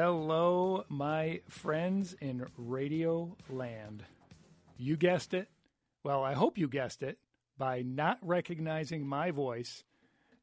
Hello, 0.00 0.84
my 0.88 1.40
friends 1.48 2.14
in 2.20 2.46
Radio 2.56 3.36
Land. 3.50 4.04
You 4.76 4.96
guessed 4.96 5.34
it. 5.34 5.48
Well, 6.04 6.22
I 6.22 6.34
hope 6.34 6.56
you 6.56 6.68
guessed 6.68 7.02
it 7.02 7.18
by 7.58 7.82
not 7.82 8.20
recognizing 8.22 9.08
my 9.08 9.32
voice 9.32 9.82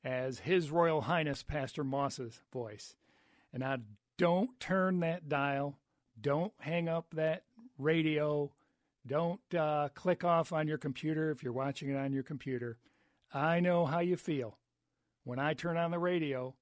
as 0.03 0.39
His 0.39 0.71
Royal 0.71 1.03
Highness 1.03 1.41
Pastor 1.41 1.85
Moss's 1.85 2.41
voice. 2.51 2.97
And 3.53 3.63
I 3.63 3.77
don't 4.17 4.59
turn 4.59 4.99
that 4.99 5.29
dial. 5.29 5.79
Don't 6.19 6.51
hang 6.59 6.89
up 6.89 7.05
that 7.13 7.43
radio. 7.77 8.51
Don't 9.07 9.39
uh, 9.57 9.87
click 9.95 10.25
off 10.25 10.51
on 10.51 10.67
your 10.67 10.77
computer 10.77 11.31
if 11.31 11.43
you're 11.43 11.53
watching 11.53 11.89
it 11.89 11.95
on 11.95 12.11
your 12.11 12.23
computer. 12.23 12.77
I 13.33 13.61
know 13.61 13.85
how 13.85 13.99
you 13.99 14.17
feel. 14.17 14.57
When 15.23 15.39
I 15.39 15.53
turn 15.53 15.77
on 15.77 15.91
the 15.91 15.97
radio, 15.97 16.55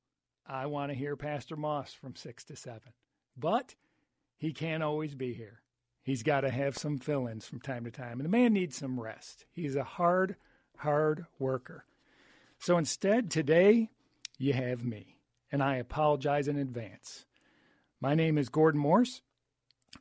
I 0.46 0.66
want 0.66 0.92
to 0.92 0.98
hear 0.98 1.16
Pastor 1.16 1.56
Moss 1.56 1.94
from 1.94 2.16
6 2.16 2.44
to 2.46 2.56
7. 2.56 2.82
But 3.38 3.76
he 4.38 4.52
can't 4.52 4.84
always 4.84 5.16
be 5.16 5.34
here. 5.34 5.62
He's 6.04 6.24
got 6.24 6.42
to 6.42 6.50
have 6.50 6.78
some 6.78 6.98
fill 6.98 7.28
ins 7.28 7.48
from 7.48 7.62
time 7.62 7.86
to 7.86 7.92
time. 7.92 8.20
And 8.20 8.26
the 8.26 8.30
man 8.30 8.54
needs 8.54 8.76
some 8.78 9.00
rest. 9.00 9.46
He's 9.52 9.76
a 9.76 9.86
hard, 9.86 10.36
hard 10.78 11.26
worker. 11.40 11.86
So 12.60 12.78
instead, 12.78 13.32
today, 13.32 13.90
you 14.38 14.54
have 14.54 14.84
me. 14.84 15.18
And 15.52 15.64
I 15.64 15.78
apologize 15.78 16.48
in 16.48 16.58
advance. 16.58 17.26
My 18.02 18.16
name 18.16 18.38
is 18.38 18.50
Gordon 18.50 18.82
Morse. 18.82 19.22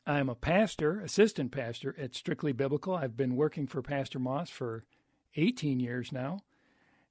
I'm 0.06 0.28
a 0.28 0.34
pastor, 0.34 1.00
assistant 1.00 1.52
pastor 1.52 1.94
at 1.98 2.16
Strictly 2.16 2.52
Biblical. 2.52 2.96
I've 2.96 3.16
been 3.16 3.36
working 3.36 3.66
for 3.66 3.82
Pastor 3.82 4.18
Moss 4.18 4.50
for 4.50 4.84
18 5.36 5.78
years 5.78 6.10
now. 6.10 6.40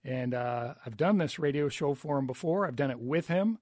And 0.03 0.33
uh, 0.33 0.75
I've 0.85 0.97
done 0.97 1.17
this 1.17 1.39
radio 1.39 1.69
show 1.69 1.93
for 1.93 2.17
him 2.17 2.27
before. 2.27 2.65
I've 2.65 2.75
done 2.75 2.91
it 2.91 2.99
with 2.99 3.27
him, 3.27 3.59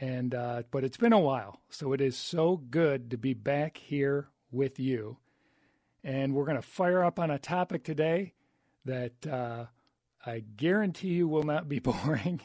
and 0.00 0.34
uh, 0.34 0.62
but 0.70 0.82
it's 0.82 0.96
been 0.96 1.12
a 1.12 1.20
while. 1.20 1.60
So 1.68 1.92
it 1.92 2.00
is 2.00 2.16
so 2.16 2.56
good 2.56 3.10
to 3.10 3.16
be 3.16 3.34
back 3.34 3.76
here 3.76 4.28
with 4.50 4.80
you. 4.80 5.18
And 6.02 6.34
we're 6.34 6.46
going 6.46 6.56
to 6.56 6.62
fire 6.62 7.04
up 7.04 7.18
on 7.18 7.30
a 7.30 7.38
topic 7.38 7.84
today 7.84 8.34
that 8.84 9.26
uh, 9.26 9.66
I 10.24 10.40
guarantee 10.56 11.08
you 11.08 11.28
will 11.28 11.42
not 11.42 11.68
be 11.68 11.78
boring. 11.80 12.40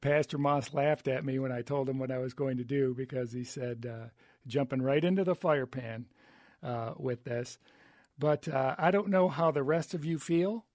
Pastor 0.00 0.38
Moss 0.38 0.74
laughed 0.74 1.08
at 1.08 1.24
me 1.24 1.38
when 1.38 1.52
I 1.52 1.62
told 1.62 1.88
him 1.88 1.98
what 1.98 2.10
I 2.10 2.18
was 2.18 2.34
going 2.34 2.58
to 2.58 2.64
do 2.64 2.94
because 2.94 3.32
he 3.32 3.44
said, 3.44 3.86
uh, 3.90 4.08
jumping 4.46 4.82
right 4.82 5.04
into 5.04 5.24
the 5.24 5.34
fire 5.34 5.66
pan 5.66 6.06
uh, 6.62 6.94
with 6.96 7.24
this. 7.24 7.58
But 8.18 8.48
uh, 8.48 8.74
I 8.78 8.90
don't 8.90 9.08
know 9.08 9.28
how 9.28 9.50
the 9.50 9.62
rest 9.62 9.94
of 9.94 10.04
you 10.04 10.18
feel, 10.18 10.66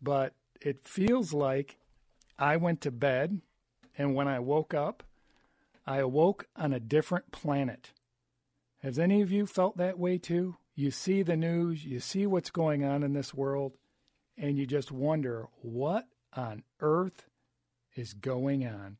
but 0.00 0.34
it 0.64 0.86
feels 0.86 1.32
like 1.32 1.78
I 2.38 2.56
went 2.56 2.80
to 2.82 2.90
bed 2.90 3.40
and 3.96 4.14
when 4.14 4.28
I 4.28 4.38
woke 4.38 4.74
up, 4.74 5.02
I 5.86 5.98
awoke 5.98 6.46
on 6.56 6.72
a 6.72 6.80
different 6.80 7.32
planet. 7.32 7.92
Has 8.82 8.98
any 8.98 9.22
of 9.22 9.30
you 9.30 9.46
felt 9.46 9.76
that 9.76 9.98
way 9.98 10.18
too? 10.18 10.56
You 10.74 10.90
see 10.90 11.22
the 11.22 11.36
news, 11.36 11.84
you 11.84 12.00
see 12.00 12.26
what's 12.26 12.50
going 12.50 12.84
on 12.84 13.02
in 13.02 13.12
this 13.12 13.34
world, 13.34 13.76
and 14.38 14.56
you 14.56 14.66
just 14.66 14.90
wonder 14.90 15.48
what 15.60 16.08
on 16.34 16.62
earth 16.80 17.26
is 17.94 18.14
going 18.14 18.66
on. 18.66 18.96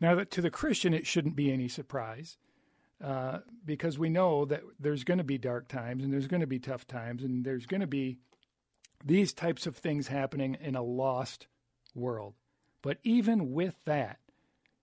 Now, 0.00 0.22
to 0.22 0.42
the 0.42 0.50
Christian, 0.50 0.92
it 0.92 1.06
shouldn't 1.06 1.34
be 1.34 1.50
any 1.50 1.68
surprise 1.68 2.36
uh, 3.02 3.38
because 3.64 3.98
we 3.98 4.08
know 4.08 4.44
that 4.44 4.62
there's 4.78 5.04
going 5.04 5.18
to 5.18 5.24
be 5.24 5.38
dark 5.38 5.68
times 5.68 6.04
and 6.04 6.12
there's 6.12 6.26
going 6.28 6.40
to 6.40 6.46
be 6.46 6.58
tough 6.58 6.86
times 6.86 7.22
and 7.22 7.44
there's 7.44 7.66
going 7.66 7.80
to 7.80 7.86
be 7.86 8.18
these 9.04 9.32
types 9.32 9.66
of 9.66 9.76
things 9.76 10.08
happening 10.08 10.56
in 10.60 10.74
a 10.74 10.82
lost 10.82 11.46
world. 11.94 12.34
But 12.82 12.98
even 13.02 13.52
with 13.52 13.74
that, 13.84 14.18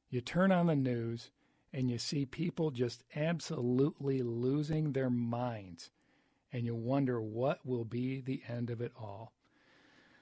you 0.09 0.22
turn 0.22 0.52
on 0.52 0.68
the 0.68 0.76
news 0.76 1.31
and 1.74 1.90
you 1.90 1.98
see 1.98 2.26
people 2.26 2.72
just 2.72 3.03
absolutely 3.16 4.22
losing 4.22 4.94
their 4.94 5.09
minds. 5.09 5.92
And 6.53 6.66
you 6.66 6.74
wonder 6.74 7.22
what 7.22 7.66
will 7.66 7.84
be 7.84 8.22
the 8.22 8.42
end 8.48 8.70
of 8.70 8.80
it 8.80 8.94
all. 8.98 9.34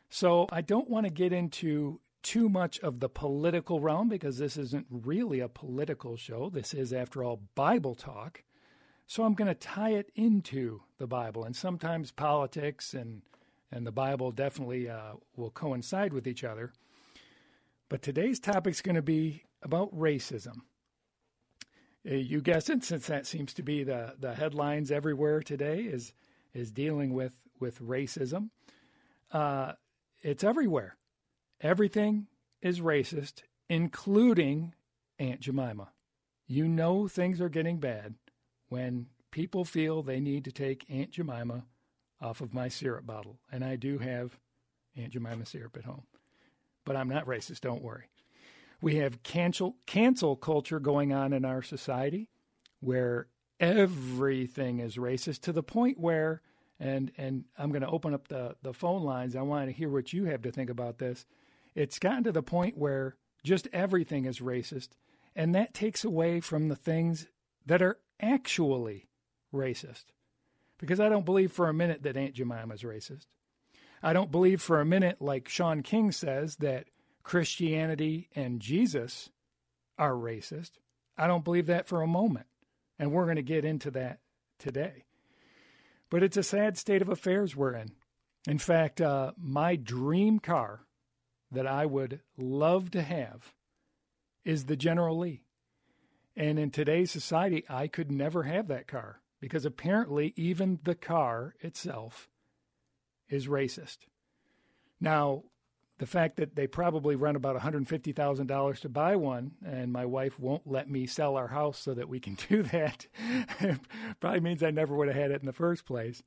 So 0.10 0.48
I 0.52 0.62
don't 0.62 0.90
want 0.90 1.06
to 1.06 1.12
get 1.12 1.32
into 1.32 2.00
too 2.24 2.50
much 2.50 2.80
of 2.80 3.00
the 3.00 3.10
political 3.10 3.80
realm 3.80 4.10
because 4.10 4.38
this 4.38 4.58
isn't 4.58 4.88
really 4.90 5.42
a 5.42 5.48
political 5.48 6.16
show. 6.16 6.50
This 6.50 6.74
is, 6.74 6.94
after 6.94 7.24
all, 7.24 7.42
Bible 7.54 7.94
talk. 7.94 8.44
So 9.06 9.24
I'm 9.24 9.34
going 9.34 9.50
to 9.50 9.54
tie 9.54 9.92
it 9.92 10.12
into 10.16 10.82
the 10.98 11.06
Bible. 11.08 11.44
And 11.44 11.56
sometimes 11.56 12.12
politics 12.12 12.94
and 12.94 13.22
and 13.74 13.88
the 13.88 13.92
Bible 13.92 14.32
definitely 14.32 14.88
uh, 14.88 15.14
will 15.36 15.50
coincide 15.50 16.14
with 16.14 16.28
each 16.28 16.44
other. 16.44 16.72
But 17.90 18.02
today's 18.02 18.40
topic 18.40 18.74
is 18.76 18.82
going 18.82 18.96
to 18.96 19.02
be 19.02 19.44
about 19.64 19.94
racism. 19.98 20.58
Uh, 22.10 22.16
you 22.16 22.42
guessed 22.42 22.70
it, 22.70 22.84
since 22.84 23.08
that 23.08 23.26
seems 23.26 23.54
to 23.56 23.64
be 23.64 23.84
the, 23.84 24.14
the 24.20 24.36
headlines 24.36 24.92
everywhere 24.92 25.42
today 25.42 25.82
is 25.82 26.14
is 26.54 26.72
dealing 26.72 27.14
with 27.14 27.36
with 27.60 27.82
racism. 27.82 28.50
Uh, 29.32 29.74
it's 30.22 30.44
everywhere. 30.44 30.98
Everything 31.62 32.28
is 32.62 32.80
racist, 32.80 33.42
including 33.70 34.76
Aunt 35.18 35.40
Jemima. 35.40 35.90
You 36.46 36.68
know 36.68 37.08
things 37.08 37.42
are 37.42 37.50
getting 37.50 37.80
bad 37.80 38.16
when 38.70 39.08
people 39.32 39.66
feel 39.66 40.04
they 40.04 40.20
need 40.20 40.46
to 40.46 40.52
take 40.52 40.86
Aunt 40.90 41.10
Jemima 41.12 41.64
off 42.24 42.42
of 42.42 42.54
my 42.54 42.70
syrup 42.70 43.06
bottle. 43.06 43.40
And 43.52 43.64
I 43.64 43.76
do 43.76 44.00
have 44.00 44.40
Aunt 44.96 45.12
Jemima 45.12 45.46
syrup 45.46 45.78
at 45.78 45.86
home. 45.86 46.04
But 46.86 46.96
I'm 46.96 47.10
not 47.10 47.26
racist, 47.26 47.62
don't 47.62 47.84
worry. 47.84 48.06
We 48.82 48.96
have 48.96 49.24
cancel, 49.24 49.78
cancel 49.86 50.36
culture 50.36 50.80
going 50.80 51.14
on 51.14 51.34
in 51.34 51.46
our 51.46 51.62
society 51.62 52.30
where 52.80 53.28
everything 53.60 54.80
is 54.80 54.98
racist 54.98 55.42
to 55.42 55.54
the 55.54 55.64
point 55.64 56.00
where, 56.00 56.42
and, 56.80 57.12
and 57.18 57.46
I'm 57.58 57.70
going 57.70 57.82
to 57.82 57.88
open 57.88 58.14
up 58.14 58.28
the, 58.28 58.56
the 58.62 58.74
phone 58.74 59.04
lines. 59.04 59.36
I 59.36 59.42
want 59.42 59.68
to 59.68 59.72
hear 59.72 59.90
what 59.90 60.12
you 60.12 60.26
have 60.26 60.42
to 60.42 60.52
think 60.52 60.70
about 60.70 60.98
this. 60.98 61.26
It's 61.76 62.00
gotten 62.00 62.26
to 62.26 62.32
the 62.32 62.44
point 62.44 62.78
where 62.78 63.16
just 63.44 63.68
everything 63.72 64.26
is 64.26 64.40
racist, 64.40 64.90
and 65.36 65.56
that 65.56 65.74
takes 65.74 66.04
away 66.04 66.40
from 66.40 66.68
the 66.68 66.76
things 66.76 67.28
that 67.66 67.82
are 67.82 68.00
actually 68.20 69.08
racist 69.54 70.06
because 70.84 71.00
I 71.00 71.08
don't 71.08 71.26
believe 71.26 71.52
for 71.52 71.70
a 71.70 71.74
minute 71.74 72.04
that 72.04 72.18
Aunt 72.18 72.34
Jemima 72.34 72.74
is 72.74 72.84
racist. 72.84 73.28
I 74.02 74.12
don't 74.12 74.32
believe 74.32 74.62
for 74.62 74.82
a 74.82 74.86
minute, 74.86 75.22
like 75.22 75.48
Shaun 75.48 75.82
King 75.82 76.12
says, 76.12 76.58
that 76.58 76.88
Christianity 77.24 78.28
and 78.36 78.60
Jesus 78.60 79.30
are 79.98 80.12
racist. 80.12 80.72
I 81.18 81.26
don't 81.28 81.46
believe 81.46 81.68
that 81.68 81.88
for 81.88 82.02
a 82.02 82.08
moment. 82.08 82.48
And 83.00 83.12
we're 83.14 83.24
going 83.24 83.38
to 83.38 83.44
get 83.44 83.64
into 83.64 83.90
that 83.92 84.20
today. 84.60 85.06
But 86.10 86.22
it's 86.22 86.38
a 86.38 86.44
sad 86.44 86.78
state 86.78 87.02
of 87.02 87.08
affairs 87.08 87.56
we're 87.56 87.74
in. 87.74 87.94
In 88.46 88.58
fact, 88.58 89.00
uh, 89.00 89.32
my 89.38 89.78
dream 89.78 90.40
car 90.40 90.82
that 91.50 91.66
I 91.66 91.86
would 91.86 92.20
love 92.38 92.92
to 92.92 93.02
have 93.02 93.54
is 94.44 94.66
the 94.66 94.76
General 94.76 95.18
Lee. 95.18 95.46
And 96.36 96.60
in 96.60 96.72
today's 96.72 97.10
society, 97.10 97.64
I 97.70 97.88
could 97.88 98.12
never 98.12 98.44
have 98.44 98.68
that 98.68 98.88
car 98.88 99.22
because 99.44 99.66
apparently 99.66 100.32
even 100.38 100.80
the 100.86 100.96
car 100.96 101.54
itself 101.60 102.30
is 103.28 103.48
racist. 103.48 103.98
Now, 105.02 105.44
the 105.98 106.06
fact 106.06 106.38
that 106.38 106.56
they 106.56 106.66
probably 106.66 107.18
run 107.18 107.36
about 107.36 107.60
$150,000 107.60 108.80
to 108.80 108.88
buy 108.88 109.18
one, 109.18 109.52
and 109.62 109.92
my 109.92 110.06
wife 110.06 110.40
won't 110.40 110.66
let 110.66 110.90
me 110.90 111.06
sell 111.06 111.36
our 111.36 111.50
house 111.50 111.78
so 111.78 111.94
that 111.94 112.08
we 112.08 112.22
can 112.22 112.36
do 112.50 112.64
that, 112.64 113.06
probably 114.22 114.40
means 114.40 114.64
I 114.64 114.72
never 114.72 114.96
would 114.96 115.10
have 115.10 115.18
had 115.18 115.32
it 115.32 115.42
in 115.42 115.46
the 115.46 115.52
first 115.52 115.86
place. 115.86 116.24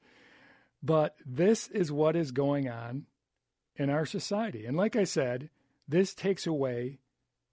But 0.82 1.16
this 1.24 1.68
is 1.68 1.90
what 1.90 2.16
is 2.16 2.32
going 2.32 2.68
on 2.68 3.06
in 3.76 3.88
our 3.88 4.04
society. 4.04 4.66
And 4.66 4.76
like 4.76 4.94
I 4.94 5.04
said, 5.04 5.48
this 5.88 6.12
takes 6.12 6.46
away 6.46 6.98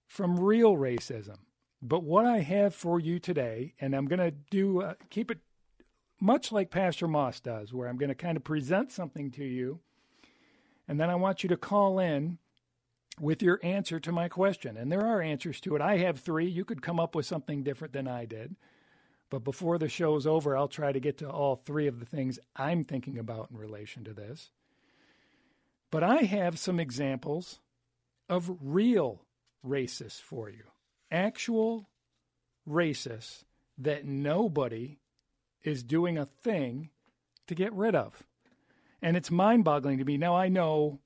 from 0.07 0.37
real 0.37 0.75
racism. 0.75 1.37
But 1.81 2.03
what 2.03 2.25
I 2.25 2.39
have 2.39 2.75
for 2.75 2.99
you 2.99 3.17
today, 3.17 3.75
and 3.79 3.95
I'm 3.95 4.07
going 4.07 4.19
to 4.19 4.31
do 4.31 4.81
uh, 4.81 4.95
keep 5.09 5.31
it 5.31 5.39
much 6.23 6.53
like 6.53 6.71
Pastor 6.71 7.05
Moss 7.05 7.41
does, 7.41 7.73
where 7.73 7.89
I'm 7.89 7.97
going 7.97 8.07
to 8.07 8.15
kind 8.15 8.37
of 8.37 8.45
present 8.45 8.93
something 8.93 9.29
to 9.31 9.43
you, 9.43 9.81
and 10.87 10.97
then 10.97 11.09
I 11.09 11.15
want 11.15 11.43
you 11.43 11.49
to 11.49 11.57
call 11.57 11.99
in 11.99 12.37
with 13.19 13.43
your 13.43 13.59
answer 13.61 13.99
to 13.99 14.11
my 14.13 14.29
question. 14.29 14.77
And 14.77 14.89
there 14.89 15.05
are 15.05 15.21
answers 15.21 15.59
to 15.61 15.75
it. 15.75 15.81
I 15.81 15.97
have 15.97 16.19
three. 16.19 16.47
You 16.47 16.63
could 16.63 16.81
come 16.81 16.97
up 16.97 17.13
with 17.13 17.25
something 17.25 17.61
different 17.61 17.93
than 17.93 18.07
I 18.07 18.23
did. 18.23 18.55
But 19.29 19.43
before 19.43 19.77
the 19.77 19.89
show's 19.89 20.25
over, 20.25 20.55
I'll 20.55 20.69
try 20.69 20.93
to 20.93 20.99
get 20.99 21.17
to 21.17 21.29
all 21.29 21.57
three 21.57 21.87
of 21.87 21.99
the 21.99 22.05
things 22.05 22.39
I'm 22.55 22.85
thinking 22.85 23.17
about 23.17 23.51
in 23.51 23.57
relation 23.57 24.05
to 24.05 24.13
this. 24.13 24.51
But 25.91 26.03
I 26.03 26.23
have 26.23 26.57
some 26.57 26.79
examples 26.79 27.59
of 28.29 28.57
real 28.61 29.25
racists 29.65 30.21
for 30.21 30.49
you, 30.49 30.63
actual 31.11 31.89
racists 32.67 33.43
that 33.77 34.05
nobody 34.05 34.99
is 35.63 35.83
doing 35.83 36.17
a 36.17 36.25
thing 36.25 36.89
to 37.47 37.55
get 37.55 37.73
rid 37.73 37.95
of. 37.95 38.23
And 39.01 39.17
it's 39.17 39.31
mind 39.31 39.63
boggling 39.63 39.97
to 39.97 40.05
me. 40.05 40.17
Now, 40.17 40.35
I 40.35 40.47
know, 40.47 40.99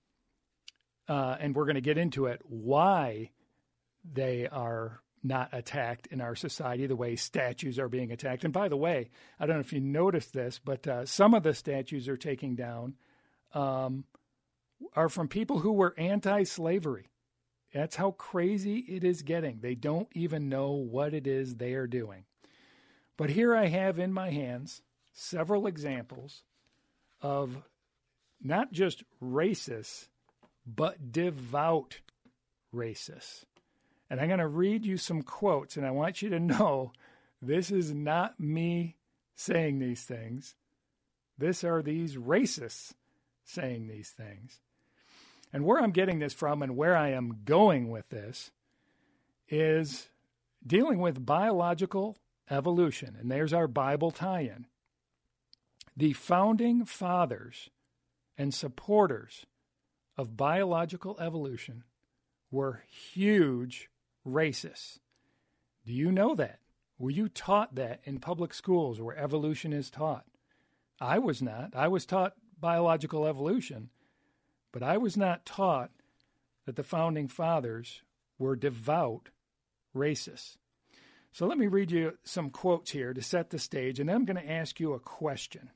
uh, 1.08 1.38
and 1.40 1.56
we're 1.56 1.66
going 1.66 1.76
to 1.76 1.82
get 1.82 1.98
into 1.98 2.26
it, 2.26 2.42
why 2.46 3.32
they 4.04 4.48
are 4.48 5.02
not 5.24 5.50
attacked 5.52 6.08
in 6.08 6.22
our 6.22 6.36
society 6.36 6.88
the 6.88 6.96
way 6.96 7.16
statues 7.16 7.80
are 7.80 7.90
being 7.90 8.12
attacked. 8.12 8.44
And 8.44 8.54
by 8.54 8.68
the 8.70 8.78
way, 8.78 9.10
I 9.40 9.46
don't 9.46 9.58
know 9.58 9.62
if 9.62 9.74
you 9.74 9.82
noticed 9.82 10.34
this, 10.34 10.60
but 10.64 10.88
uh, 10.88 11.06
some 11.06 11.34
of 11.34 11.44
the 11.44 11.54
statues 11.54 12.08
are 12.08 12.18
taking 12.18 12.56
down 12.56 12.96
um, 13.54 14.06
are 14.96 15.10
from 15.10 15.28
people 15.28 15.60
who 15.60 15.74
were 15.74 15.96
anti 15.98 16.44
slavery. 16.44 17.10
That's 17.74 17.96
how 17.96 18.12
crazy 18.12 18.78
it 18.78 19.04
is 19.04 19.22
getting. 19.24 19.60
They 19.60 19.76
don't 19.76 20.08
even 20.14 20.50
know 20.50 20.72
what 20.72 21.14
it 21.14 21.28
is 21.28 21.56
they 21.56 21.74
are 21.74 21.88
doing. 21.88 22.24
But 23.18 23.32
here 23.32 23.56
I 23.56 23.66
have 23.68 23.98
in 23.98 24.14
my 24.14 24.30
hands 24.30 24.82
several 25.12 25.66
examples 25.66 26.44
of 27.22 27.64
not 28.42 28.72
just 28.72 29.04
racists, 29.22 30.08
but 30.66 31.12
devout 31.12 32.00
racists. 32.74 33.44
And 34.10 34.22
I'm 34.22 34.28
going 34.28 34.40
to 34.40 34.48
read 34.48 34.86
you 34.86 34.98
some 34.98 35.24
quotes, 35.24 35.76
and 35.76 35.86
I 35.86 35.92
want 35.92 36.22
you 36.22 36.30
to 36.30 36.40
know 36.40 36.94
this 37.42 37.72
is 37.72 37.94
not 37.94 38.40
me 38.40 38.96
saying 39.36 39.80
these 39.80 40.04
things. 40.04 40.56
This 41.38 41.64
are 41.64 41.82
these 41.82 42.16
racists 42.16 42.94
saying 43.44 43.88
these 43.88 44.10
things. 44.10 44.60
And 45.52 45.66
where 45.66 45.82
I'm 45.82 45.92
getting 45.92 46.20
this 46.20 46.34
from 46.34 46.62
and 46.62 46.76
where 46.76 46.96
I 46.96 47.10
am 47.10 47.42
going 47.46 47.90
with 47.90 48.10
this 48.10 48.52
is 49.50 50.10
dealing 50.66 51.00
with 51.00 51.26
biological 51.26 52.18
evolution. 52.50 53.16
And 53.20 53.32
there's 53.32 53.54
our 53.54 53.68
Bible 53.68 54.12
tie 54.12 54.42
in. 54.42 54.66
The 55.96 56.14
founding 56.14 56.86
fathers 56.86 57.70
and 58.38 58.54
supporters 58.54 59.46
of 60.18 60.38
biological 60.38 61.18
evolution 61.20 61.84
were 62.52 62.84
huge 62.88 63.90
racists. 64.26 65.00
Do 65.86 65.94
you 65.94 66.12
know 66.12 66.36
that? 66.36 66.60
Were 67.00 67.12
you 67.12 67.30
taught 67.30 67.76
that 67.76 68.02
in 68.04 68.20
public 68.20 68.54
schools 68.54 69.00
where 69.00 69.18
evolution 69.18 69.74
is 69.74 69.90
taught? 69.90 70.26
I 71.00 71.20
was 71.20 71.42
not. 71.42 71.76
I 71.76 71.88
was 71.88 72.06
taught 72.06 72.34
biological 72.60 73.28
evolution, 73.28 73.90
but 74.72 74.82
I 74.82 74.98
was 74.98 75.16
not 75.16 75.46
taught 75.46 75.92
that 76.66 76.76
the 76.76 76.84
founding 76.84 77.28
fathers 77.28 78.02
were 78.40 78.56
devout 78.56 79.30
racists. 79.96 80.58
So 81.32 81.46
let 81.46 81.58
me 81.58 81.68
read 81.68 81.92
you 81.92 82.18
some 82.24 82.50
quotes 82.50 82.92
here 82.92 83.14
to 83.14 83.22
set 83.22 83.50
the 83.50 83.60
stage, 83.60 84.00
and 84.00 84.10
then 84.10 84.16
I'm 84.16 84.26
going 84.26 84.44
to 84.44 84.52
ask 84.52 84.80
you 84.80 84.94
a 84.94 85.00
question. 85.00 85.70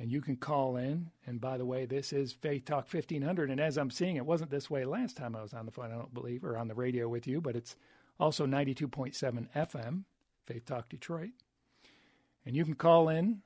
And 0.00 0.12
you 0.12 0.20
can 0.20 0.36
call 0.36 0.76
in. 0.76 1.10
And 1.26 1.40
by 1.40 1.58
the 1.58 1.66
way, 1.66 1.84
this 1.84 2.12
is 2.12 2.32
Faith 2.32 2.66
Talk 2.66 2.86
1500. 2.92 3.50
And 3.50 3.60
as 3.60 3.76
I'm 3.76 3.90
seeing, 3.90 4.14
it 4.14 4.24
wasn't 4.24 4.50
this 4.52 4.70
way 4.70 4.84
last 4.84 5.16
time 5.16 5.34
I 5.34 5.42
was 5.42 5.52
on 5.52 5.66
the 5.66 5.72
phone, 5.72 5.90
I 5.92 5.96
don't 5.96 6.14
believe, 6.14 6.44
or 6.44 6.56
on 6.56 6.68
the 6.68 6.74
radio 6.74 7.08
with 7.08 7.26
you, 7.26 7.40
but 7.40 7.56
it's 7.56 7.74
also 8.20 8.46
92.7 8.46 9.48
FM, 9.56 10.04
Faith 10.46 10.64
Talk 10.66 10.88
Detroit. 10.88 11.30
And 12.46 12.54
you 12.54 12.64
can 12.64 12.74
call 12.74 13.08
in 13.08 13.42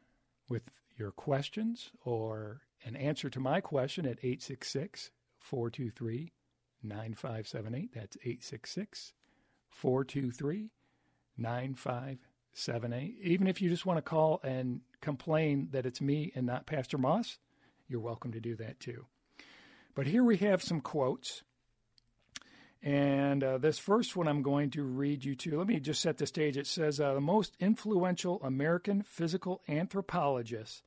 with 0.48 0.62
your 0.98 1.10
questions 1.10 1.90
or 2.04 2.60
an 2.84 2.96
answer 2.96 3.30
to 3.30 3.40
my 3.40 3.60
question 3.60 4.04
at 4.04 4.18
866 4.22 5.10
423 5.38 6.32
9578. 6.82 7.94
That's 7.94 8.16
866 8.16 9.12
423 9.70 10.70
9578. 11.42 13.16
Even 13.22 13.46
if 13.46 13.60
you 13.60 13.68
just 13.68 13.84
want 13.84 13.98
to 13.98 14.02
call 14.02 14.40
and 14.42 14.80
complain 15.00 15.68
that 15.72 15.84
it's 15.86 16.00
me 16.00 16.32
and 16.34 16.46
not 16.46 16.66
Pastor 16.66 16.96
Moss, 16.96 17.38
you're 17.88 18.00
welcome 18.00 18.32
to 18.32 18.40
do 18.40 18.56
that 18.56 18.80
too. 18.80 19.06
But 19.94 20.06
here 20.06 20.24
we 20.24 20.38
have 20.38 20.62
some 20.62 20.80
quotes. 20.80 21.42
And 22.82 23.44
uh, 23.44 23.58
this 23.58 23.78
first 23.78 24.16
one 24.16 24.26
I'm 24.26 24.42
going 24.42 24.70
to 24.70 24.82
read 24.82 25.24
you 25.24 25.36
to. 25.36 25.58
Let 25.58 25.68
me 25.68 25.78
just 25.78 26.00
set 26.00 26.18
the 26.18 26.26
stage. 26.26 26.56
It 26.56 26.66
says 26.66 27.00
uh, 27.00 27.14
The 27.14 27.20
most 27.20 27.56
influential 27.60 28.42
American 28.42 29.02
physical 29.02 29.62
anthropologists 29.68 30.82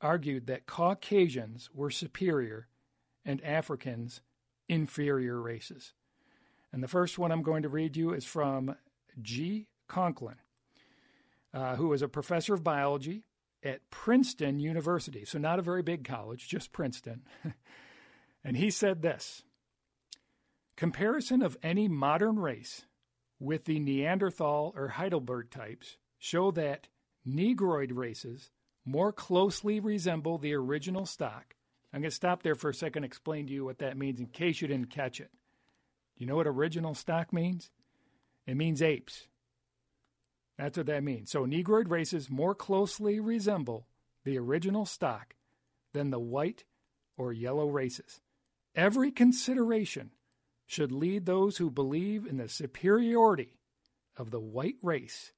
argued 0.00 0.46
that 0.46 0.66
Caucasians 0.66 1.70
were 1.72 1.90
superior 1.90 2.68
and 3.24 3.42
Africans 3.44 4.20
inferior 4.68 5.40
races. 5.40 5.94
And 6.72 6.82
the 6.82 6.88
first 6.88 7.18
one 7.18 7.32
I'm 7.32 7.42
going 7.42 7.62
to 7.62 7.68
read 7.68 7.96
you 7.96 8.12
is 8.12 8.24
from 8.24 8.74
G. 9.22 9.68
Conklin, 9.88 10.36
uh, 11.52 11.76
who 11.76 11.88
was 11.88 12.02
a 12.02 12.08
professor 12.08 12.54
of 12.54 12.62
biology 12.62 13.24
at 13.62 13.90
Princeton 13.90 14.60
University. 14.60 15.24
So, 15.24 15.38
not 15.38 15.58
a 15.58 15.62
very 15.62 15.82
big 15.82 16.04
college, 16.04 16.48
just 16.48 16.72
Princeton. 16.72 17.22
and 18.44 18.56
he 18.56 18.70
said 18.70 19.02
this 19.02 19.42
Comparison 20.76 21.42
of 21.42 21.56
any 21.62 21.88
modern 21.88 22.38
race 22.38 22.84
with 23.40 23.64
the 23.64 23.78
Neanderthal 23.78 24.72
or 24.76 24.88
Heidelberg 24.88 25.50
types 25.50 25.96
show 26.18 26.50
that 26.52 26.88
Negroid 27.24 27.92
races 27.92 28.50
more 28.84 29.12
closely 29.12 29.80
resemble 29.80 30.38
the 30.38 30.54
original 30.54 31.06
stock. 31.06 31.54
I'm 31.92 32.00
going 32.00 32.10
to 32.10 32.14
stop 32.14 32.42
there 32.42 32.54
for 32.54 32.70
a 32.70 32.74
second 32.74 33.04
and 33.04 33.10
explain 33.10 33.46
to 33.46 33.52
you 33.52 33.64
what 33.64 33.78
that 33.78 33.96
means 33.96 34.20
in 34.20 34.26
case 34.26 34.60
you 34.60 34.68
didn't 34.68 34.90
catch 34.90 35.20
it. 35.20 35.30
Do 36.16 36.24
you 36.24 36.26
know 36.26 36.36
what 36.36 36.46
original 36.46 36.94
stock 36.94 37.32
means? 37.32 37.70
It 38.46 38.56
means 38.56 38.82
apes. 38.82 39.27
That's 40.58 40.76
what 40.76 40.86
that 40.86 41.04
means. 41.04 41.30
So 41.30 41.44
Negroid 41.44 41.88
races 41.88 42.28
more 42.28 42.54
closely 42.54 43.20
resemble 43.20 43.86
the 44.24 44.38
original 44.38 44.84
stock 44.84 45.34
than 45.94 46.10
the 46.10 46.18
white 46.18 46.64
or 47.16 47.32
yellow 47.32 47.68
races. 47.68 48.20
Every 48.74 49.10
consideration 49.10 50.10
should 50.66 50.92
lead 50.92 51.24
those 51.24 51.56
who 51.56 51.70
believe 51.70 52.26
in 52.26 52.36
the 52.36 52.48
superiority 52.48 53.58
of 54.16 54.30
the 54.30 54.40
white 54.40 54.76
race 54.82 55.32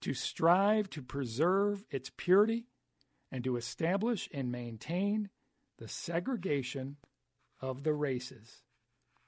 to 0.00 0.14
strive 0.14 0.90
to 0.90 1.02
preserve 1.02 1.84
its 1.90 2.10
purity 2.16 2.66
and 3.30 3.44
to 3.44 3.56
establish 3.56 4.28
and 4.32 4.50
maintain 4.50 5.28
the 5.78 5.88
segregation 5.88 6.96
of 7.60 7.82
the 7.82 7.92
races. 7.92 8.62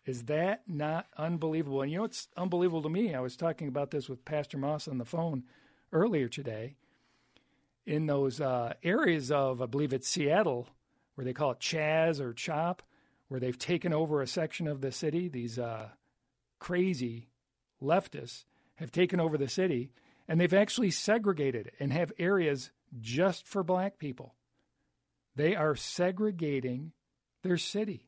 Is 0.08 0.22
that 0.24 0.62
not 0.66 1.06
unbelievable? 1.18 1.82
And 1.82 1.92
you 1.92 1.98
know 1.98 2.02
what's 2.04 2.28
unbelievable 2.34 2.80
to 2.80 2.88
me? 2.88 3.14
I 3.14 3.20
was 3.20 3.36
talking 3.36 3.68
about 3.68 3.90
this 3.90 4.08
with 4.08 4.24
Pastor 4.24 4.56
Moss 4.56 4.88
on 4.88 4.96
the 4.96 5.04
phone 5.04 5.44
earlier 5.92 6.28
today. 6.28 6.76
In 7.84 8.06
those 8.06 8.40
uh, 8.40 8.72
areas 8.82 9.30
of, 9.30 9.60
I 9.60 9.66
believe 9.66 9.92
it's 9.92 10.08
Seattle, 10.08 10.66
where 11.14 11.26
they 11.26 11.34
call 11.34 11.50
it 11.50 11.60
Chaz 11.60 12.20
or 12.20 12.32
Chop, 12.32 12.82
where 13.28 13.38
they've 13.38 13.58
taken 13.58 13.92
over 13.92 14.22
a 14.22 14.26
section 14.26 14.66
of 14.66 14.80
the 14.80 14.92
city, 14.92 15.28
these 15.28 15.58
uh, 15.58 15.88
crazy 16.58 17.28
leftists 17.82 18.46
have 18.76 18.90
taken 18.90 19.20
over 19.20 19.36
the 19.36 19.46
city, 19.46 19.90
and 20.26 20.40
they've 20.40 20.54
actually 20.54 20.90
segregated 20.90 21.70
and 21.78 21.92
have 21.92 22.12
areas 22.18 22.70
just 22.98 23.46
for 23.46 23.62
black 23.62 23.98
people. 23.98 24.34
They 25.36 25.54
are 25.54 25.76
segregating 25.76 26.92
their 27.42 27.58
city. 27.58 28.07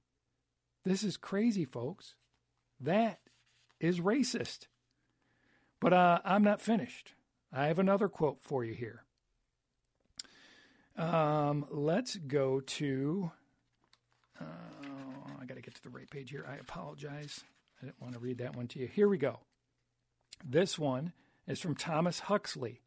This 0.84 1.02
is 1.02 1.16
crazy, 1.16 1.64
folks. 1.64 2.14
That 2.80 3.20
is 3.78 4.00
racist. 4.00 4.66
But 5.80 5.92
uh, 5.92 6.20
I'm 6.24 6.42
not 6.42 6.60
finished. 6.60 7.14
I 7.52 7.66
have 7.66 7.78
another 7.78 8.08
quote 8.08 8.38
for 8.42 8.64
you 8.64 8.74
here. 8.74 9.04
Um, 10.96 11.66
let's 11.70 12.16
go 12.16 12.60
to. 12.60 13.30
Uh, 14.40 14.44
I 15.40 15.44
got 15.46 15.54
to 15.54 15.62
get 15.62 15.74
to 15.74 15.82
the 15.82 15.90
right 15.90 16.08
page 16.08 16.30
here. 16.30 16.46
I 16.48 16.56
apologize. 16.56 17.40
I 17.80 17.86
didn't 17.86 18.00
want 18.00 18.14
to 18.14 18.20
read 18.20 18.38
that 18.38 18.56
one 18.56 18.68
to 18.68 18.78
you. 18.78 18.86
Here 18.86 19.08
we 19.08 19.18
go. 19.18 19.40
This 20.44 20.78
one 20.78 21.12
is 21.46 21.60
from 21.60 21.74
Thomas 21.74 22.20
Huxley. 22.20 22.82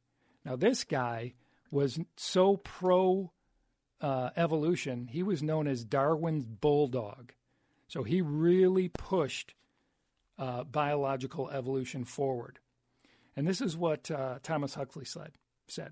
Now, 0.46 0.56
this 0.56 0.84
guy 0.84 1.34
was 1.72 2.00
so 2.16 2.58
pro 2.58 3.32
uh, 4.04 4.32
evolution, 4.36 5.08
he 5.08 5.24
was 5.24 5.42
known 5.42 5.66
as 5.66 5.86
Darwin's 5.86 6.46
bulldog. 6.46 7.32
So 7.94 8.02
he 8.02 8.22
really 8.24 8.90
pushed 8.90 9.54
uh, 10.40 10.64
biological 10.64 11.52
evolution 11.52 12.06
forward. 12.06 12.58
And 13.36 13.48
this 13.48 13.62
is 13.62 13.78
what 13.78 14.10
uh, 14.10 14.40
Thomas 14.42 14.74
Huxley 14.74 15.06
said, 15.06 15.34
said 15.68 15.92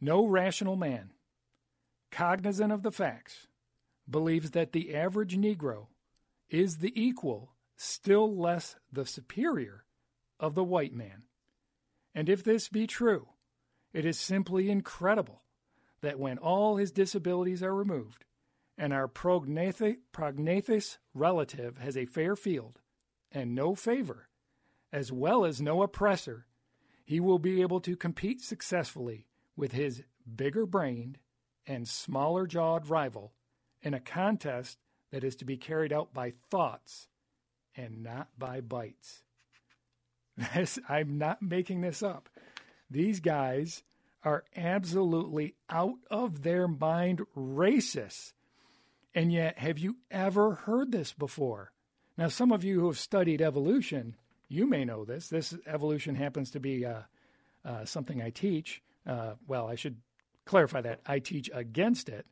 No 0.00 0.26
rational 0.26 0.76
man, 0.76 1.10
cognizant 2.12 2.70
of 2.70 2.84
the 2.84 2.92
facts, 2.92 3.48
believes 4.08 4.52
that 4.52 4.70
the 4.70 4.94
average 4.94 5.36
Negro 5.36 5.88
is 6.50 6.76
the 6.76 6.92
equal, 6.94 7.50
still 7.76 8.32
less 8.32 8.76
the 8.92 9.04
superior, 9.04 9.86
of 10.38 10.54
the 10.54 10.62
white 10.62 10.94
man. 10.94 11.24
And 12.14 12.28
if 12.28 12.44
this 12.44 12.68
be 12.68 12.86
true, 12.86 13.26
it 13.92 14.06
is 14.06 14.20
simply 14.20 14.70
incredible 14.70 15.42
that 16.00 16.20
when 16.20 16.38
all 16.38 16.76
his 16.76 16.92
disabilities 16.92 17.60
are 17.60 17.74
removed 17.74 18.24
and 18.76 18.92
our 18.92 19.08
prognathous 19.08 20.98
relative 21.14 21.78
has 21.78 21.96
a 21.96 22.06
fair 22.06 22.36
field 22.36 22.80
and 23.30 23.54
no 23.54 23.74
favor, 23.74 24.28
as 24.92 25.12
well 25.12 25.44
as 25.44 25.60
no 25.60 25.82
oppressor, 25.82 26.46
he 27.04 27.20
will 27.20 27.38
be 27.38 27.60
able 27.60 27.80
to 27.80 27.96
compete 27.96 28.40
successfully 28.40 29.26
with 29.56 29.72
his 29.72 30.02
bigger 30.36 30.66
brained 30.66 31.18
and 31.66 31.88
smaller 31.88 32.46
jawed 32.46 32.88
rival 32.88 33.32
in 33.82 33.94
a 33.94 34.00
contest 34.00 34.78
that 35.10 35.24
is 35.24 35.36
to 35.36 35.44
be 35.44 35.56
carried 35.56 35.92
out 35.92 36.12
by 36.12 36.32
thoughts 36.50 37.08
and 37.76 38.02
not 38.02 38.28
by 38.38 38.60
bites. 38.60 39.22
This, 40.54 40.80
I'm 40.88 41.16
not 41.16 41.42
making 41.42 41.82
this 41.82 42.02
up. 42.02 42.28
These 42.90 43.20
guys 43.20 43.84
are 44.24 44.42
absolutely 44.56 45.54
out 45.70 45.98
of 46.10 46.42
their 46.42 46.66
mind 46.66 47.22
racists. 47.36 48.32
And 49.14 49.32
yet, 49.32 49.58
have 49.58 49.78
you 49.78 49.98
ever 50.10 50.54
heard 50.54 50.90
this 50.90 51.12
before? 51.12 51.72
Now, 52.18 52.28
some 52.28 52.52
of 52.52 52.64
you 52.64 52.80
who 52.80 52.86
have 52.86 52.98
studied 52.98 53.40
evolution, 53.40 54.16
you 54.48 54.66
may 54.66 54.84
know 54.84 55.04
this. 55.04 55.28
This 55.28 55.56
evolution 55.66 56.14
happens 56.14 56.50
to 56.52 56.60
be 56.60 56.84
uh, 56.84 57.02
uh, 57.64 57.84
something 57.84 58.20
I 58.20 58.30
teach. 58.30 58.82
Uh, 59.06 59.34
well, 59.46 59.68
I 59.68 59.76
should 59.76 59.96
clarify 60.44 60.80
that 60.82 61.00
I 61.06 61.18
teach 61.20 61.50
against 61.52 62.08
it. 62.08 62.26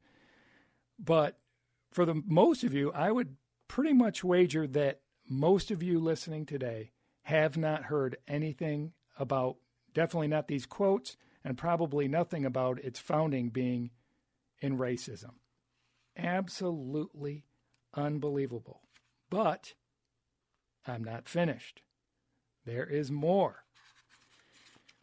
But 0.98 1.38
for 1.90 2.04
the 2.04 2.20
most 2.26 2.64
of 2.64 2.74
you, 2.74 2.92
I 2.92 3.10
would 3.10 3.36
pretty 3.68 3.92
much 3.92 4.24
wager 4.24 4.66
that 4.68 5.00
most 5.28 5.70
of 5.70 5.82
you 5.82 5.98
listening 5.98 6.46
today 6.46 6.90
have 7.22 7.56
not 7.56 7.84
heard 7.84 8.16
anything 8.26 8.92
about, 9.18 9.56
definitely 9.94 10.28
not 10.28 10.48
these 10.48 10.66
quotes, 10.66 11.16
and 11.44 11.56
probably 11.56 12.08
nothing 12.08 12.44
about 12.44 12.78
its 12.80 12.98
founding 12.98 13.48
being 13.48 13.90
in 14.60 14.78
racism. 14.78 15.32
Absolutely 16.16 17.44
unbelievable. 17.94 18.80
But 19.30 19.74
I'm 20.86 21.04
not 21.04 21.28
finished. 21.28 21.82
There 22.64 22.86
is 22.86 23.10
more. 23.10 23.64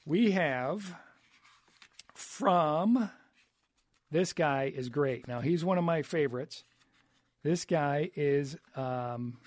We 0.05 0.31
have 0.31 0.95
from 2.13 3.09
this 4.11 4.33
guy 4.33 4.71
is 4.75 4.89
great. 4.89 5.27
Now, 5.27 5.41
he's 5.41 5.63
one 5.63 5.77
of 5.77 5.83
my 5.83 6.01
favorites. 6.01 6.63
This 7.43 7.65
guy 7.65 8.09
is 8.15 8.57
um, 8.75 9.37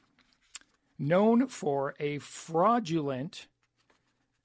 known 0.98 1.48
for 1.48 1.94
a 1.98 2.18
fraudulent 2.18 3.48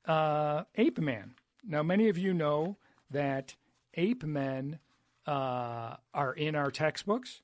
uh, 0.05 0.63
ape 0.75 0.99
man. 0.99 1.35
Now, 1.65 1.83
many 1.83 2.09
of 2.09 2.17
you 2.17 2.33
know 2.33 2.77
that 3.11 3.55
ape 3.93 4.23
men 4.23 4.79
uh, 5.27 5.97
are 6.13 6.33
in 6.33 6.55
our 6.55 6.71
textbooks. 6.71 7.41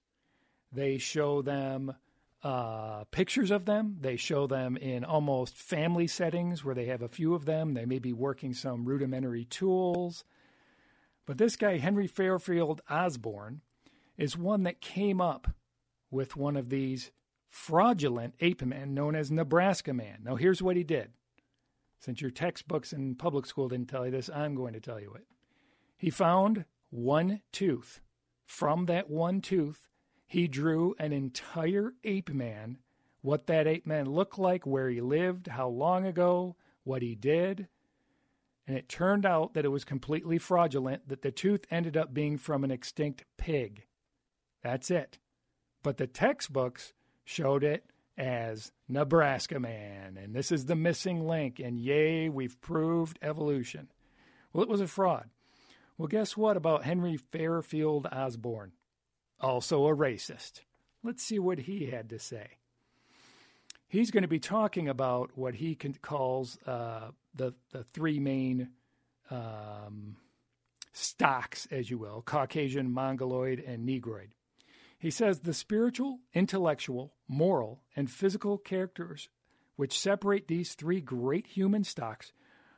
They 0.71 0.97
show 0.97 1.41
them 1.41 1.93
uh, 2.43 3.03
pictures 3.11 3.51
of 3.51 3.65
them. 3.65 3.97
They 4.01 4.15
show 4.15 4.47
them 4.47 4.75
in 4.77 5.03
almost 5.03 5.55
family 5.55 6.07
settings 6.07 6.63
where 6.63 6.75
they 6.75 6.85
have 6.85 7.01
a 7.01 7.07
few 7.07 7.33
of 7.33 7.45
them. 7.45 7.73
They 7.73 7.85
may 7.85 7.99
be 7.99 8.13
working 8.13 8.53
some 8.53 8.85
rudimentary 8.85 9.45
tools. 9.45 10.23
But 11.25 11.37
this 11.37 11.55
guy, 11.55 11.77
Henry 11.77 12.07
Fairfield 12.07 12.81
Osborn, 12.89 13.61
is 14.17 14.37
one 14.37 14.63
that 14.63 14.81
came 14.81 15.21
up 15.21 15.47
with 16.11 16.35
one 16.35 16.57
of 16.57 16.69
these 16.69 17.11
fraudulent 17.47 18.33
ape 18.39 18.63
men 18.63 18.93
known 18.93 19.15
as 19.15 19.31
Nebraska 19.31 19.93
Man. 19.93 20.19
Now, 20.23 20.35
here's 20.35 20.61
what 20.61 20.75
he 20.75 20.83
did. 20.83 21.11
Since 21.99 22.19
your 22.19 22.31
textbooks 22.31 22.91
in 22.91 23.15
public 23.15 23.45
school 23.45 23.69
didn't 23.69 23.89
tell 23.89 24.05
you 24.05 24.11
this, 24.11 24.29
I'm 24.29 24.55
going 24.55 24.73
to 24.73 24.81
tell 24.81 24.99
you 24.99 25.13
it. 25.13 25.25
He 25.95 26.09
found 26.09 26.65
one 26.93 27.41
tooth. 27.51 27.99
From 28.45 28.85
that 28.85 29.09
one 29.09 29.41
tooth, 29.41 29.89
he 30.27 30.47
drew 30.47 30.95
an 30.99 31.11
entire 31.11 31.93
ape 32.03 32.29
man, 32.29 32.77
what 33.21 33.47
that 33.47 33.67
ape 33.67 33.87
man 33.87 34.09
looked 34.09 34.37
like, 34.37 34.65
where 34.65 34.89
he 34.89 35.01
lived, 35.01 35.47
how 35.47 35.67
long 35.67 36.05
ago, 36.05 36.55
what 36.83 37.01
he 37.01 37.15
did. 37.15 37.67
And 38.67 38.77
it 38.77 38.87
turned 38.87 39.25
out 39.25 39.53
that 39.53 39.65
it 39.65 39.69
was 39.69 39.83
completely 39.83 40.37
fraudulent, 40.37 41.07
that 41.07 41.21
the 41.21 41.31
tooth 41.31 41.65
ended 41.71 41.97
up 41.97 42.13
being 42.13 42.37
from 42.37 42.63
an 42.63 42.71
extinct 42.71 43.25
pig. 43.37 43.85
That's 44.61 44.91
it. 44.91 45.17
But 45.81 45.97
the 45.97 46.07
textbooks 46.07 46.93
showed 47.25 47.63
it 47.63 47.85
as 48.17 48.71
Nebraska 48.87 49.59
Man, 49.59 50.17
and 50.21 50.35
this 50.35 50.51
is 50.51 50.65
the 50.65 50.75
missing 50.75 51.27
link, 51.27 51.59
and 51.59 51.79
yay, 51.79 52.29
we've 52.29 52.61
proved 52.61 53.17
evolution. 53.21 53.89
Well, 54.53 54.63
it 54.63 54.69
was 54.69 54.81
a 54.81 54.87
fraud. 54.87 55.29
Well, 55.97 56.07
guess 56.07 56.35
what 56.35 56.57
about 56.57 56.83
Henry 56.83 57.17
Fairfield 57.17 58.07
Osborn? 58.11 58.71
Also 59.39 59.85
a 59.87 59.95
racist. 59.95 60.61
Let's 61.03 61.23
see 61.23 61.39
what 61.39 61.59
he 61.59 61.87
had 61.87 62.09
to 62.09 62.19
say. 62.19 62.57
He's 63.87 64.09
going 64.09 64.23
to 64.23 64.27
be 64.27 64.39
talking 64.39 64.89
about 64.89 65.31
what 65.35 65.55
he 65.55 65.75
calls 65.75 66.57
uh, 66.65 67.11
the 67.35 67.53
the 67.71 67.83
three 67.93 68.19
main 68.19 68.69
um, 69.29 70.15
stocks, 70.93 71.67
as 71.69 71.91
you 71.91 71.99
will: 71.99 72.23
Caucasian, 72.25 72.91
Mongoloid, 72.91 73.59
and 73.59 73.85
Negroid. 73.85 74.29
He 74.97 75.11
says 75.11 75.41
the 75.41 75.53
spiritual, 75.53 76.19
intellectual, 76.33 77.13
moral, 77.27 77.81
and 77.95 78.09
physical 78.09 78.57
characters 78.57 79.29
which 79.75 79.99
separate 79.99 80.47
these 80.47 80.73
three 80.73 81.01
great 81.01 81.47
human 81.47 81.83
stocks 81.83 82.31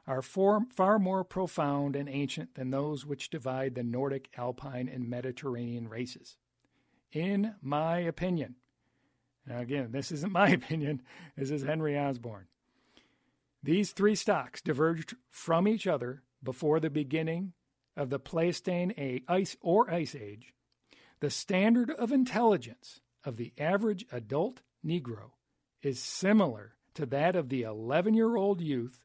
are 0.08 0.22
far, 0.22 1.00
more 1.00 1.24
profound 1.24 1.96
and 1.96 2.08
ancient 2.08 2.56
than 2.56 2.70
those 2.70 3.06
which 3.06 3.30
divide 3.30 3.76
the 3.76 3.84
Nordic, 3.84 4.30
Alpine, 4.38 4.88
and 4.88 5.10
Mediterranean 5.10 5.88
races. 5.88 6.38
In 7.12 7.56
my 7.62 8.00
opinion, 8.00 8.56
now 9.48 9.60
again, 9.60 9.92
this 9.92 10.12
isn't 10.12 10.32
my 10.32 10.50
opinion, 10.52 11.02
this 11.36 11.52
is 11.52 11.64
Henry 11.64 11.98
Osborn. 11.98 12.46
These 13.64 13.92
three 13.92 14.16
stocks 14.16 14.62
diverged 14.62 15.16
from 15.30 15.68
each 15.68 15.88
other 15.88 16.22
before 16.44 16.80
the 16.80 16.90
beginning 16.90 17.54
of 17.98 18.10
the 18.10 18.20
Pleistocene 18.20 19.24
ice 19.28 19.58
or 19.62 19.90
ice 19.90 20.16
age 20.16 20.54
the 21.20 21.30
standard 21.30 21.90
of 21.92 22.12
intelligence 22.12 23.00
of 23.24 23.38
the 23.38 23.54
average 23.58 24.06
adult 24.12 24.62
Negro 24.86 25.32
is 25.82 26.00
similar 26.00 26.76
to 26.94 27.06
that 27.08 27.36
of 27.36 27.50
the 27.50 27.64
11 27.64 28.14
year 28.14 28.36
old 28.36 28.62
youth 28.62 29.00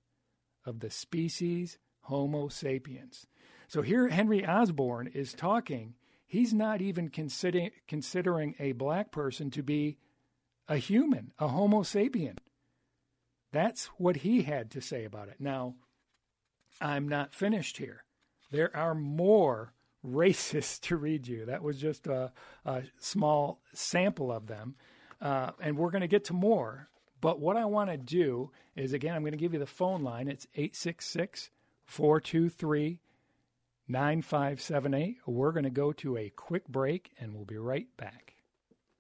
of 0.64 0.80
the 0.80 0.90
species 0.90 1.78
Homo 2.02 2.48
sapiens. 2.48 3.26
So 3.68 3.82
here, 3.82 4.08
Henry 4.08 4.44
Osborn 4.44 5.06
is 5.08 5.32
talking, 5.32 5.94
he's 6.26 6.52
not 6.52 6.80
even 6.80 7.08
considering, 7.08 7.70
considering 7.86 8.56
a 8.58 8.72
black 8.72 9.12
person 9.12 9.50
to 9.52 9.62
be 9.62 9.98
a 10.68 10.76
human, 10.76 11.32
a 11.38 11.48
Homo 11.48 11.82
sapien. 11.82 12.38
That's 13.52 13.86
what 13.96 14.16
he 14.16 14.42
had 14.42 14.70
to 14.72 14.80
say 14.80 15.04
about 15.04 15.28
it. 15.28 15.36
Now, 15.38 15.74
I'm 16.80 17.08
not 17.08 17.34
finished 17.34 17.76
here. 17.76 18.04
There 18.50 18.74
are 18.76 18.94
more 18.94 19.72
racist 20.04 20.80
to 20.82 20.96
read 20.96 21.28
you. 21.28 21.44
That 21.44 21.62
was 21.62 21.78
just 21.78 22.06
a, 22.06 22.32
a 22.64 22.82
small 22.98 23.60
sample 23.74 24.32
of 24.32 24.46
them. 24.46 24.76
Uh, 25.20 25.50
and 25.60 25.76
we're 25.76 25.90
going 25.90 26.00
to 26.00 26.08
get 26.08 26.24
to 26.24 26.32
more. 26.32 26.88
But 27.20 27.40
what 27.40 27.56
I 27.56 27.66
want 27.66 27.90
to 27.90 27.96
do 27.96 28.50
is, 28.76 28.92
again, 28.92 29.14
I'm 29.14 29.22
going 29.22 29.32
to 29.32 29.38
give 29.38 29.52
you 29.52 29.58
the 29.58 29.66
phone 29.66 30.02
line. 30.02 30.28
It's 30.28 30.46
866 30.54 31.50
423 31.84 33.00
9578. 33.88 35.18
We're 35.26 35.52
going 35.52 35.64
to 35.64 35.70
go 35.70 35.92
to 35.92 36.16
a 36.16 36.30
quick 36.30 36.68
break 36.68 37.10
and 37.18 37.34
we'll 37.34 37.44
be 37.44 37.58
right 37.58 37.88
back. 37.96 38.34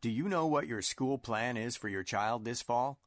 Do 0.00 0.10
you 0.10 0.28
know 0.28 0.46
what 0.46 0.66
your 0.66 0.82
school 0.82 1.18
plan 1.18 1.56
is 1.56 1.76
for 1.76 1.88
your 1.88 2.02
child 2.02 2.44
this 2.44 2.62
fall? 2.62 2.98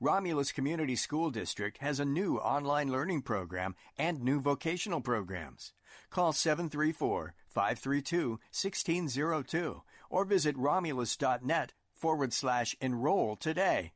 Romulus 0.00 0.50
Community 0.50 0.96
School 0.96 1.30
District 1.30 1.78
has 1.78 2.00
a 2.00 2.04
new 2.04 2.36
online 2.38 2.90
learning 2.90 3.22
program 3.22 3.76
and 3.96 4.20
new 4.20 4.40
vocational 4.40 5.00
programs. 5.00 5.72
Call 6.10 6.32
734 6.32 7.34
532 7.48 8.30
1602 8.30 9.82
or 10.10 10.24
visit 10.24 10.56
romulus.net 10.56 11.72
forward 11.90 12.32
slash 12.32 12.74
enroll 12.80 13.36
today. 13.36 13.92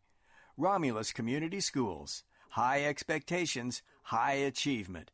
Romulus 0.57 1.13
Community 1.13 1.61
Schools. 1.61 2.23
High 2.51 2.85
expectations, 2.85 3.83
high 4.05 4.35
achievement. 4.35 5.11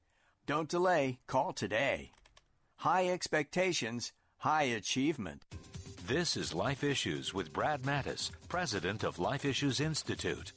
Don't 0.47 0.69
delay, 0.69 1.19
call 1.26 1.52
today. 1.52 2.12
High 2.76 3.09
expectations, 3.09 4.12
high 4.38 4.64
achievement. 4.64 5.45
This 6.06 6.37
is 6.37 6.52
Life 6.52 6.82
Issues 6.82 7.32
with 7.32 7.52
Brad 7.52 7.82
Mattes, 7.82 8.32
president 8.49 9.04
of 9.04 9.21
Life 9.21 9.44
Issues 9.44 9.78
Institute. 9.78 10.52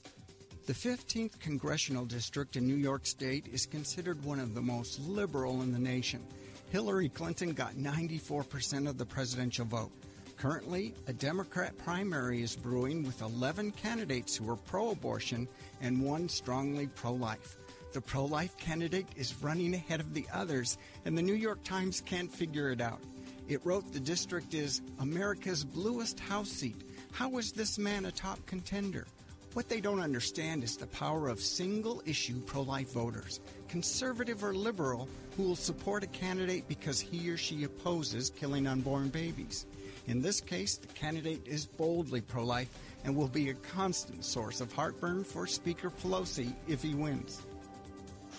The 0.65 0.73
15th 0.73 1.39
Congressional 1.39 2.03
District 2.03 2.55
in 2.55 2.65
New 2.65 2.75
York 2.75 3.05
State 3.05 3.47
is 3.53 3.67
considered 3.67 4.23
one 4.25 4.39
of 4.39 4.55
the 4.55 4.61
most 4.61 4.99
liberal 5.01 5.61
in 5.61 5.71
the 5.71 5.77
nation. 5.77 6.25
Hillary 6.71 7.09
Clinton 7.09 7.53
got 7.53 7.75
94% 7.75 8.89
of 8.89 8.97
the 8.97 9.05
presidential 9.05 9.65
vote. 9.65 9.91
Currently, 10.35 10.95
a 11.05 11.13
Democrat 11.13 11.77
primary 11.77 12.41
is 12.41 12.55
brewing 12.55 13.03
with 13.03 13.21
11 13.21 13.73
candidates 13.73 14.35
who 14.35 14.49
are 14.49 14.55
pro 14.55 14.89
abortion 14.89 15.47
and 15.79 16.03
one 16.03 16.27
strongly 16.27 16.87
pro 16.87 17.13
life. 17.13 17.57
The 17.93 18.01
pro 18.01 18.25
life 18.25 18.57
candidate 18.57 19.09
is 19.15 19.39
running 19.43 19.75
ahead 19.75 19.99
of 19.99 20.15
the 20.15 20.25
others, 20.33 20.79
and 21.05 21.15
the 21.15 21.21
New 21.21 21.35
York 21.35 21.63
Times 21.63 22.01
can't 22.01 22.33
figure 22.33 22.71
it 22.71 22.81
out. 22.81 22.99
It 23.47 23.61
wrote 23.63 23.93
the 23.93 23.99
district 23.99 24.55
is 24.55 24.81
America's 24.99 25.63
bluest 25.63 26.19
House 26.19 26.49
seat. 26.49 26.81
How 27.11 27.37
is 27.37 27.51
this 27.51 27.77
man 27.77 28.05
a 28.05 28.11
top 28.11 28.43
contender? 28.47 29.05
What 29.53 29.69
they 29.69 29.79
don't 29.79 29.99
understand 29.99 30.63
is 30.63 30.75
the 30.75 30.87
power 30.87 31.29
of 31.29 31.39
single 31.39 32.01
issue 32.05 32.41
pro 32.41 32.63
life 32.63 32.91
voters, 32.91 33.39
conservative 33.69 34.43
or 34.43 34.53
liberal, 34.53 35.07
who 35.37 35.43
will 35.43 35.55
support 35.55 36.03
a 36.03 36.07
candidate 36.07 36.67
because 36.67 36.99
he 36.99 37.29
or 37.29 37.37
she 37.37 37.63
opposes 37.63 38.31
killing 38.31 38.65
unborn 38.65 39.09
babies. 39.09 39.67
In 40.07 40.21
this 40.21 40.41
case, 40.41 40.77
the 40.77 40.87
candidate 40.87 41.45
is 41.45 41.67
boldly 41.67 42.21
pro 42.21 42.43
life 42.43 42.69
and 43.03 43.15
will 43.15 43.27
be 43.27 43.49
a 43.49 43.53
constant 43.53 44.25
source 44.25 44.59
of 44.59 44.73
heartburn 44.73 45.23
for 45.23 45.45
Speaker 45.45 45.91
Pelosi 45.91 46.51
if 46.67 46.81
he 46.81 46.95
wins. 46.95 47.43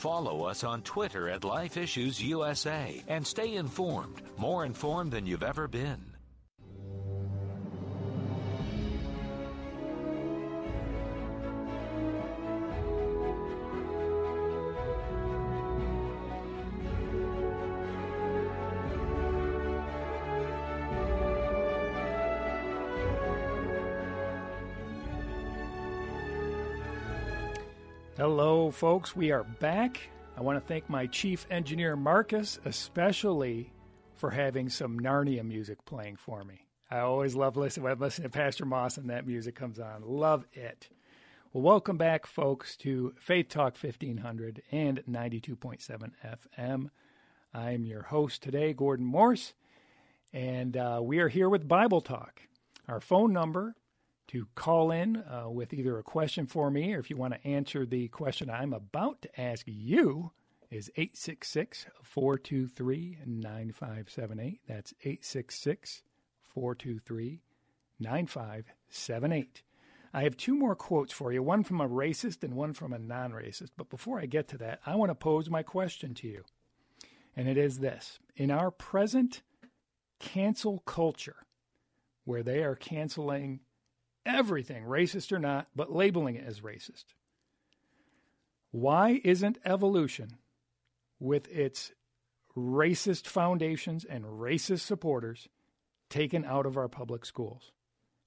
Follow 0.07 0.45
us 0.45 0.63
on 0.63 0.83
Twitter 0.83 1.29
at 1.29 1.43
Life 1.43 1.77
Issues 1.77 2.23
USA 2.23 3.03
and 3.09 3.27
stay 3.27 3.57
informed, 3.57 4.23
more 4.39 4.65
informed 4.65 5.11
than 5.11 5.27
you've 5.27 5.43
ever 5.43 5.67
been. 5.67 6.16
Hello, 28.17 28.71
folks. 28.71 29.15
We 29.15 29.31
are 29.31 29.45
back. 29.45 30.01
I 30.39 30.41
want 30.41 30.59
to 30.59 30.67
thank 30.67 30.89
my 30.89 31.05
chief 31.05 31.47
engineer, 31.51 31.97
Marcus, 31.97 32.59
especially 32.65 33.75
for 34.15 34.31
having 34.31 34.71
some 34.71 34.99
Narnia 34.99 35.45
music 35.45 35.85
playing 35.85 36.17
for 36.17 36.43
me. 36.43 36.65
I 36.91 37.01
always 37.01 37.35
love 37.35 37.59
listening 37.59 37.85
when 37.85 37.93
I 37.93 37.97
listen 37.97 38.23
to 38.23 38.31
Pastor 38.31 38.65
Moss 38.65 38.97
and 38.97 39.11
that 39.11 39.27
music 39.27 39.55
comes 39.55 39.79
on. 39.79 40.01
Love 40.01 40.47
it. 40.55 40.89
Well, 41.53 41.63
welcome 41.63 41.99
back, 41.99 42.25
folks, 42.25 42.75
to 42.79 43.13
Faith 43.21 43.51
Talk 43.51 43.77
1500 43.77 44.63
and 44.73 45.03
92.7 45.07 46.13
FM. 46.25 46.89
I'm 47.53 47.85
your 47.85 48.05
host 48.05 48.43
today, 48.43 48.73
Gordon 48.73 49.05
Morse, 49.05 49.53
and 50.33 50.75
uh, 50.75 51.01
we 51.03 51.19
are 51.19 51.29
here 51.29 51.51
with 51.51 51.69
Bible 51.69 52.01
Talk. 52.01 52.41
Our 52.89 53.01
phone 53.01 53.35
number 53.35 53.75
to 54.29 54.47
call 54.55 54.91
in 54.91 55.17
uh, 55.17 55.49
with 55.49 55.73
either 55.73 55.99
a 55.99 56.03
question 56.03 56.47
for 56.47 56.71
me 56.71 56.95
or 56.95 56.99
if 56.99 57.11
you 57.11 57.17
want 57.17 57.35
to 57.35 57.47
answer 57.47 57.87
the 57.87 58.09
question 58.09 58.51
I'm 58.51 58.73
about 58.73 59.23
to 59.23 59.41
ask 59.41 59.65
you 59.67 60.33
is 60.71 60.91
866 60.97 61.87
423 62.03 63.19
9578. 63.25 64.61
That's 64.67 64.93
866 65.01 66.03
423 66.43 67.43
9578. 68.01 69.63
I 70.13 70.23
have 70.23 70.37
two 70.37 70.55
more 70.55 70.75
quotes 70.75 71.13
for 71.13 71.33
you, 71.33 71.43
one 71.43 71.63
from 71.63 71.81
a 71.81 71.89
racist 71.89 72.43
and 72.43 72.55
one 72.55 72.73
from 72.73 72.93
a 72.93 72.99
non 72.99 73.33
racist. 73.33 73.71
But 73.77 73.91
before 73.91 74.19
I 74.19 74.27
get 74.27 74.49
to 74.49 74.59
that, 74.59 74.81
I 74.87 74.97
want 74.97 75.11
to 75.11 75.15
pose 75.15 75.51
my 75.51 75.63
question 75.63 76.15
to 76.15 76.29
you. 76.29 76.45
And 77.37 77.49
it 77.49 77.59
is 77.59 77.79
this 77.79 78.19
In 78.35 78.51
our 78.51 78.71
present 78.71 79.43
cancel 80.19 80.79
culture, 80.81 81.47
where 82.25 82.43
they 82.43 82.63
are 82.63 82.75
canceling 82.75 83.61
everything, 84.27 84.85
racist 84.85 85.33
or 85.33 85.39
not, 85.39 85.69
but 85.75 85.93
labeling 85.93 86.35
it 86.35 86.45
as 86.45 86.61
racist. 86.61 87.05
Why 88.73 89.21
isn't 89.25 89.59
evolution, 89.65 90.37
with 91.19 91.49
its 91.49 91.93
racist 92.55 93.27
foundations 93.27 94.05
and 94.05 94.25
racist 94.25 94.81
supporters, 94.81 95.49
taken 96.11 96.45
out 96.45 96.67
of 96.67 96.77
our 96.77 96.89
public 96.89 97.25
schools? 97.25 97.73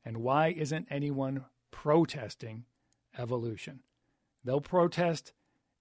And 0.04 0.18
why 0.18 0.48
isn't 0.48 0.88
anyone 0.90 1.46
protesting 1.70 2.66
evolution? 3.18 3.82
They'll 4.44 4.62
protest 4.62 5.34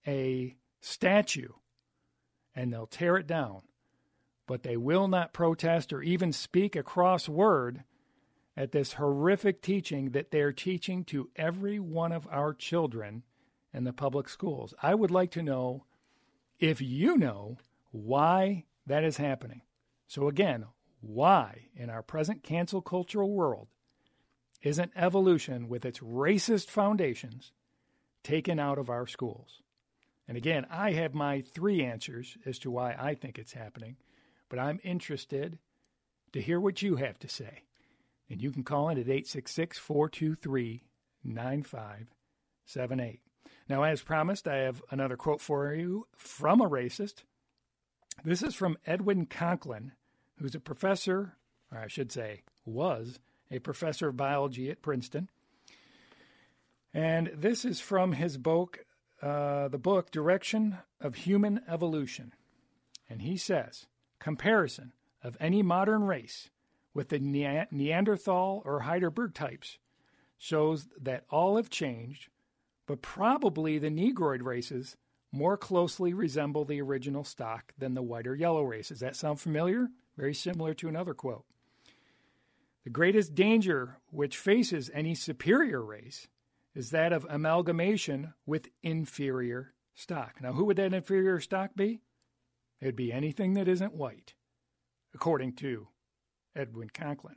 a 0.07 0.57
statue 0.81 1.53
and 2.55 2.73
they'll 2.73 2.87
tear 2.87 3.17
it 3.17 3.27
down, 3.27 3.63
but 4.47 4.65
they 4.65 4.77
will 4.77 5.09
not 5.09 5.33
protest 5.33 5.93
or 5.93 6.03
even 6.03 6.33
speak 6.33 6.75
a 6.75 6.83
cross 6.83 7.29
word 7.29 7.85
at 8.59 8.73
this 8.73 8.95
horrific 8.95 9.63
teaching 9.63 10.11
that 10.11 10.33
they're 10.33 10.53
teaching 10.53 11.05
to 11.05 11.31
every 11.37 11.79
one 11.79 12.11
of 12.11 12.27
our 12.29 12.53
children 12.53 13.23
in 13.73 13.85
the 13.85 13.93
public 13.93 14.29
schools. 14.29 14.75
I 14.83 14.97
would 14.97 15.13
like 15.13 15.31
to 15.33 15.45
know 15.45 15.85
if 16.59 16.83
you 16.83 17.17
know 17.17 17.59
why 17.93 18.65
that 18.85 19.05
is 19.05 19.17
happening. 19.17 19.63
So, 20.09 20.27
again, 20.27 20.67
why 21.01 21.69
in 21.77 21.89
our 21.89 22.03
present 22.03 22.43
cancel 22.43 22.83
cultural 22.83 23.31
world 23.31 23.69
isn't 24.61 24.91
evolution 24.97 25.69
with 25.69 25.85
its 25.85 26.01
racist 26.01 26.67
foundations 26.67 27.53
taken 28.25 28.59
out 28.59 28.79
of 28.79 28.91
our 28.91 29.07
schools? 29.07 29.63
And 30.27 30.37
again, 30.37 30.67
I 30.69 30.93
have 30.93 31.15
my 31.15 31.43
three 31.43 31.85
answers 31.85 32.37
as 32.45 32.59
to 32.61 32.73
why 32.73 32.97
I 32.99 33.15
think 33.15 33.39
it's 33.39 33.53
happening, 33.53 33.99
but 34.49 34.59
I'm 34.59 34.81
interested 34.83 35.61
to 36.33 36.43
hear 36.43 36.59
what 36.59 36.83
you 36.83 36.97
have 36.97 37.21
to 37.21 37.29
say. 37.29 37.63
And 38.31 38.43
you 38.43 38.51
can 38.51 38.63
call 38.63 38.89
in 38.91 38.99
at 38.99 39.09
866 39.09 39.79
423 39.79 40.83
9578. 41.25 43.21
Now, 43.69 43.83
as 43.83 44.03
promised, 44.03 44.49
I 44.49 44.57
have 44.59 44.83
another 44.91 45.17
quote 45.17 45.41
for 45.41 45.75
you 45.75 46.07
from 46.17 46.61
a 46.61 46.69
racist. 46.69 47.25
This 48.25 48.43
is 48.43 48.55
from 48.55 48.79
Edwin 48.87 49.27
Conklin, 49.27 49.93
who's 50.39 50.55
a 50.55 50.61
professor, 50.61 51.37
or 51.73 51.79
I 51.79 51.87
should 51.87 52.11
say, 52.11 52.43
was 52.65 53.19
a 53.51 53.59
professor 53.59 54.09
of 54.09 54.17
biology 54.17 54.71
at 54.71 54.83
Princeton. 54.83 55.29
And 56.95 57.31
this 57.35 57.65
is 57.65 57.81
from 57.81 58.13
his 58.13 58.37
book, 58.39 58.81
uh, 59.23 59.69
the 59.69 59.79
book 59.79 60.11
Direction 60.11 60.79
of 61.01 61.15
Human 61.15 61.61
Evolution. 61.69 62.33
And 63.09 63.23
he 63.23 63.37
says, 63.37 63.87
comparison 64.19 64.93
of 65.23 65.37
any 65.41 65.63
modern 65.63 66.05
race 66.05 66.51
with 66.99 67.11
the 67.11 67.67
Neanderthal 67.71 68.61
or 68.65 68.81
Heidelberg 68.81 69.33
types 69.33 69.79
shows 70.37 70.89
that 71.01 71.23
all 71.31 71.57
have 71.57 71.71
changed, 71.71 72.29
but 72.89 73.03
probably 73.03 73.79
the 73.79 73.89
Negroid 73.89 74.43
races 74.43 74.97
more 75.31 75.57
closely 75.57 76.13
resemble 76.13 76.65
the 76.65 76.83
original 76.83 77.23
stock 77.23 77.73
than 77.79 77.95
the 77.95 78.03
white 78.03 78.27
or 78.27 78.35
yellow 78.35 78.65
races. 78.65 78.99
That 78.99 79.15
sound 79.15 79.39
familiar? 79.39 79.91
Very 80.17 80.35
similar 80.35 80.75
to 80.75 80.89
another 80.89 81.15
quote. 81.15 81.45
The 82.83 82.91
greatest 82.91 83.33
danger 83.33 83.99
which 84.11 84.37
faces 84.37 84.91
any 84.93 85.15
superior 85.15 85.81
race 85.81 86.27
is 86.75 86.91
that 86.91 87.13
of 87.13 87.25
amalgamation 87.31 88.35
with 88.45 88.71
inferior 88.83 89.73
stock. 89.95 90.43
Now, 90.43 90.53
who 90.53 90.65
would 90.65 90.79
that 90.79 90.93
inferior 90.93 91.39
stock 91.39 91.77
be? 91.77 92.01
It'd 92.81 92.97
be 92.97 93.13
anything 93.13 93.55
that 93.55 93.69
isn't 93.69 93.95
white, 93.95 94.35
according 95.15 95.53
to 95.59 95.87
Edwin 96.59 96.91
Conklin. 96.93 97.37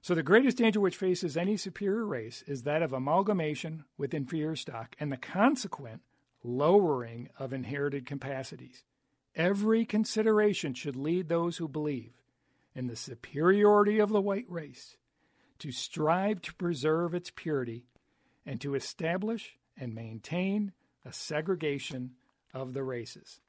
So, 0.00 0.16
the 0.16 0.22
greatest 0.24 0.56
danger 0.56 0.80
which 0.80 0.96
faces 0.96 1.36
any 1.36 1.56
superior 1.56 2.04
race 2.04 2.42
is 2.48 2.64
that 2.64 2.82
of 2.82 2.92
amalgamation 2.92 3.84
with 3.96 4.14
inferior 4.14 4.56
stock 4.56 4.96
and 4.98 5.12
the 5.12 5.16
consequent 5.16 6.02
lowering 6.42 7.28
of 7.38 7.52
inherited 7.52 8.04
capacities. 8.04 8.82
Every 9.36 9.84
consideration 9.84 10.74
should 10.74 10.96
lead 10.96 11.28
those 11.28 11.58
who 11.58 11.68
believe 11.68 12.12
in 12.74 12.88
the 12.88 12.96
superiority 12.96 14.00
of 14.00 14.10
the 14.10 14.20
white 14.20 14.46
race 14.48 14.96
to 15.60 15.70
strive 15.70 16.42
to 16.42 16.54
preserve 16.54 17.14
its 17.14 17.30
purity 17.30 17.84
and 18.44 18.60
to 18.60 18.74
establish 18.74 19.56
and 19.78 19.94
maintain 19.94 20.72
a 21.04 21.12
segregation 21.12 22.12
of 22.52 22.74
the 22.74 22.82
races. 22.82 23.40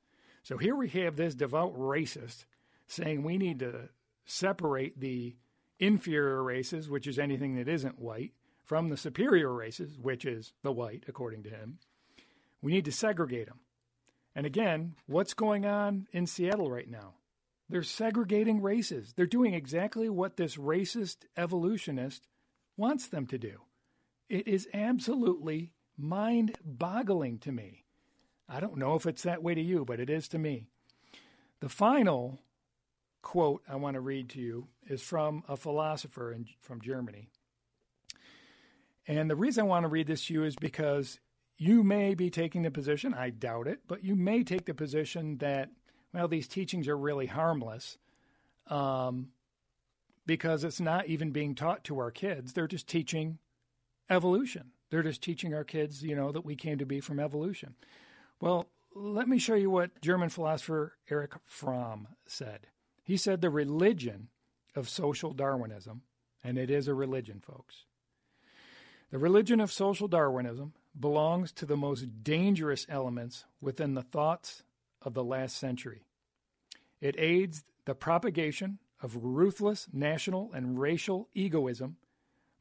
So 0.43 0.58
here 0.58 0.75
we 0.75 0.89
have 0.89 1.15
this 1.15 1.36
devout 1.36 1.75
racist 1.77 2.45
saying 2.88 3.23
we 3.23 3.38
need 3.38 3.60
to 3.60 3.89
separate 4.25 4.99
the 4.99 5.36
inferior 5.79 6.41
races, 6.41 6.89
which 6.89 7.07
is 7.07 7.19
anything 7.19 7.55
that 7.55 7.67
isn't 7.67 7.99
white, 7.99 8.33
from 8.63 8.89
the 8.89 8.97
superior 8.97 9.53
races, 9.53 9.97
which 9.99 10.25
is 10.25 10.53
the 10.63 10.71
white, 10.71 11.03
according 11.07 11.43
to 11.43 11.49
him. 11.49 11.79
We 12.62 12.71
need 12.71 12.86
to 12.86 12.91
segregate 12.91 13.47
them. 13.47 13.59
And 14.36 14.45
again, 14.45 14.95
what's 15.05 15.33
going 15.33 15.65
on 15.65 16.07
in 16.12 16.25
Seattle 16.25 16.71
right 16.71 16.89
now? 16.89 17.15
They're 17.69 17.83
segregating 17.83 18.62
races. 18.62 19.13
They're 19.15 19.25
doing 19.25 19.53
exactly 19.53 20.09
what 20.09 20.38
this 20.38 20.55
racist 20.55 21.17
evolutionist 21.38 22.27
wants 22.77 23.07
them 23.07 23.27
to 23.27 23.38
do. 23.38 23.62
It 24.29 24.47
is 24.47 24.67
absolutely 24.73 25.71
mind 25.97 26.57
boggling 26.63 27.39
to 27.39 27.51
me. 27.51 27.83
I 28.47 28.59
don't 28.59 28.77
know 28.77 28.95
if 28.95 29.05
it's 29.05 29.23
that 29.23 29.43
way 29.43 29.55
to 29.55 29.62
you, 29.62 29.86
but 29.86 29.99
it 29.99 30.09
is 30.09 30.27
to 30.29 30.39
me. 30.39 30.67
The 31.59 31.69
final 31.69 32.39
quote 33.23 33.63
I 33.67 33.77
want 33.77 33.95
to 33.95 34.01
read 34.01 34.29
to 34.29 34.39
you 34.39 34.67
is 34.88 35.01
from 35.01 35.43
a 35.47 35.57
philosopher 35.57 36.31
in, 36.31 36.45
from 36.62 36.79
Germany. 36.81 37.29
And 39.07 39.29
the 39.29 39.36
reason 39.36 39.63
I 39.63 39.67
want 39.67 39.86
to 39.86 39.89
read 39.89 40.07
this 40.07 40.25
to 40.27 40.33
you 40.33 40.43
is 40.43 40.55
because 40.55 41.19
you 41.57 41.83
may 41.83 42.13
be 42.13 42.29
taking 42.29 42.62
the 42.62 42.71
position, 42.71 43.13
I 43.13 43.31
doubt 43.31 43.67
it, 43.67 43.79
but 43.88 44.03
you 44.03 44.15
may 44.15 44.43
take 44.43 44.65
the 44.65 44.73
position 44.73 45.38
that, 45.38 45.69
well, 46.13 46.27
these 46.27 46.47
teachings 46.47 46.88
are 46.88 46.97
really 46.97 47.25
harmless 47.25 47.97
um, 48.67 49.29
because 50.25 50.63
it's 50.63 50.79
not 50.79 51.07
even 51.07 51.31
being 51.31 51.55
taught 51.55 51.83
to 51.86 51.99
our 51.99 52.12
kids. 52.12 52.53
They're 52.53 52.67
just 52.67 52.88
teaching 52.88 53.39
evolution. 54.09 54.71
They're 54.89 55.03
just 55.03 55.21
teaching 55.21 55.53
our 55.53 55.63
kids, 55.63 56.03
you 56.03 56.15
know, 56.15 56.31
that 56.31 56.45
we 56.45 56.55
came 56.55 56.77
to 56.77 56.86
be 56.86 56.99
from 56.99 57.19
evolution. 57.19 57.75
Well, 58.39 58.67
let 58.95 59.27
me 59.27 59.39
show 59.39 59.55
you 59.55 59.69
what 59.69 60.01
German 60.01 60.29
philosopher 60.29 60.97
Erich 61.09 61.33
Fromm 61.45 62.07
said. 62.27 62.67
He 63.03 63.17
said 63.17 63.41
the 63.41 63.49
religion 63.49 64.29
of 64.75 64.89
social 64.89 65.33
Darwinism, 65.33 66.01
and 66.43 66.57
it 66.57 66.69
is 66.69 66.87
a 66.87 66.93
religion, 66.93 67.41
folks. 67.45 67.85
The 69.11 69.19
religion 69.19 69.59
of 69.59 69.71
social 69.71 70.07
Darwinism 70.07 70.73
belongs 70.99 71.51
to 71.53 71.65
the 71.65 71.77
most 71.77 72.23
dangerous 72.23 72.85
elements 72.89 73.45
within 73.61 73.93
the 73.93 74.01
thoughts 74.01 74.63
of 75.01 75.13
the 75.13 75.23
last 75.23 75.57
century. 75.57 76.03
It 77.01 77.15
aids 77.17 77.63
the 77.85 77.95
propagation 77.95 78.79
of 79.01 79.17
ruthless 79.17 79.87
national 79.91 80.51
and 80.53 80.79
racial 80.79 81.27
egoism 81.33 81.97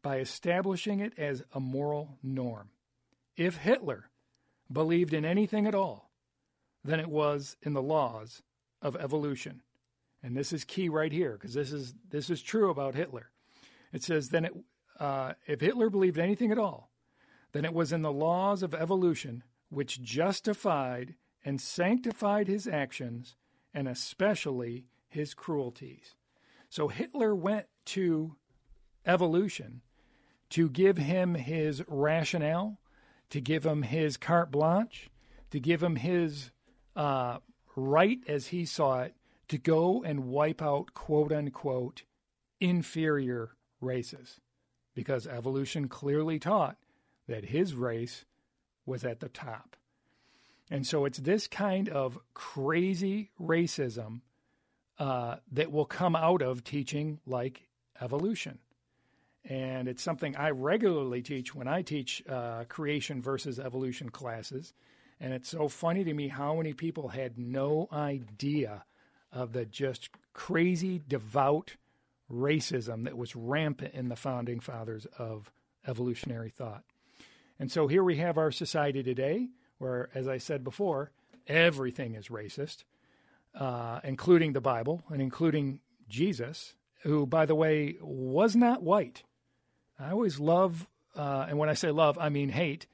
by 0.02 0.18
establishing 0.18 1.00
it 1.00 1.16
as 1.16 1.42
a 1.52 1.60
moral 1.60 2.18
norm. 2.22 2.70
If 3.36 3.58
Hitler 3.58 4.10
believed 4.70 5.14
in 5.14 5.24
anything 5.24 5.66
at 5.66 5.74
all, 5.74 6.10
then 6.84 6.98
it 6.98 7.08
was 7.08 7.56
in 7.62 7.72
the 7.72 7.82
laws 7.82 8.42
of 8.80 8.96
evolution. 8.96 9.62
And 10.22 10.36
this 10.36 10.52
is 10.52 10.64
key 10.64 10.88
right 10.88 11.12
here 11.12 11.32
because 11.32 11.54
this 11.54 11.72
is 11.72 11.94
this 12.10 12.30
is 12.30 12.42
true 12.42 12.70
about 12.70 12.94
Hitler. 12.94 13.30
It 13.92 14.02
says 14.02 14.28
then 14.28 14.44
it, 14.46 14.54
uh, 14.98 15.32
if 15.46 15.60
Hitler 15.60 15.90
believed 15.90 16.18
anything 16.18 16.52
at 16.52 16.58
all, 16.58 16.90
then 17.52 17.64
it 17.64 17.74
was 17.74 17.92
in 17.92 18.02
the 18.02 18.12
laws 18.12 18.62
of 18.62 18.74
evolution 18.74 19.42
which 19.68 20.02
justified 20.02 21.14
and 21.44 21.60
sanctified 21.60 22.46
his 22.46 22.68
actions 22.68 23.36
and 23.74 23.88
especially 23.88 24.86
his 25.08 25.34
cruelties. 25.34 26.14
So 26.68 26.88
Hitler 26.88 27.34
went 27.34 27.66
to 27.86 28.36
evolution 29.04 29.82
to 30.50 30.68
give 30.68 30.98
him 30.98 31.34
his 31.34 31.82
rationale, 31.88 32.78
to 33.30 33.40
give 33.40 33.64
him 33.64 33.82
his 33.82 34.16
carte 34.16 34.50
blanche, 34.50 35.10
to 35.50 35.58
give 35.58 35.82
him 35.82 35.96
his 35.96 36.50
uh, 36.94 37.38
right 37.74 38.18
as 38.28 38.48
he 38.48 38.64
saw 38.64 39.00
it 39.00 39.14
to 39.52 39.58
go 39.58 40.02
and 40.02 40.24
wipe 40.24 40.62
out 40.62 40.94
quote 40.94 41.30
unquote 41.30 42.04
inferior 42.58 43.50
races 43.82 44.40
because 44.94 45.26
evolution 45.26 45.88
clearly 45.88 46.38
taught 46.38 46.78
that 47.28 47.44
his 47.44 47.74
race 47.74 48.24
was 48.86 49.04
at 49.04 49.20
the 49.20 49.28
top. 49.28 49.76
And 50.70 50.86
so 50.86 51.04
it's 51.04 51.18
this 51.18 51.48
kind 51.48 51.90
of 51.90 52.18
crazy 52.32 53.30
racism 53.38 54.22
uh, 54.98 55.36
that 55.52 55.70
will 55.70 55.84
come 55.84 56.16
out 56.16 56.40
of 56.40 56.64
teaching 56.64 57.20
like 57.26 57.68
evolution. 58.00 58.58
And 59.44 59.86
it's 59.86 60.02
something 60.02 60.34
I 60.34 60.52
regularly 60.52 61.20
teach 61.20 61.54
when 61.54 61.68
I 61.68 61.82
teach 61.82 62.22
uh, 62.26 62.64
creation 62.70 63.20
versus 63.20 63.58
evolution 63.58 64.08
classes. 64.08 64.72
And 65.20 65.34
it's 65.34 65.50
so 65.50 65.68
funny 65.68 66.04
to 66.04 66.14
me 66.14 66.28
how 66.28 66.56
many 66.56 66.72
people 66.72 67.08
had 67.08 67.38
no 67.38 67.86
idea 67.92 68.84
of 69.32 69.52
the 69.52 69.64
just 69.64 70.10
crazy, 70.32 71.00
devout 71.06 71.76
racism 72.30 73.04
that 73.04 73.16
was 73.16 73.36
rampant 73.36 73.94
in 73.94 74.08
the 74.08 74.16
founding 74.16 74.60
fathers 74.60 75.06
of 75.18 75.52
evolutionary 75.86 76.50
thought. 76.50 76.84
And 77.58 77.70
so 77.70 77.86
here 77.86 78.02
we 78.02 78.16
have 78.16 78.38
our 78.38 78.50
society 78.50 79.02
today, 79.02 79.48
where, 79.78 80.08
as 80.14 80.28
I 80.28 80.38
said 80.38 80.64
before, 80.64 81.12
everything 81.46 82.14
is 82.14 82.28
racist, 82.28 82.84
uh, 83.54 84.00
including 84.04 84.52
the 84.52 84.60
Bible 84.60 85.02
and 85.08 85.20
including 85.20 85.80
Jesus, 86.08 86.74
who, 87.02 87.26
by 87.26 87.46
the 87.46 87.54
way, 87.54 87.96
was 88.00 88.56
not 88.56 88.82
white. 88.82 89.22
I 89.98 90.10
always 90.10 90.40
love, 90.40 90.86
uh, 91.14 91.46
and 91.48 91.58
when 91.58 91.68
I 91.68 91.74
say 91.74 91.90
love, 91.90 92.18
I 92.18 92.28
mean 92.28 92.48
hate, 92.48 92.86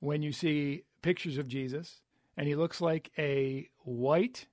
when 0.00 0.22
you 0.22 0.32
see 0.32 0.84
pictures 1.02 1.38
of 1.38 1.48
Jesus 1.48 2.00
and 2.36 2.48
he 2.48 2.54
looks 2.54 2.80
like 2.80 3.10
a 3.18 3.68
white 3.84 4.46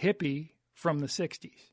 hippie 0.00 0.50
from 0.74 0.98
the 1.00 1.06
60s. 1.06 1.70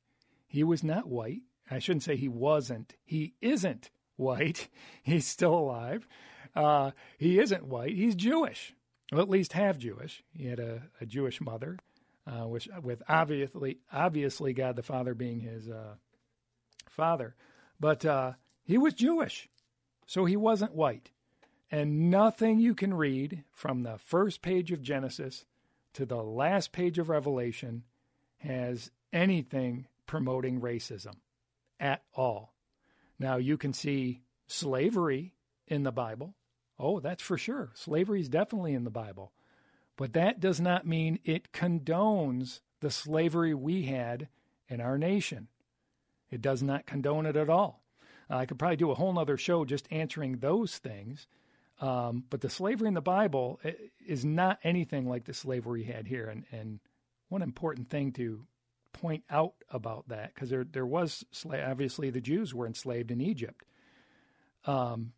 He 0.47 0.63
was 0.63 0.83
not 0.83 1.07
white. 1.07 1.41
I 1.69 1.79
shouldn't 1.79 2.03
say 2.03 2.15
he 2.15 2.27
wasn't. 2.27 2.95
He 3.05 3.35
isn't 3.41 3.91
white. 4.15 4.67
He's 5.03 5.27
still 5.27 5.53
alive. 5.53 6.07
Uh, 6.55 6.91
he 7.17 7.39
isn't 7.39 7.65
white. 7.67 7.95
He's 7.95 8.15
Jewish, 8.15 8.73
well, 9.11 9.21
at 9.21 9.29
least 9.29 9.53
half 9.53 9.77
Jewish. 9.77 10.23
He 10.33 10.47
had 10.47 10.59
a, 10.59 10.83
a 10.99 11.05
Jewish 11.05 11.39
mother. 11.39 11.77
uh, 12.27 12.47
which 12.47 12.67
with 12.81 13.01
obviously 13.07 13.79
obviously 13.91 14.53
God 14.53 14.75
the 14.75 14.83
Father 14.83 15.13
being 15.13 15.39
his 15.39 15.69
uh, 15.69 15.95
father, 16.89 17.35
but 17.79 18.05
uh, 18.05 18.33
he 18.63 18.77
was 18.77 18.93
Jewish, 18.93 19.49
so 20.05 20.25
he 20.25 20.35
wasn't 20.35 20.75
white. 20.75 21.11
And 21.71 22.09
nothing 22.09 22.59
you 22.59 22.73
can 22.73 22.93
read 22.95 23.43
from 23.51 23.83
the 23.83 23.97
first 23.99 24.41
page 24.41 24.71
of 24.71 24.81
Genesis 24.81 25.45
to 25.93 26.05
the 26.05 26.23
last 26.23 26.71
page 26.71 26.97
of 26.97 27.09
Revelation 27.09 27.83
has 28.39 28.91
anything 29.13 29.87
promoting 30.05 30.61
racism 30.61 31.15
at 31.79 32.03
all. 32.13 32.53
Now, 33.17 33.37
you 33.37 33.57
can 33.57 33.73
see 33.73 34.21
slavery 34.47 35.33
in 35.67 35.83
the 35.83 35.91
Bible. 35.91 36.35
Oh, 36.79 36.99
that's 36.99 37.21
for 37.21 37.37
sure. 37.37 37.71
Slavery 37.73 38.21
is 38.21 38.29
definitely 38.29 38.73
in 38.73 38.85
the 38.85 38.89
Bible. 38.89 39.31
But 39.97 40.13
that 40.13 40.39
does 40.39 40.61
not 40.61 40.87
mean 40.87 41.19
it 41.25 41.51
condones 41.51 42.61
the 42.79 42.89
slavery 42.89 43.53
we 43.53 43.83
had 43.83 44.29
in 44.69 44.79
our 44.79 44.97
nation. 44.97 45.49
It 46.31 46.41
does 46.41 46.63
not 46.63 46.85
condone 46.85 47.25
it 47.25 47.35
at 47.35 47.49
all. 47.49 47.81
I 48.29 48.45
could 48.45 48.59
probably 48.59 48.77
do 48.77 48.91
a 48.91 48.95
whole 48.95 49.17
other 49.17 49.37
show 49.37 49.65
just 49.65 49.87
answering 49.91 50.37
those 50.37 50.77
things. 50.77 51.27
Um, 51.81 52.25
but 52.29 52.41
the 52.41 52.49
slavery 52.49 52.87
in 52.87 52.93
the 52.93 53.01
Bible 53.01 53.59
eh, 53.63 53.71
is 54.05 54.23
not 54.23 54.59
anything 54.63 55.07
like 55.07 55.25
the 55.25 55.33
slavery 55.33 55.81
we 55.81 55.85
had 55.85 56.07
here. 56.07 56.27
And, 56.27 56.45
and 56.51 56.79
one 57.29 57.41
important 57.41 57.89
thing 57.89 58.11
to 58.13 58.45
point 58.91 59.23
out 59.29 59.53
about 59.69 60.09
that, 60.09 60.33
because 60.33 60.49
there, 60.49 60.63
there 60.63 60.85
was, 60.85 61.23
obviously, 61.45 62.09
the 62.09 62.19
Jews 62.19 62.53
were 62.53 62.67
enslaved 62.67 63.11
in 63.11 63.21
Egypt. 63.21 63.63
Um, 64.65 65.13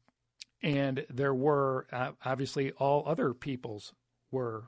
and 0.61 1.05
there 1.09 1.33
were, 1.33 1.87
uh, 1.91 2.11
obviously, 2.23 2.71
all 2.73 3.03
other 3.07 3.33
peoples 3.33 3.93
were 4.29 4.65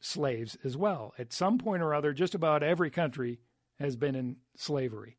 slaves 0.00 0.58
as 0.64 0.76
well. 0.76 1.14
At 1.18 1.32
some 1.32 1.56
point 1.56 1.82
or 1.82 1.94
other, 1.94 2.12
just 2.12 2.34
about 2.34 2.62
every 2.62 2.90
country 2.90 3.40
has 3.78 3.96
been 3.96 4.14
in 4.14 4.36
slavery. 4.56 5.16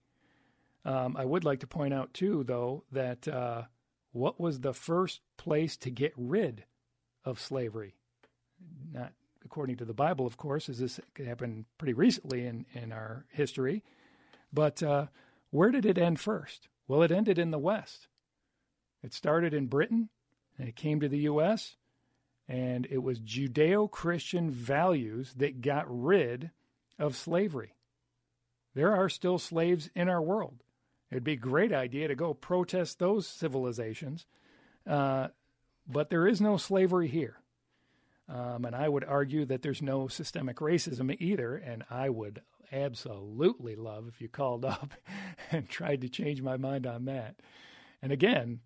Um, 0.85 1.15
I 1.17 1.25
would 1.25 1.45
like 1.45 1.61
to 1.61 1.67
point 1.67 1.93
out, 1.93 2.13
too, 2.13 2.43
though, 2.43 2.83
that 2.91 3.27
uh, 3.27 3.63
what 4.11 4.39
was 4.39 4.59
the 4.59 4.73
first 4.73 5.21
place 5.37 5.77
to 5.77 5.89
get 5.89 6.13
rid 6.17 6.65
of 7.23 7.39
slavery? 7.39 7.95
Not 8.91 9.13
according 9.45 9.77
to 9.77 9.85
the 9.85 9.93
Bible, 9.93 10.25
of 10.25 10.37
course, 10.37 10.69
as 10.69 10.79
this 10.79 10.99
happened 11.25 11.65
pretty 11.77 11.93
recently 11.93 12.45
in, 12.45 12.65
in 12.73 12.91
our 12.91 13.25
history. 13.29 13.83
But 14.51 14.81
uh, 14.83 15.07
where 15.51 15.71
did 15.71 15.85
it 15.85 15.97
end 15.97 16.19
first? 16.19 16.67
Well, 16.87 17.03
it 17.03 17.11
ended 17.11 17.39
in 17.39 17.51
the 17.51 17.59
West. 17.59 18.07
It 19.03 19.13
started 19.13 19.53
in 19.53 19.67
Britain 19.67 20.09
and 20.57 20.67
it 20.67 20.75
came 20.75 20.99
to 20.99 21.09
the 21.09 21.19
U.S., 21.19 21.75
and 22.47 22.85
it 22.89 23.01
was 23.01 23.19
Judeo 23.19 23.89
Christian 23.89 24.51
values 24.51 25.33
that 25.37 25.61
got 25.61 25.85
rid 25.87 26.51
of 26.99 27.15
slavery. 27.15 27.73
There 28.75 28.95
are 28.95 29.09
still 29.09 29.39
slaves 29.39 29.89
in 29.95 30.09
our 30.09 30.21
world. 30.21 30.61
It'd 31.09 31.23
be 31.23 31.33
a 31.33 31.37
great 31.37 31.71
idea 31.71 32.07
to 32.07 32.15
go 32.15 32.33
protest 32.33 32.99
those 32.99 33.27
civilizations, 33.27 34.25
uh, 34.85 35.29
but 35.87 36.09
there 36.09 36.27
is 36.27 36.41
no 36.41 36.57
slavery 36.57 37.07
here. 37.07 37.37
Um, 38.33 38.65
and 38.65 38.75
I 38.75 38.89
would 38.89 39.03
argue 39.03 39.45
that 39.45 39.61
there's 39.61 39.83
no 39.83 40.07
systemic 40.07 40.57
racism 40.57 41.15
either. 41.21 41.55
And 41.55 41.83
I 41.91 42.09
would 42.09 42.41
absolutely 42.71 43.75
love 43.75 44.07
if 44.07 44.19
you 44.19 44.27
called 44.27 44.65
up 44.65 44.93
and 45.51 45.69
tried 45.69 46.01
to 46.01 46.09
change 46.09 46.41
my 46.41 46.57
mind 46.57 46.87
on 46.87 47.05
that. 47.05 47.35
And 48.01 48.11
again, 48.11 48.61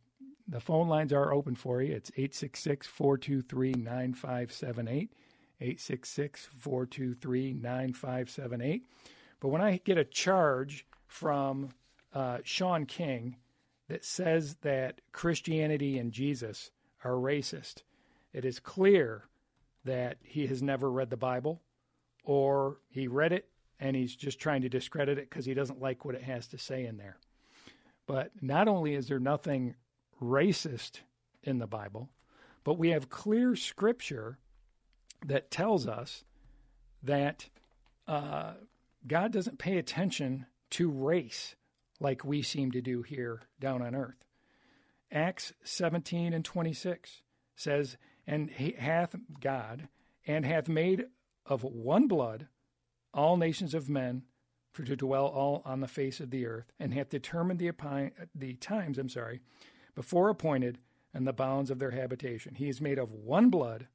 the 0.48 0.62
phone 0.62 0.88
lines 0.88 1.12
are 1.12 1.34
open 1.34 1.56
for 1.56 1.82
you. 1.82 1.94
It's 1.94 2.12
866 2.12 2.88
423 2.88 3.74
9578. 3.74 5.12
866 5.60 6.50
423 6.58 7.54
9578. 7.54 8.84
But 9.42 9.50
when 9.50 9.62
I 9.62 9.82
get 9.84 9.98
a 9.98 10.06
charge 10.06 10.86
from 11.08 11.70
uh, 12.14 12.38
Shaun 12.44 12.86
King 12.86 13.36
that 13.90 14.06
says 14.06 14.56
that 14.62 15.02
Christianity 15.12 15.98
and 15.98 16.14
Jesus 16.14 16.72
are 17.04 17.12
racist, 17.12 17.84
it 18.32 18.46
is 18.46 18.60
clear 18.60 19.26
that 19.88 20.18
he 20.22 20.48
has 20.48 20.62
never 20.62 20.90
read 20.92 21.10
the 21.10 21.18
Bible 21.18 21.62
or 22.24 22.78
he 22.90 23.08
read 23.08 23.34
it 23.34 23.50
and 23.80 23.96
he's 23.96 24.16
just 24.16 24.40
trying 24.40 24.62
to 24.62 24.70
discredit 24.70 25.18
it 25.18 25.30
because 25.30 25.46
he 25.46 25.54
doesn't 25.54 25.82
like 25.82 26.06
what 26.06 26.16
it 26.16 26.24
has 26.24 26.48
to 26.48 26.58
say 26.58 26.86
in 26.86 26.98
there. 26.98 27.18
But 28.06 28.32
not 28.42 28.68
only 28.68 28.96
is 28.96 29.08
there 29.08 29.20
nothing 29.20 29.76
racist 30.22 31.02
in 31.44 31.60
the 31.60 31.68
Bible, 31.68 32.10
but 32.64 32.78
we 32.78 32.90
have 32.90 33.10
clear 33.10 33.56
scripture 33.56 34.40
that 35.26 35.52
tells 35.52 35.88
us 35.88 36.24
that 37.04 37.50
uh, 38.08 38.54
God 39.06 39.32
doesn't 39.32 39.60
pay 39.60 39.78
attention 39.78 40.46
to 40.72 40.90
race 40.90 41.56
like 42.00 42.26
we 42.26 42.42
seem 42.42 42.72
to 42.72 42.82
do 42.82 43.02
here 43.04 43.42
down 43.60 43.82
on 43.82 43.96
earth. 43.96 44.24
Acts 45.12 45.54
17 45.64 46.34
and 46.34 46.44
26 46.44 47.22
says, 47.56 47.98
And 48.28 48.50
he 48.50 48.72
hath 48.78 49.16
God, 49.40 49.88
and 50.28 50.46
hath 50.46 50.68
made 50.68 51.06
of 51.46 51.64
one 51.64 52.08
blood 52.08 52.48
all 53.14 53.38
nations 53.38 53.74
of 53.74 53.90
men 53.90 54.24
for 54.72 54.84
to 54.84 54.96
dwell 54.96 55.26
all 55.26 55.62
on 55.66 55.80
the 55.80 55.88
face 55.88 56.20
of 56.20 56.30
the 56.30 56.46
earth, 56.46 56.72
and 56.80 56.94
hath 56.94 57.10
determined 57.10 57.60
the, 57.60 57.72
the 58.36 58.54
times, 58.56 59.00
I'm 59.00 59.10
sorry, 59.10 59.40
before 59.96 60.30
appointed 60.30 60.78
and 61.14 61.26
the 61.26 61.34
bounds 61.34 61.72
of 61.72 61.80
their 61.80 61.92
habitation. 61.92 62.54
He 62.56 62.70
is 62.70 62.80
made 62.80 63.00
of 63.00 63.12
one 63.12 63.50
blood, 63.50 63.88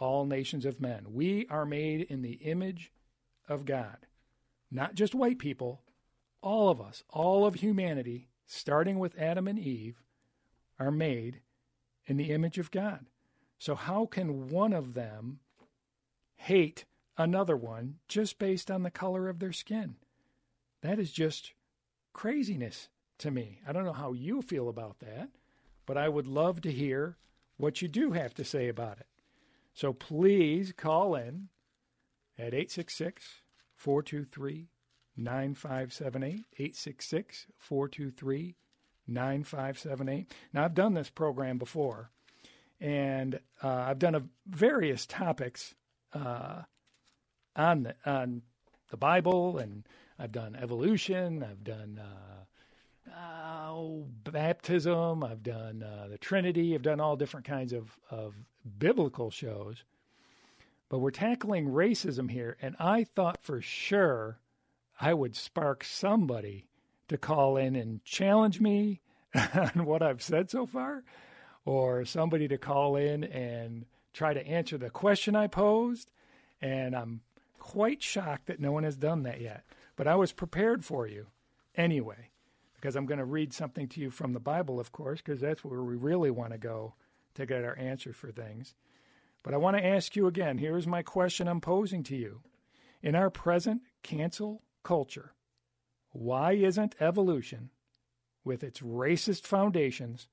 all 0.00 0.24
nations 0.24 0.64
of 0.64 0.80
men. 0.80 1.12
We 1.12 1.46
are 1.48 1.64
made 1.64 2.02
in 2.02 2.22
the 2.22 2.32
image 2.42 2.90
of 3.48 3.64
God. 3.64 3.98
Not 4.70 4.94
just 4.94 5.14
white 5.14 5.38
people, 5.38 5.82
all 6.42 6.70
of 6.70 6.80
us, 6.80 7.04
all 7.10 7.46
of 7.46 7.56
humanity, 7.56 8.30
starting 8.46 8.98
with 8.98 9.18
Adam 9.18 9.46
and 9.46 9.58
Eve, 9.58 10.02
are 10.78 10.90
made 10.90 11.42
in 12.06 12.16
the 12.16 12.32
image 12.32 12.58
of 12.58 12.70
God. 12.70 13.06
So, 13.60 13.74
how 13.74 14.06
can 14.06 14.48
one 14.48 14.72
of 14.72 14.94
them 14.94 15.40
hate 16.36 16.86
another 17.18 17.58
one 17.58 17.96
just 18.08 18.38
based 18.38 18.70
on 18.70 18.82
the 18.82 18.90
color 18.90 19.28
of 19.28 19.38
their 19.38 19.52
skin? 19.52 19.96
That 20.80 20.98
is 20.98 21.12
just 21.12 21.52
craziness 22.14 22.88
to 23.18 23.30
me. 23.30 23.60
I 23.68 23.72
don't 23.72 23.84
know 23.84 23.92
how 23.92 24.14
you 24.14 24.40
feel 24.40 24.70
about 24.70 25.00
that, 25.00 25.28
but 25.84 25.98
I 25.98 26.08
would 26.08 26.26
love 26.26 26.62
to 26.62 26.72
hear 26.72 27.18
what 27.58 27.82
you 27.82 27.88
do 27.88 28.12
have 28.12 28.32
to 28.34 28.44
say 28.44 28.66
about 28.66 28.98
it. 28.98 29.06
So 29.74 29.92
please 29.92 30.72
call 30.74 31.14
in 31.14 31.48
at 32.38 32.54
866 32.54 33.42
423 33.76 34.68
9578. 35.18 36.46
866 36.56 37.46
423 37.58 38.56
9578. 39.06 40.32
Now, 40.54 40.64
I've 40.64 40.74
done 40.74 40.94
this 40.94 41.10
program 41.10 41.58
before, 41.58 42.10
and 42.80 43.38
uh, 43.62 43.68
I've 43.88 43.98
done 43.98 44.14
a, 44.14 44.22
various 44.46 45.06
topics 45.06 45.74
uh, 46.12 46.62
on, 47.56 47.82
the, 47.84 47.94
on 48.06 48.42
the 48.90 48.96
Bible, 48.96 49.58
and 49.58 49.84
I've 50.18 50.32
done 50.32 50.56
evolution, 50.60 51.42
I've 51.42 51.64
done. 51.64 52.00
Uh, 52.02 52.40
uh, 53.16 53.50
baptism. 54.30 55.24
I've 55.24 55.42
done 55.42 55.82
uh, 55.82 56.08
the 56.08 56.18
Trinity. 56.18 56.74
I've 56.74 56.82
done 56.82 57.00
all 57.00 57.16
different 57.16 57.46
kinds 57.46 57.72
of, 57.72 57.98
of 58.10 58.34
biblical 58.78 59.30
shows. 59.30 59.84
But 60.88 60.98
we're 60.98 61.10
tackling 61.12 61.68
racism 61.68 62.30
here, 62.30 62.56
and 62.60 62.74
I 62.78 63.04
thought 63.04 63.42
for 63.42 63.60
sure 63.60 64.38
I 65.00 65.14
would 65.14 65.36
spark 65.36 65.84
somebody 65.84 66.66
to 67.08 67.16
call 67.16 67.56
in 67.56 67.76
and 67.76 68.04
challenge 68.04 68.60
me 68.60 69.00
on 69.34 69.84
what 69.84 70.02
I've 70.02 70.22
said 70.22 70.50
so 70.50 70.66
far, 70.66 71.04
or 71.64 72.04
somebody 72.04 72.48
to 72.48 72.58
call 72.58 72.96
in 72.96 73.24
and 73.24 73.86
try 74.12 74.34
to 74.34 74.46
answer 74.46 74.78
the 74.78 74.90
question 74.90 75.36
I 75.36 75.46
posed. 75.46 76.10
And 76.60 76.94
I'm 76.94 77.20
quite 77.58 78.02
shocked 78.02 78.46
that 78.46 78.60
no 78.60 78.72
one 78.72 78.84
has 78.84 78.96
done 78.96 79.22
that 79.22 79.40
yet. 79.40 79.64
But 79.96 80.06
I 80.06 80.16
was 80.16 80.32
prepared 80.32 80.84
for 80.84 81.06
you 81.06 81.26
anyway 81.74 82.30
because 82.74 82.96
I'm 82.96 83.06
going 83.06 83.18
to 83.18 83.24
read 83.24 83.52
something 83.52 83.88
to 83.88 84.00
you 84.00 84.10
from 84.10 84.32
the 84.32 84.40
Bible, 84.40 84.80
of 84.80 84.92
course, 84.92 85.20
because 85.20 85.40
that's 85.40 85.62
where 85.62 85.82
we 85.82 85.96
really 85.96 86.30
want 86.30 86.52
to 86.52 86.58
go 86.58 86.94
to 87.34 87.46
get 87.46 87.64
our 87.64 87.76
answer 87.76 88.12
for 88.12 88.32
things. 88.32 88.74
But 89.42 89.54
I 89.54 89.58
want 89.58 89.76
to 89.76 89.86
ask 89.86 90.16
you 90.16 90.26
again 90.26 90.58
here's 90.58 90.86
my 90.86 91.02
question 91.02 91.48
I'm 91.48 91.60
posing 91.60 92.02
to 92.04 92.16
you. 92.16 92.40
In 93.02 93.14
our 93.14 93.30
present 93.30 93.82
cancel 94.02 94.62
culture, 94.82 95.32
why 96.12 96.52
isn't 96.52 96.96
evolution, 97.00 97.70
with 98.44 98.62
its 98.62 98.80
racist 98.80 99.46
foundations, 99.46 100.28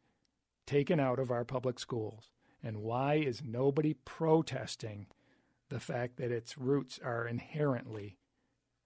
taken 0.67 0.99
out 0.99 1.17
of 1.17 1.31
our 1.31 1.43
public 1.43 1.79
schools? 1.79 2.29
And 2.63 2.77
why 2.77 3.15
is 3.15 3.41
nobody 3.43 3.93
protesting 3.93 5.07
the 5.69 5.79
fact 5.79 6.17
that 6.17 6.31
its 6.31 6.57
roots 6.57 6.99
are 7.03 7.27
inherently 7.27 8.17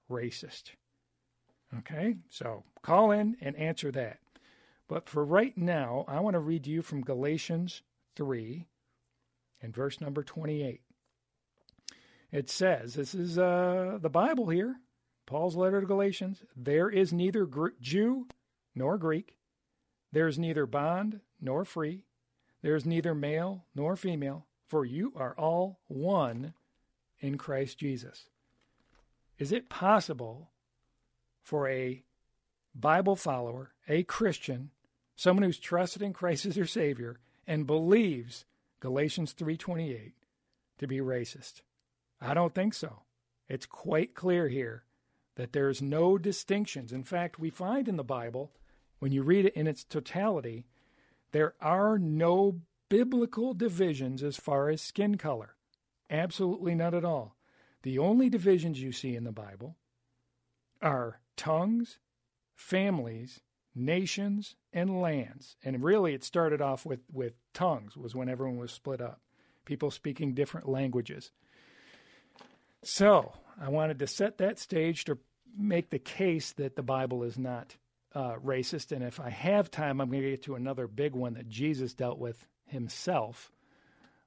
racist? 0.09 0.71
Okay, 1.79 2.15
so 2.29 2.63
call 2.81 3.11
in 3.11 3.37
and 3.41 3.55
answer 3.55 3.91
that. 3.91 4.19
But 4.87 5.07
for 5.07 5.23
right 5.23 5.57
now, 5.57 6.03
I 6.07 6.19
want 6.19 6.33
to 6.33 6.39
read 6.39 6.67
you 6.67 6.81
from 6.81 7.01
Galatians 7.01 7.81
3 8.15 8.67
and 9.61 9.73
verse 9.73 10.01
number 10.01 10.23
28. 10.23 10.81
It 12.31 12.49
says, 12.49 12.93
this 12.93 13.15
is 13.15 13.37
uh, 13.37 13.99
the 14.01 14.09
Bible 14.09 14.49
here, 14.49 14.77
Paul's 15.25 15.55
letter 15.55 15.79
to 15.79 15.87
Galatians. 15.87 16.43
There 16.55 16.89
is 16.89 17.13
neither 17.13 17.47
Jew 17.79 18.27
nor 18.75 18.97
Greek. 18.97 19.37
There 20.11 20.27
is 20.27 20.37
neither 20.37 20.65
bond 20.65 21.21
nor 21.41 21.65
free. 21.65 22.03
There 22.61 22.75
is 22.75 22.85
neither 22.85 23.15
male 23.15 23.65
nor 23.75 23.95
female, 23.95 24.45
for 24.67 24.85
you 24.85 25.11
are 25.15 25.35
all 25.37 25.79
one 25.87 26.53
in 27.19 27.37
Christ 27.37 27.79
Jesus. 27.79 28.29
Is 29.37 29.51
it 29.51 29.69
possible 29.69 30.51
for 31.41 31.67
a 31.67 32.03
Bible 32.75 33.15
follower, 33.15 33.73
a 33.87 34.03
Christian, 34.03 34.69
someone 35.15 35.43
who's 35.43 35.59
trusted 35.59 36.01
in 36.01 36.13
Christ 36.13 36.45
as 36.45 36.55
their 36.55 36.65
savior 36.65 37.19
and 37.47 37.65
believes 37.67 38.45
Galatians 38.79 39.33
3:28 39.33 40.13
to 40.77 40.87
be 40.87 40.99
racist? 40.99 41.61
I 42.19 42.33
don't 42.33 42.53
think 42.53 42.75
so. 42.75 43.01
It's 43.49 43.65
quite 43.65 44.13
clear 44.13 44.47
here 44.47 44.85
that 45.35 45.53
there's 45.53 45.81
no 45.81 46.17
distinctions. 46.17 46.93
In 46.93 47.03
fact, 47.03 47.39
we 47.39 47.49
find 47.49 47.87
in 47.87 47.97
the 47.97 48.03
Bible, 48.03 48.51
when 48.99 49.11
you 49.11 49.23
read 49.23 49.45
it 49.45 49.55
in 49.55 49.65
its 49.67 49.83
totality, 49.83 50.65
there 51.31 51.53
are 51.61 51.97
no 51.97 52.61
biblical 52.89 53.53
divisions 53.53 54.21
as 54.21 54.37
far 54.37 54.69
as 54.69 54.81
skin 54.81 55.17
color. 55.17 55.55
Absolutely 56.09 56.75
none 56.75 56.93
at 56.93 57.05
all. 57.05 57.37
The 57.83 57.97
only 57.97 58.29
divisions 58.29 58.81
you 58.81 58.91
see 58.91 59.15
in 59.15 59.23
the 59.23 59.31
Bible 59.31 59.77
are 60.81 61.21
tongues, 61.37 61.99
families, 62.55 63.39
nations, 63.73 64.55
and 64.73 65.01
lands. 65.01 65.55
And 65.63 65.83
really, 65.83 66.13
it 66.13 66.23
started 66.23 66.61
off 66.61 66.85
with, 66.85 66.99
with 67.11 67.33
tongues, 67.53 67.95
was 67.95 68.13
when 68.13 68.29
everyone 68.29 68.57
was 68.57 68.71
split 68.71 69.01
up, 69.01 69.21
people 69.65 69.89
speaking 69.89 70.33
different 70.33 70.67
languages. 70.67 71.31
So, 72.83 73.33
I 73.59 73.69
wanted 73.69 73.99
to 73.99 74.07
set 74.07 74.37
that 74.39 74.59
stage 74.59 75.05
to 75.05 75.17
make 75.57 75.89
the 75.89 75.99
case 75.99 76.51
that 76.53 76.75
the 76.75 76.83
Bible 76.83 77.23
is 77.23 77.37
not 77.37 77.77
uh, 78.13 78.35
racist. 78.43 78.91
And 78.91 79.03
if 79.03 79.19
I 79.19 79.29
have 79.29 79.71
time, 79.71 80.01
I'm 80.01 80.09
going 80.09 80.23
to 80.23 80.31
get 80.31 80.43
to 80.43 80.55
another 80.55 80.87
big 80.87 81.13
one 81.13 81.33
that 81.35 81.49
Jesus 81.49 81.93
dealt 81.93 82.19
with 82.19 82.45
himself. 82.65 83.51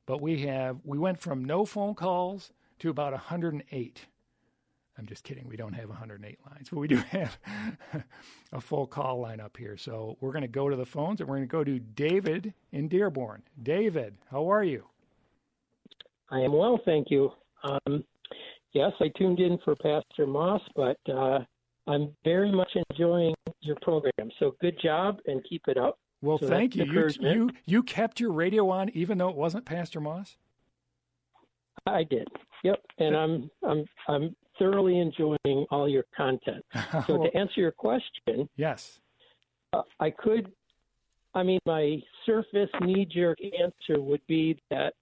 But 0.06 0.20
we 0.20 0.42
have 0.42 0.78
we 0.84 0.98
went 0.98 1.20
from 1.20 1.44
no 1.44 1.64
phone 1.64 1.94
calls 1.94 2.52
to 2.80 2.90
about 2.90 3.12
108. 3.12 4.06
I'm 4.96 5.06
just 5.06 5.24
kidding. 5.24 5.48
We 5.48 5.56
don't 5.56 5.72
have 5.72 5.88
108 5.88 6.38
lines, 6.48 6.68
but 6.70 6.78
we 6.78 6.86
do 6.86 6.96
have 7.10 7.38
a 8.52 8.60
full 8.60 8.86
call 8.86 9.20
line 9.20 9.40
up 9.40 9.56
here. 9.56 9.76
So 9.76 10.16
we're 10.20 10.32
going 10.32 10.42
to 10.42 10.48
go 10.48 10.68
to 10.68 10.76
the 10.76 10.86
phones 10.86 11.20
and 11.20 11.28
we're 11.28 11.36
going 11.36 11.48
to 11.48 11.52
go 11.52 11.64
to 11.64 11.78
David 11.78 12.54
in 12.72 12.88
Dearborn. 12.88 13.42
David, 13.60 14.16
how 14.30 14.50
are 14.50 14.62
you? 14.62 14.84
I 16.30 16.40
am 16.40 16.52
well, 16.52 16.78
thank 16.84 17.08
you. 17.10 17.30
Um, 17.62 18.04
yes, 18.72 18.92
I 19.00 19.06
tuned 19.16 19.40
in 19.40 19.58
for 19.64 19.74
Pastor 19.76 20.26
Moss, 20.26 20.62
but 20.76 20.98
uh, 21.12 21.40
I'm 21.86 22.14
very 22.24 22.50
much 22.50 22.70
enjoying 22.90 23.34
your 23.60 23.76
program. 23.82 24.30
So 24.38 24.56
good 24.60 24.78
job 24.82 25.18
and 25.26 25.42
keep 25.48 25.62
it 25.68 25.76
up. 25.76 25.98
Well, 26.22 26.38
so 26.38 26.48
thank 26.48 26.74
you. 26.74 26.84
You, 26.84 27.10
you. 27.20 27.50
You 27.66 27.82
kept 27.82 28.18
your 28.20 28.32
radio 28.32 28.70
on 28.70 28.88
even 28.90 29.18
though 29.18 29.28
it 29.28 29.36
wasn't 29.36 29.66
Pastor 29.66 30.00
Moss. 30.00 30.36
I 31.86 32.04
did. 32.04 32.28
Yep, 32.62 32.80
and 32.98 33.14
I'm 33.14 33.50
I'm 33.62 33.84
I'm 34.08 34.34
thoroughly 34.58 34.98
enjoying 34.98 35.66
all 35.70 35.88
your 35.88 36.04
content. 36.16 36.64
So 37.06 37.22
to 37.22 37.36
answer 37.36 37.60
your 37.60 37.72
question, 37.72 38.48
yes, 38.56 39.00
uh, 39.72 39.82
I 40.00 40.10
could. 40.10 40.50
I 41.34 41.42
mean, 41.42 41.58
my 41.66 41.98
surface 42.24 42.70
knee-jerk 42.80 43.38
answer 43.60 44.00
would 44.00 44.24
be 44.28 44.56
that 44.70 44.94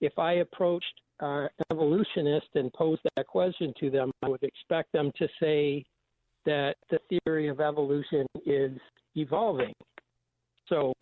if 0.00 0.16
I 0.16 0.34
approached 0.34 1.00
an 1.20 1.48
evolutionist 1.72 2.46
and 2.54 2.72
posed 2.72 3.02
that 3.16 3.26
question 3.26 3.74
to 3.80 3.90
them, 3.90 4.12
I 4.22 4.28
would 4.28 4.42
expect 4.44 4.92
them 4.92 5.10
to 5.18 5.28
say 5.40 5.84
that 6.44 6.76
the 6.90 6.98
theory 7.08 7.48
of 7.48 7.60
evolution 7.60 8.26
is 8.46 8.78
evolving. 9.14 9.72
So 10.68 10.92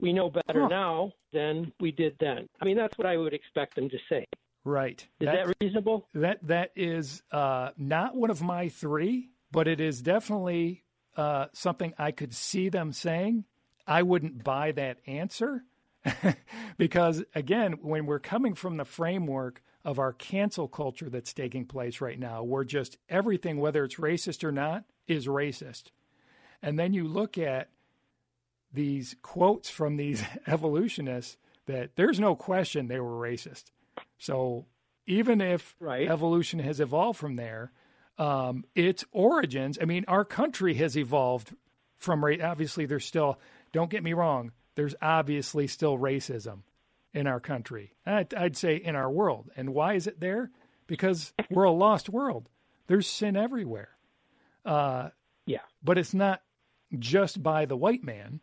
we 0.00 0.12
know 0.12 0.30
better 0.30 0.62
huh. 0.62 0.68
now 0.68 1.12
than 1.32 1.72
we 1.80 1.90
did 1.90 2.16
then. 2.20 2.46
I 2.60 2.64
mean, 2.64 2.76
that's 2.76 2.96
what 2.98 3.06
I 3.06 3.16
would 3.16 3.32
expect 3.32 3.74
them 3.74 3.88
to 3.88 3.98
say. 4.08 4.24
Right. 4.64 5.06
Is 5.20 5.26
that 5.26 5.54
reasonable? 5.60 6.08
That 6.14 6.38
that 6.46 6.70
is 6.74 7.22
uh, 7.30 7.70
not 7.76 8.16
one 8.16 8.30
of 8.30 8.42
my 8.42 8.68
three, 8.70 9.30
but 9.52 9.68
it 9.68 9.80
is 9.80 10.00
definitely 10.00 10.84
uh, 11.16 11.46
something 11.52 11.92
I 11.98 12.12
could 12.12 12.34
see 12.34 12.70
them 12.70 12.92
saying. 12.92 13.44
I 13.86 14.02
wouldn't 14.02 14.42
buy 14.42 14.72
that 14.72 14.98
answer 15.06 15.64
because, 16.78 17.22
again, 17.34 17.74
when 17.82 18.06
we're 18.06 18.18
coming 18.18 18.54
from 18.54 18.78
the 18.78 18.86
framework 18.86 19.62
of 19.84 19.98
our 19.98 20.12
cancel 20.12 20.66
culture 20.66 21.10
that's 21.10 21.32
taking 21.32 21.66
place 21.66 22.00
right 22.00 22.18
now, 22.18 22.42
where 22.42 22.64
just 22.64 22.96
everything, 23.08 23.60
whether 23.60 23.84
it's 23.84 23.96
racist 23.96 24.42
or 24.42 24.52
not, 24.52 24.84
is 25.06 25.26
racist, 25.26 25.84
and 26.62 26.78
then 26.78 26.94
you 26.94 27.06
look 27.06 27.36
at 27.36 27.68
these 28.72 29.14
quotes 29.22 29.68
from 29.68 29.96
these 29.96 30.22
evolutionists 30.46 31.36
that 31.66 31.96
there's 31.96 32.20
no 32.20 32.34
question 32.34 32.88
they 32.88 33.00
were 33.00 33.18
racist. 33.20 33.64
So 34.18 34.66
even 35.06 35.40
if 35.40 35.76
right. 35.80 36.10
evolution 36.10 36.58
has 36.60 36.80
evolved 36.80 37.18
from 37.18 37.36
there, 37.36 37.72
um, 38.18 38.64
its 38.74 39.04
origins, 39.12 39.78
I 39.80 39.84
mean, 39.84 40.04
our 40.08 40.24
country 40.24 40.74
has 40.74 40.96
evolved 40.96 41.54
from, 41.98 42.24
race. 42.24 42.40
obviously, 42.42 42.86
there's 42.86 43.04
still, 43.04 43.38
don't 43.72 43.90
get 43.90 44.02
me 44.02 44.12
wrong, 44.12 44.52
there's 44.74 44.94
obviously 45.00 45.66
still 45.66 45.98
racism 45.98 46.60
in 47.14 47.26
our 47.26 47.40
country. 47.40 47.94
I'd, 48.04 48.34
I'd 48.34 48.56
say 48.56 48.76
in 48.76 48.96
our 48.96 49.10
world. 49.10 49.50
And 49.56 49.70
why 49.70 49.94
is 49.94 50.06
it 50.06 50.20
there? 50.20 50.50
Because 50.86 51.32
we're 51.50 51.64
a 51.64 51.70
lost 51.70 52.08
world. 52.08 52.48
There's 52.88 53.06
sin 53.06 53.36
everywhere. 53.36 53.90
Uh, 54.66 55.10
yeah. 55.46 55.60
But 55.82 55.96
it's 55.96 56.12
not 56.12 56.42
just 56.98 57.42
by 57.42 57.64
the 57.64 57.76
white 57.76 58.04
man. 58.04 58.40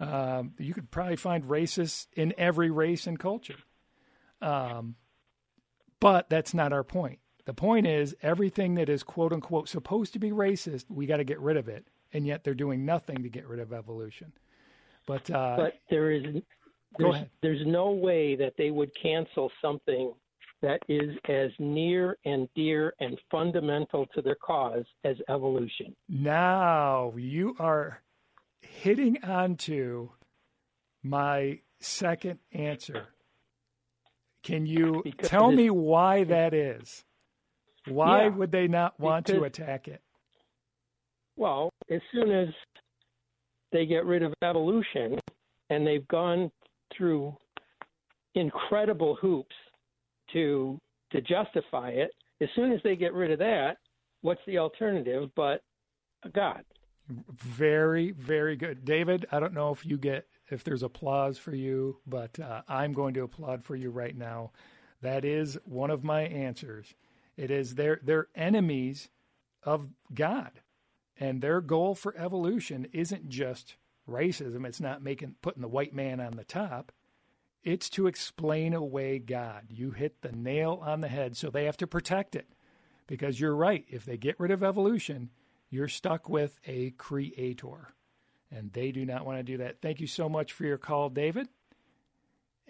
Um, 0.00 0.54
you 0.58 0.74
could 0.74 0.90
probably 0.90 1.16
find 1.16 1.44
racists 1.44 2.06
in 2.14 2.34
every 2.36 2.70
race 2.70 3.06
and 3.06 3.18
culture. 3.18 3.58
Um, 4.42 4.96
but 6.00 6.28
that's 6.28 6.54
not 6.54 6.72
our 6.72 6.84
point. 6.84 7.20
The 7.46 7.54
point 7.54 7.86
is 7.86 8.16
everything 8.22 8.74
that 8.76 8.88
is 8.88 9.02
quote 9.02 9.32
unquote 9.32 9.68
supposed 9.68 10.14
to 10.14 10.18
be 10.18 10.30
racist, 10.30 10.86
we 10.88 11.06
got 11.06 11.18
to 11.18 11.24
get 11.24 11.40
rid 11.40 11.56
of 11.56 11.68
it, 11.68 11.86
and 12.12 12.26
yet 12.26 12.42
they're 12.42 12.54
doing 12.54 12.84
nothing 12.84 13.22
to 13.22 13.28
get 13.28 13.46
rid 13.46 13.60
of 13.60 13.72
evolution. 13.72 14.32
But 15.06 15.30
uh, 15.30 15.56
but 15.56 15.74
there 15.90 16.10
is 16.10 16.42
there's, 16.98 17.16
there's 17.42 17.66
no 17.66 17.90
way 17.90 18.36
that 18.36 18.54
they 18.56 18.70
would 18.70 18.90
cancel 19.00 19.50
something 19.60 20.12
that 20.62 20.80
is 20.88 21.14
as 21.28 21.50
near 21.58 22.16
and 22.24 22.48
dear 22.54 22.94
and 23.00 23.18
fundamental 23.30 24.06
to 24.14 24.22
their 24.22 24.36
cause 24.36 24.84
as 25.04 25.16
evolution. 25.28 25.94
Now 26.08 27.12
you 27.16 27.54
are 27.58 28.00
hitting 28.60 29.22
onto 29.22 30.08
my 31.02 31.60
second 31.80 32.38
answer. 32.52 33.08
Can 34.42 34.66
you 34.66 35.02
because 35.04 35.28
tell 35.28 35.52
me 35.52 35.70
why 35.70 36.24
that 36.24 36.54
is? 36.54 37.04
Why 37.86 38.24
yeah, 38.24 38.28
would 38.28 38.50
they 38.50 38.66
not 38.66 38.98
want 38.98 39.26
because, 39.26 39.40
to 39.40 39.44
attack 39.44 39.88
it? 39.88 40.00
Well, 41.36 41.70
as 41.90 42.00
soon 42.12 42.30
as 42.30 42.48
they 43.72 43.84
get 43.84 44.06
rid 44.06 44.22
of 44.22 44.32
evolution 44.42 45.18
and 45.68 45.86
they've 45.86 46.06
gone 46.08 46.50
through 46.96 47.36
incredible 48.34 49.16
hoops 49.20 49.54
to 50.32 50.80
to 51.12 51.20
justify 51.20 51.90
it, 51.90 52.10
as 52.40 52.48
soon 52.56 52.72
as 52.72 52.80
they 52.82 52.96
get 52.96 53.14
rid 53.14 53.30
of 53.30 53.38
that, 53.38 53.76
what's 54.22 54.40
the 54.46 54.58
alternative 54.58 55.30
but 55.36 55.62
God? 56.32 56.64
Very, 57.08 58.12
very 58.12 58.56
good, 58.56 58.84
David. 58.84 59.26
I 59.30 59.38
don't 59.38 59.52
know 59.52 59.70
if 59.70 59.84
you 59.86 59.96
get 59.96 60.26
if 60.50 60.64
there's 60.64 60.82
applause 60.82 61.38
for 61.38 61.54
you, 61.54 61.98
but 62.06 62.38
uh, 62.40 62.62
I'm 62.66 62.92
going 62.92 63.14
to 63.14 63.22
applaud 63.22 63.62
for 63.62 63.76
you 63.76 63.90
right 63.90 64.16
now. 64.16 64.52
That 65.02 65.24
is 65.24 65.58
one 65.64 65.90
of 65.90 66.02
my 66.02 66.22
answers. 66.22 66.94
It 67.36 67.50
is 67.50 67.74
they're 67.74 68.00
they're 68.02 68.28
enemies 68.34 69.08
of 69.62 69.88
God, 70.12 70.52
and 71.18 71.40
their 71.40 71.60
goal 71.60 71.94
for 71.94 72.16
evolution 72.16 72.86
isn't 72.92 73.28
just 73.28 73.76
racism. 74.08 74.66
It's 74.66 74.80
not 74.80 75.02
making 75.02 75.36
putting 75.42 75.62
the 75.62 75.68
white 75.68 75.94
man 75.94 76.20
on 76.20 76.36
the 76.36 76.44
top. 76.44 76.92
It's 77.62 77.88
to 77.90 78.06
explain 78.06 78.74
away 78.74 79.18
God. 79.18 79.64
You 79.70 79.92
hit 79.92 80.20
the 80.20 80.32
nail 80.32 80.82
on 80.84 81.00
the 81.00 81.08
head. 81.08 81.36
So 81.36 81.48
they 81.48 81.64
have 81.64 81.78
to 81.78 81.86
protect 81.86 82.36
it, 82.36 82.46
because 83.06 83.40
you're 83.40 83.56
right. 83.56 83.84
If 83.88 84.04
they 84.04 84.16
get 84.16 84.38
rid 84.38 84.50
of 84.50 84.62
evolution, 84.62 85.30
you're 85.70 85.88
stuck 85.88 86.28
with 86.28 86.58
a 86.66 86.90
creator. 86.90 87.94
And 88.50 88.72
they 88.72 88.92
do 88.92 89.04
not 89.04 89.24
want 89.24 89.38
to 89.38 89.42
do 89.42 89.56
that. 89.58 89.80
Thank 89.80 90.00
you 90.00 90.06
so 90.06 90.28
much 90.28 90.52
for 90.52 90.64
your 90.64 90.78
call, 90.78 91.08
David. 91.08 91.48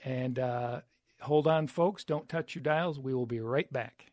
And 0.04 0.38
uh, 0.38 0.80
hold 1.20 1.46
on, 1.46 1.66
folks. 1.66 2.04
Don't 2.04 2.28
touch 2.28 2.54
your 2.54 2.62
dials. 2.62 2.98
We 2.98 3.14
will 3.14 3.26
be 3.26 3.40
right 3.40 3.70
back. 3.72 4.12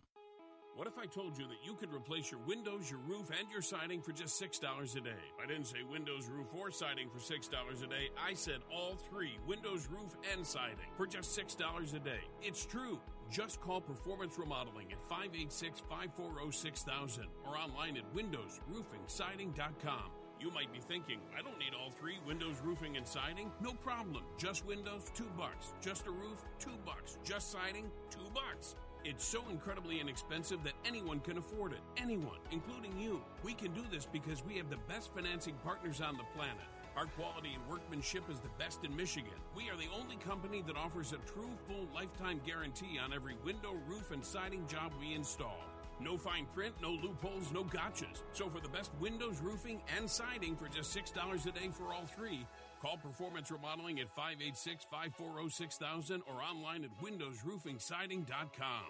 What 0.81 0.87
if 0.87 0.97
I 0.97 1.05
told 1.05 1.37
you 1.37 1.45
that 1.45 1.63
you 1.63 1.75
could 1.75 1.93
replace 1.93 2.31
your 2.31 2.39
windows, 2.47 2.89
your 2.89 3.01
roof, 3.01 3.29
and 3.39 3.47
your 3.51 3.61
siding 3.61 4.01
for 4.01 4.13
just 4.13 4.41
$6 4.41 4.97
a 4.97 4.99
day? 4.99 5.11
I 5.39 5.45
didn't 5.45 5.67
say 5.67 5.83
windows, 5.87 6.27
roof, 6.27 6.47
or 6.57 6.71
siding 6.71 7.07
for 7.07 7.19
$6 7.19 7.83
a 7.83 7.87
day. 7.87 8.09
I 8.19 8.33
said 8.33 8.61
all 8.73 8.95
three 8.95 9.37
windows, 9.45 9.87
roof, 9.91 10.15
and 10.33 10.43
siding 10.43 10.89
for 10.97 11.05
just 11.05 11.37
$6 11.37 11.93
a 11.93 11.99
day. 11.99 12.21
It's 12.41 12.65
true. 12.65 12.99
Just 13.29 13.61
call 13.61 13.79
Performance 13.79 14.39
Remodeling 14.39 14.91
at 14.91 14.99
586 15.07 15.81
540 15.81 16.51
6000 16.51 17.27
or 17.45 17.59
online 17.59 17.95
at 17.97 18.11
windowsroofingsiding.com. 18.15 20.11
You 20.39 20.49
might 20.49 20.73
be 20.73 20.79
thinking, 20.79 21.19
I 21.37 21.43
don't 21.43 21.59
need 21.59 21.75
all 21.79 21.91
three 21.91 22.17
windows, 22.25 22.59
roofing, 22.63 22.97
and 22.97 23.05
siding. 23.05 23.51
No 23.61 23.73
problem. 23.73 24.23
Just 24.35 24.65
windows, 24.65 25.11
two 25.13 25.29
bucks. 25.37 25.75
Just 25.79 26.07
a 26.07 26.11
roof, 26.11 26.43
two 26.57 26.73
bucks. 26.83 27.19
Just 27.23 27.51
siding, 27.51 27.91
two 28.09 28.27
bucks. 28.33 28.73
It's 29.03 29.25
so 29.25 29.41
incredibly 29.49 29.99
inexpensive 29.99 30.63
that 30.63 30.73
anyone 30.85 31.21
can 31.21 31.39
afford 31.39 31.73
it. 31.73 31.79
Anyone, 31.97 32.37
including 32.51 32.99
you. 32.99 33.19
We 33.43 33.53
can 33.55 33.73
do 33.73 33.81
this 33.91 34.05
because 34.05 34.45
we 34.45 34.57
have 34.57 34.69
the 34.69 34.77
best 34.87 35.11
financing 35.13 35.55
partners 35.63 36.01
on 36.01 36.17
the 36.17 36.23
planet. 36.35 36.67
Our 36.95 37.07
quality 37.07 37.49
and 37.55 37.67
workmanship 37.67 38.29
is 38.29 38.39
the 38.39 38.49
best 38.59 38.83
in 38.83 38.95
Michigan. 38.95 39.31
We 39.55 39.69
are 39.71 39.77
the 39.77 39.89
only 39.99 40.17
company 40.17 40.61
that 40.67 40.77
offers 40.77 41.13
a 41.13 41.31
true 41.31 41.49
full 41.67 41.87
lifetime 41.95 42.41
guarantee 42.45 42.99
on 43.03 43.11
every 43.11 43.35
window, 43.43 43.73
roof, 43.87 44.11
and 44.11 44.23
siding 44.23 44.67
job 44.67 44.91
we 44.99 45.15
install. 45.15 45.57
No 45.99 46.17
fine 46.17 46.45
print, 46.53 46.75
no 46.81 46.91
loopholes, 46.91 47.51
no 47.51 47.63
gotchas. 47.63 48.23
So 48.33 48.49
for 48.49 48.59
the 48.59 48.69
best 48.69 48.91
windows, 48.99 49.39
roofing, 49.41 49.81
and 49.97 50.09
siding 50.09 50.55
for 50.55 50.67
just 50.67 50.95
$6 50.95 51.45
a 51.45 51.51
day 51.51 51.69
for 51.71 51.93
all 51.93 52.05
three, 52.05 52.45
call 52.81 52.97
Performance 52.97 53.51
Remodeling 53.51 53.99
at 53.99 54.09
586 54.15 54.85
540 54.89 55.49
6000 55.49 56.23
or 56.27 56.41
online 56.41 56.83
at 56.83 56.89
windowsroofingsiding.com. 57.01 58.85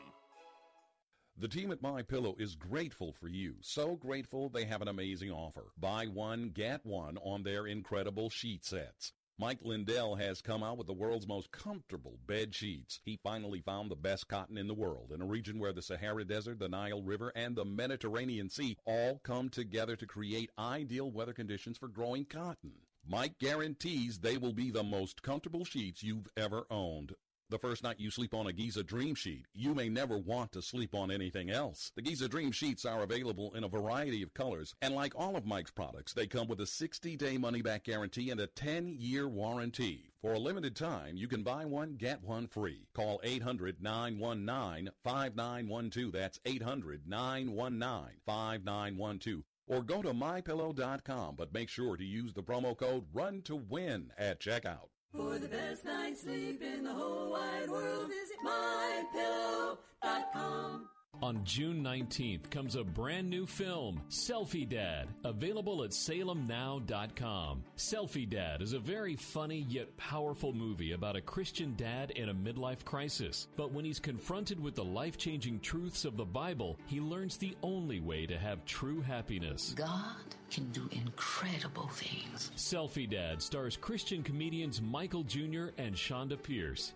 The 1.37 1.47
team 1.47 1.71
at 1.71 1.81
My 1.81 2.01
Pillow 2.01 2.35
is 2.37 2.55
grateful 2.55 3.13
for 3.13 3.27
you. 3.27 3.55
So 3.61 3.95
grateful 3.95 4.49
they 4.49 4.65
have 4.65 4.81
an 4.81 4.87
amazing 4.87 5.31
offer. 5.31 5.71
Buy 5.77 6.05
one, 6.05 6.51
get 6.53 6.85
one 6.85 7.17
on 7.17 7.43
their 7.43 7.67
incredible 7.67 8.29
sheet 8.29 8.63
sets. 8.63 9.13
Mike 9.39 9.59
Lindell 9.63 10.15
has 10.15 10.41
come 10.41 10.61
out 10.61 10.77
with 10.77 10.87
the 10.87 10.93
world's 10.93 11.27
most 11.27 11.51
comfortable 11.51 12.19
bed 12.27 12.53
sheets. 12.53 12.99
He 13.03 13.17
finally 13.23 13.61
found 13.61 13.89
the 13.89 13.95
best 13.95 14.27
cotton 14.27 14.57
in 14.57 14.67
the 14.67 14.75
world 14.75 15.11
in 15.11 15.21
a 15.21 15.25
region 15.25 15.57
where 15.57 15.73
the 15.73 15.81
Sahara 15.81 16.23
Desert, 16.25 16.59
the 16.59 16.69
Nile 16.69 17.01
River, 17.01 17.31
and 17.35 17.55
the 17.55 17.65
Mediterranean 17.65 18.49
Sea 18.49 18.77
all 18.85 19.19
come 19.23 19.49
together 19.49 19.95
to 19.95 20.05
create 20.05 20.51
ideal 20.59 21.09
weather 21.09 21.33
conditions 21.33 21.77
for 21.77 21.87
growing 21.87 22.25
cotton. 22.25 22.73
Mike 23.07 23.39
guarantees 23.39 24.19
they 24.19 24.37
will 24.37 24.53
be 24.53 24.69
the 24.69 24.83
most 24.83 25.23
comfortable 25.23 25.65
sheets 25.65 26.03
you've 26.03 26.27
ever 26.37 26.65
owned. 26.69 27.15
The 27.49 27.57
first 27.59 27.83
night 27.83 27.99
you 27.99 28.11
sleep 28.11 28.33
on 28.33 28.47
a 28.47 28.53
Giza 28.53 28.81
Dream 28.81 29.13
Sheet, 29.13 29.45
you 29.53 29.75
may 29.75 29.89
never 29.89 30.17
want 30.17 30.53
to 30.53 30.61
sleep 30.61 30.95
on 30.95 31.11
anything 31.11 31.49
else. 31.49 31.91
The 31.97 32.01
Giza 32.01 32.29
Dream 32.29 32.53
Sheets 32.53 32.85
are 32.85 33.03
available 33.03 33.53
in 33.55 33.65
a 33.65 33.67
variety 33.67 34.23
of 34.23 34.33
colors, 34.33 34.73
and 34.81 34.95
like 34.95 35.11
all 35.17 35.35
of 35.35 35.45
Mike's 35.45 35.71
products, 35.71 36.13
they 36.13 36.27
come 36.27 36.47
with 36.47 36.61
a 36.61 36.63
60-day 36.63 37.37
money-back 37.37 37.83
guarantee 37.83 38.29
and 38.29 38.39
a 38.39 38.47
10-year 38.47 39.27
warranty. 39.27 40.13
For 40.21 40.31
a 40.31 40.39
limited 40.39 40.77
time, 40.77 41.17
you 41.17 41.27
can 41.27 41.43
buy 41.43 41.65
one, 41.65 41.95
get 41.97 42.23
one 42.23 42.47
free. 42.47 42.87
Call 42.93 43.19
800-919-5912. 43.25 46.11
That's 46.13 46.39
800-919-5912. 46.45 49.43
Or 49.71 49.81
go 49.81 50.01
to 50.01 50.11
mypillow.com, 50.11 51.35
but 51.37 51.53
make 51.53 51.69
sure 51.69 51.95
to 51.95 52.03
use 52.03 52.33
the 52.33 52.43
promo 52.43 52.75
code 52.75 53.05
RUN 53.13 53.41
to 53.43 53.55
WIN 53.55 54.11
at 54.17 54.41
checkout. 54.41 54.89
For 55.15 55.39
the 55.39 55.47
best 55.47 55.85
night's 55.85 56.23
sleep 56.23 56.61
in 56.61 56.83
the 56.83 56.93
whole 56.93 57.31
wide 57.31 57.69
world, 57.69 58.09
visit 58.09 58.35
mypillow.com. 58.45 60.89
On 61.21 61.43
June 61.43 61.83
19th 61.83 62.49
comes 62.49 62.75
a 62.75 62.83
brand 62.83 63.29
new 63.29 63.45
film, 63.45 64.01
Selfie 64.09 64.67
Dad, 64.67 65.07
available 65.23 65.83
at 65.83 65.91
salemnow.com. 65.91 67.63
Selfie 67.77 68.27
Dad 68.27 68.63
is 68.63 68.73
a 68.73 68.79
very 68.79 69.15
funny 69.15 69.63
yet 69.69 69.95
powerful 69.97 70.51
movie 70.51 70.93
about 70.93 71.15
a 71.15 71.21
Christian 71.21 71.75
dad 71.75 72.09
in 72.11 72.29
a 72.29 72.33
midlife 72.33 72.83
crisis. 72.85 73.49
But 73.55 73.71
when 73.71 73.85
he's 73.85 73.99
confronted 73.99 74.59
with 74.59 74.73
the 74.73 74.83
life 74.83 75.15
changing 75.15 75.59
truths 75.59 76.05
of 76.05 76.17
the 76.17 76.25
Bible, 76.25 76.79
he 76.87 76.99
learns 76.99 77.37
the 77.37 77.55
only 77.61 77.99
way 77.99 78.25
to 78.25 78.39
have 78.39 78.65
true 78.65 79.01
happiness. 79.01 79.75
God 79.77 80.15
can 80.49 80.71
do 80.71 80.89
incredible 80.91 81.87
things. 81.89 82.51
Selfie 82.55 83.07
Dad 83.09 83.43
stars 83.43 83.77
Christian 83.77 84.23
comedians 84.23 84.81
Michael 84.81 85.23
Jr. 85.23 85.67
and 85.77 85.93
Chonda 85.93 86.41
Pierce. 86.41 86.93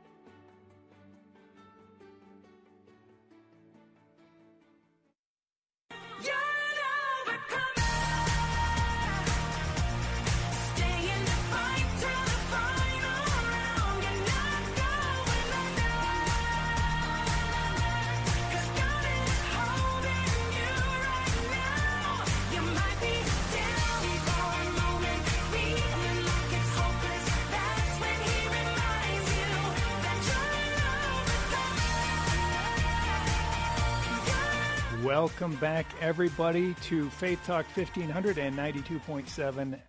Welcome 35.17 35.55
back, 35.55 35.85
everybody, 36.01 36.73
to 36.73 37.09
Faith 37.09 37.39
Talk 37.45 37.65
1500 37.73 38.37
and 38.37 38.57
92.7 38.57 39.79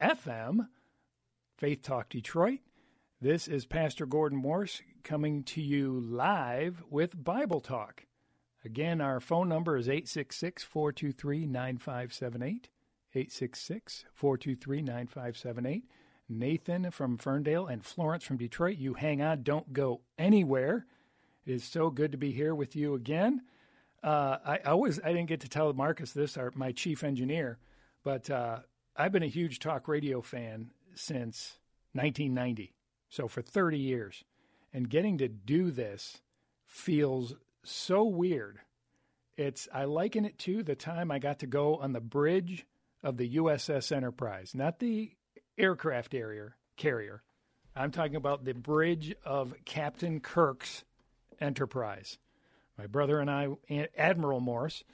FM, 0.00 0.68
Faith 1.56 1.82
Talk 1.82 2.08
Detroit. 2.08 2.60
This 3.20 3.48
is 3.48 3.66
Pastor 3.66 4.06
Gordon 4.06 4.38
Morse 4.38 4.80
coming 5.02 5.42
to 5.42 5.60
you 5.60 5.98
live 5.98 6.84
with 6.88 7.24
Bible 7.24 7.60
Talk. 7.60 8.06
Again, 8.64 9.00
our 9.00 9.18
phone 9.18 9.48
number 9.48 9.76
is 9.76 9.88
866 9.88 10.62
423 10.62 11.46
9578. 11.46 12.68
866 13.16 14.04
423 14.14 14.82
9578. 14.82 15.84
Nathan 16.28 16.92
from 16.92 17.18
Ferndale 17.18 17.66
and 17.66 17.84
Florence 17.84 18.22
from 18.22 18.36
Detroit, 18.36 18.78
you 18.78 18.94
hang 18.94 19.20
on, 19.20 19.42
don't 19.42 19.72
go 19.72 20.02
anywhere. 20.16 20.86
It 21.44 21.52
is 21.52 21.64
so 21.64 21.90
good 21.90 22.12
to 22.12 22.18
be 22.18 22.30
here 22.30 22.54
with 22.54 22.76
you 22.76 22.94
again. 22.94 23.42
Uh, 24.02 24.38
I, 24.44 24.58
I 24.64 24.70
always 24.70 25.00
I 25.00 25.08
didn't 25.08 25.26
get 25.26 25.40
to 25.40 25.48
tell 25.48 25.72
Marcus 25.72 26.12
this, 26.12 26.36
our, 26.36 26.52
my 26.54 26.72
chief 26.72 27.02
engineer, 27.02 27.58
but 28.04 28.30
uh, 28.30 28.60
I've 28.96 29.12
been 29.12 29.22
a 29.22 29.28
huge 29.28 29.58
talk 29.58 29.88
radio 29.88 30.20
fan 30.20 30.70
since 30.94 31.58
1990, 31.92 32.74
so 33.08 33.28
for 33.28 33.42
30 33.42 33.78
years, 33.78 34.24
and 34.72 34.88
getting 34.88 35.18
to 35.18 35.28
do 35.28 35.70
this 35.70 36.22
feels 36.64 37.34
so 37.64 38.04
weird. 38.04 38.60
It's 39.36 39.68
I 39.72 39.84
liken 39.84 40.24
it 40.24 40.38
to 40.40 40.62
the 40.62 40.74
time 40.74 41.10
I 41.10 41.18
got 41.18 41.38
to 41.40 41.46
go 41.46 41.76
on 41.76 41.92
the 41.92 42.00
bridge 42.00 42.66
of 43.02 43.16
the 43.16 43.36
USS 43.36 43.94
Enterprise, 43.94 44.52
not 44.54 44.78
the 44.78 45.12
aircraft 45.56 46.10
carrier 46.10 46.56
carrier. 46.76 47.22
I'm 47.76 47.90
talking 47.90 48.16
about 48.16 48.44
the 48.44 48.54
bridge 48.54 49.14
of 49.24 49.54
Captain 49.64 50.20
Kirk's 50.20 50.84
Enterprise. 51.40 52.18
My 52.78 52.86
brother 52.86 53.18
and 53.20 53.28
I, 53.28 53.48
Admiral 53.96 54.40
Morse, 54.40 54.84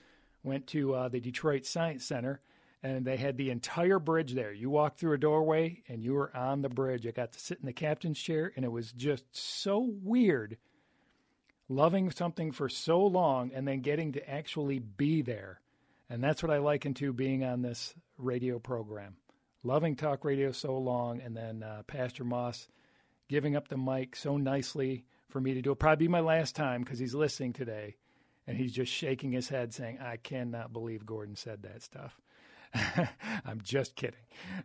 went 0.42 0.66
to 0.68 0.94
uh, 0.94 1.08
the 1.08 1.20
Detroit 1.20 1.66
Science 1.66 2.04
Center, 2.04 2.40
and 2.82 3.04
they 3.04 3.18
had 3.18 3.36
the 3.36 3.50
entire 3.50 3.98
bridge 3.98 4.32
there. 4.32 4.52
You 4.52 4.70
walked 4.70 4.98
through 4.98 5.12
a 5.12 5.18
doorway, 5.18 5.82
and 5.86 6.02
you 6.02 6.14
were 6.14 6.34
on 6.34 6.62
the 6.62 6.68
bridge. 6.68 7.06
I 7.06 7.10
got 7.10 7.32
to 7.32 7.38
sit 7.38 7.60
in 7.60 7.66
the 7.66 7.72
captain's 7.72 8.18
chair, 8.18 8.52
and 8.56 8.64
it 8.64 8.72
was 8.72 8.92
just 8.92 9.24
so 9.32 9.78
weird 10.02 10.56
loving 11.68 12.10
something 12.10 12.52
for 12.52 12.68
so 12.68 13.04
long 13.04 13.50
and 13.54 13.66
then 13.66 13.80
getting 13.80 14.12
to 14.12 14.30
actually 14.30 14.78
be 14.78 15.22
there. 15.22 15.60
And 16.10 16.22
that's 16.22 16.42
what 16.42 16.52
I 16.52 16.58
liken 16.58 16.94
to 16.94 17.12
being 17.12 17.44
on 17.44 17.62
this 17.62 17.94
radio 18.18 18.58
program. 18.58 19.16
Loving 19.62 19.96
talk 19.96 20.24
radio 20.24 20.52
so 20.52 20.76
long, 20.76 21.22
and 21.22 21.34
then 21.34 21.62
uh, 21.62 21.82
Pastor 21.86 22.22
Moss 22.22 22.68
giving 23.28 23.56
up 23.56 23.68
the 23.68 23.78
mic 23.78 24.14
so 24.14 24.36
nicely 24.36 25.06
for 25.34 25.40
me 25.40 25.52
to 25.52 25.60
do 25.60 25.72
it. 25.72 25.80
Probably 25.80 26.06
be 26.06 26.08
my 26.08 26.20
last 26.20 26.54
time 26.54 26.82
because 26.82 27.00
he's 27.00 27.12
listening 27.12 27.52
today. 27.52 27.96
And 28.46 28.56
he's 28.56 28.72
just 28.72 28.92
shaking 28.92 29.32
his 29.32 29.48
head, 29.48 29.74
saying, 29.74 29.98
I 29.98 30.16
cannot 30.16 30.72
believe 30.72 31.04
Gordon 31.04 31.34
said 31.34 31.64
that 31.64 31.82
stuff. 31.82 32.20
I'm 33.44 33.60
just 33.60 33.96
kidding. 33.96 34.20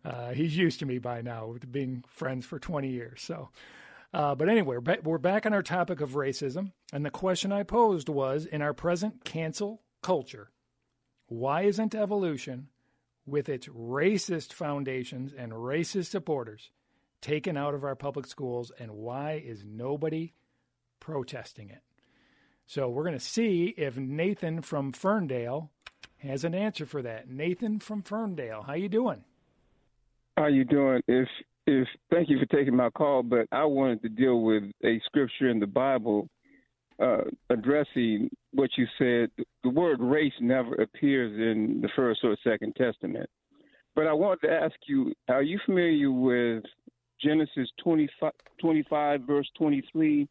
Uh, 0.05 0.29
he's 0.29 0.55
used 0.55 0.77
to 0.79 0.85
me 0.85 0.99
by 0.99 1.23
now, 1.23 1.55
being 1.71 2.03
friends 2.07 2.45
for 2.45 2.59
20 2.59 2.87
years. 2.87 3.19
So, 3.19 3.49
uh, 4.13 4.35
but 4.35 4.47
anyway, 4.47 4.77
we're 5.03 5.17
back 5.17 5.47
on 5.47 5.53
our 5.53 5.63
topic 5.63 6.01
of 6.01 6.11
racism. 6.11 6.71
And 6.93 7.03
the 7.03 7.09
question 7.09 7.51
I 7.51 7.63
posed 7.63 8.07
was 8.07 8.45
in 8.45 8.61
our 8.61 8.75
present 8.75 9.25
cancel 9.25 9.81
culture, 10.03 10.51
why 11.25 11.63
isn't 11.63 11.95
evolution, 11.95 12.67
with 13.25 13.49
its 13.49 13.67
racist 13.67 14.53
foundations 14.53 15.33
and 15.35 15.51
racist 15.51 16.11
supporters, 16.11 16.69
taken 17.21 17.57
out 17.57 17.73
of 17.73 17.83
our 17.83 17.95
public 17.95 18.27
schools? 18.27 18.71
And 18.77 18.91
why 18.91 19.41
is 19.43 19.63
nobody 19.65 20.33
protesting 20.99 21.69
it? 21.69 21.81
So 22.65 22.87
we're 22.87 23.03
going 23.03 23.17
to 23.17 23.19
see 23.19 23.73
if 23.77 23.97
Nathan 23.97 24.61
from 24.61 24.91
Ferndale 24.91 25.71
has 26.17 26.43
an 26.43 26.53
answer 26.53 26.85
for 26.85 27.01
that. 27.01 27.29
Nathan 27.29 27.79
from 27.79 28.03
Ferndale, 28.03 28.63
how 28.63 28.73
you 28.73 28.89
doing? 28.89 29.23
How 30.37 30.47
you 30.47 30.65
doing? 30.65 31.01
If 31.07 31.27
if 31.65 31.87
thank 32.11 32.29
you 32.29 32.39
for 32.39 32.45
taking 32.45 32.75
my 32.75 32.89
call, 32.91 33.23
but 33.23 33.47
I 33.51 33.65
wanted 33.65 34.01
to 34.03 34.09
deal 34.09 34.41
with 34.41 34.63
a 34.83 35.01
scripture 35.05 35.49
in 35.49 35.59
the 35.59 35.67
Bible 35.67 36.27
uh, 37.01 37.23
addressing 37.49 38.29
what 38.53 38.69
you 38.77 38.85
said. 38.97 39.29
The 39.63 39.69
word 39.69 39.99
race 39.99 40.33
never 40.39 40.75
appears 40.75 41.33
in 41.33 41.81
the 41.81 41.89
first 41.95 42.21
or 42.23 42.37
second 42.43 42.75
testament. 42.75 43.29
But 43.95 44.07
I 44.07 44.13
wanted 44.13 44.47
to 44.47 44.53
ask 44.53 44.75
you: 44.87 45.13
Are 45.27 45.43
you 45.43 45.59
familiar 45.65 46.11
with 46.11 46.63
Genesis 47.21 47.69
25, 47.83 48.31
25 48.61 49.21
verse 49.21 49.49
twenty 49.57 49.83
three, 49.91 50.27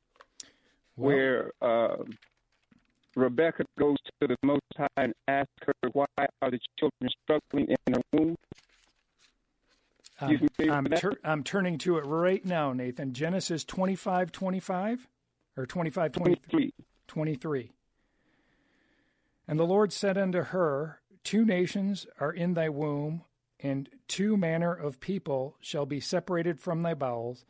where 0.99 1.51
uh, 1.63 1.97
Rebecca 3.17 3.65
goes 3.79 3.97
to 4.21 4.29
the 4.29 4.37
Most 4.43 4.63
High 4.77 4.87
and 4.97 5.15
asks 5.27 5.51
her, 5.65 5.73
"Why 5.93 6.07
are 6.19 6.51
the 6.51 6.59
children 6.79 7.11
struggling 7.23 7.69
in 7.69 7.93
the 7.93 8.03
womb?" 8.13 8.37
Um, 10.21 10.37
I'm, 10.69 10.85
tur- 10.87 11.21
I'm 11.23 11.45
turning 11.45 11.79
to 11.79 11.99
it 11.99 12.05
right 12.07 12.45
now, 12.45 12.73
Nathan. 12.73 13.13
Genesis 13.13 13.65
25, 13.65 14.33
25 14.33 15.07
or 15.57 15.67
25, 15.67 16.13
23. 16.13 16.73
23. 17.07 17.71
And 19.47 19.59
the 19.59 19.65
Lord 19.65 19.93
said 19.93 20.19
unto 20.19 20.43
her, 20.43 21.01
Two 21.25 21.45
nations 21.45 22.07
are 22.21 22.33
in 22.33 22.55
thy 22.55 22.69
womb, 22.69 23.23
and 23.61 23.89
two 24.09 24.37
manner 24.37 24.73
of 24.73 25.01
people 25.01 25.57
shall 25.61 25.87
be 25.87 26.01
separated 26.01 26.61
from 26.61 26.83
thy 26.83 26.95
bowels, 26.95 27.45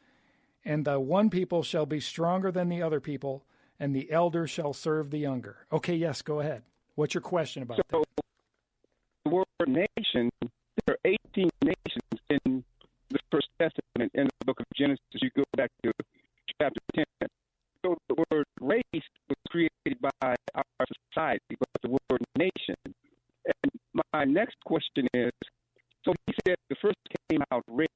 and 0.68 0.84
the 0.84 1.00
one 1.00 1.30
people 1.30 1.62
shall 1.62 1.86
be 1.86 1.98
stronger 1.98 2.52
than 2.52 2.68
the 2.68 2.82
other 2.82 3.00
people, 3.00 3.42
and 3.80 3.96
the 3.96 4.10
elder 4.12 4.46
shall 4.46 4.74
serve 4.74 5.10
the 5.10 5.18
younger. 5.18 5.66
Okay, 5.72 5.94
yes, 5.94 6.20
go 6.20 6.40
ahead. 6.40 6.62
What's 6.94 7.14
your 7.14 7.22
question 7.22 7.62
about 7.62 7.78
so, 7.90 8.04
that? 8.16 8.24
The 9.24 9.30
word 9.30 9.46
nation, 9.66 10.30
there 10.42 10.96
are 10.96 11.10
18 11.34 11.48
nations 11.64 12.20
in 12.28 12.64
the 13.08 13.18
First 13.32 13.48
Testament 13.58 14.12
in 14.14 14.26
the 14.26 14.44
book 14.44 14.60
of 14.60 14.66
Genesis. 14.76 15.00
You 15.14 15.30
go 15.36 15.44
back 15.56 15.70
to 15.84 15.92
chapter 16.60 16.80
10. 16.94 17.04
So 17.84 17.96
the 18.08 18.24
word 18.30 18.44
race 18.60 18.82
was 18.92 19.38
created 19.48 20.00
by 20.00 20.10
our 20.54 20.86
society, 21.12 21.56
but 21.58 21.68
the 21.82 21.90
word 21.90 22.22
nation. 22.36 22.76
And 22.84 23.72
my 24.12 24.24
next 24.24 24.56
question 24.66 25.06
is 25.14 25.30
so 26.04 26.12
he 26.26 26.34
said 26.46 26.56
the 26.68 26.76
first 26.82 26.96
came 27.30 27.42
out 27.52 27.62
red. 27.68 27.88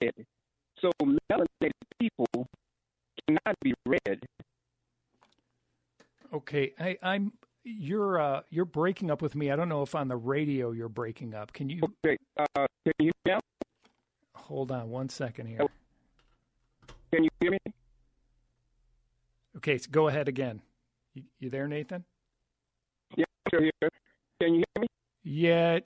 So 0.80 0.90
melanated 1.00 1.72
people 1.98 2.48
cannot 3.26 3.56
be 3.62 3.74
red 3.86 4.20
Okay, 6.32 6.71
I, 6.82 6.96
I'm 7.02 7.32
you're 7.64 8.20
uh, 8.20 8.40
you're 8.50 8.64
breaking 8.64 9.10
up 9.10 9.22
with 9.22 9.36
me. 9.36 9.50
I 9.50 9.56
don't 9.56 9.68
know 9.68 9.82
if 9.82 9.94
on 9.94 10.08
the 10.08 10.16
radio 10.16 10.72
you're 10.72 10.88
breaking 10.88 11.34
up. 11.34 11.52
Can 11.52 11.70
you? 11.70 11.80
Okay, 12.04 12.18
uh, 12.36 12.66
can 12.84 12.92
you 12.98 13.12
hear 13.24 13.36
me? 13.36 13.40
Hold 14.34 14.72
on 14.72 14.90
one 14.90 15.08
second 15.08 15.46
here. 15.46 15.60
Can 17.12 17.24
you 17.24 17.30
hear 17.40 17.52
me? 17.52 17.58
Okay, 19.58 19.78
so 19.78 19.88
go 19.90 20.08
ahead 20.08 20.26
again. 20.26 20.60
You, 21.14 21.22
you 21.38 21.50
there, 21.50 21.68
Nathan? 21.68 22.04
Yeah, 23.16 23.26
I'm 23.52 23.62
here. 23.62 23.90
Can 24.40 24.54
you 24.54 24.64
hear 24.74 24.80
me? 24.80 24.88
Yeah, 25.24 25.78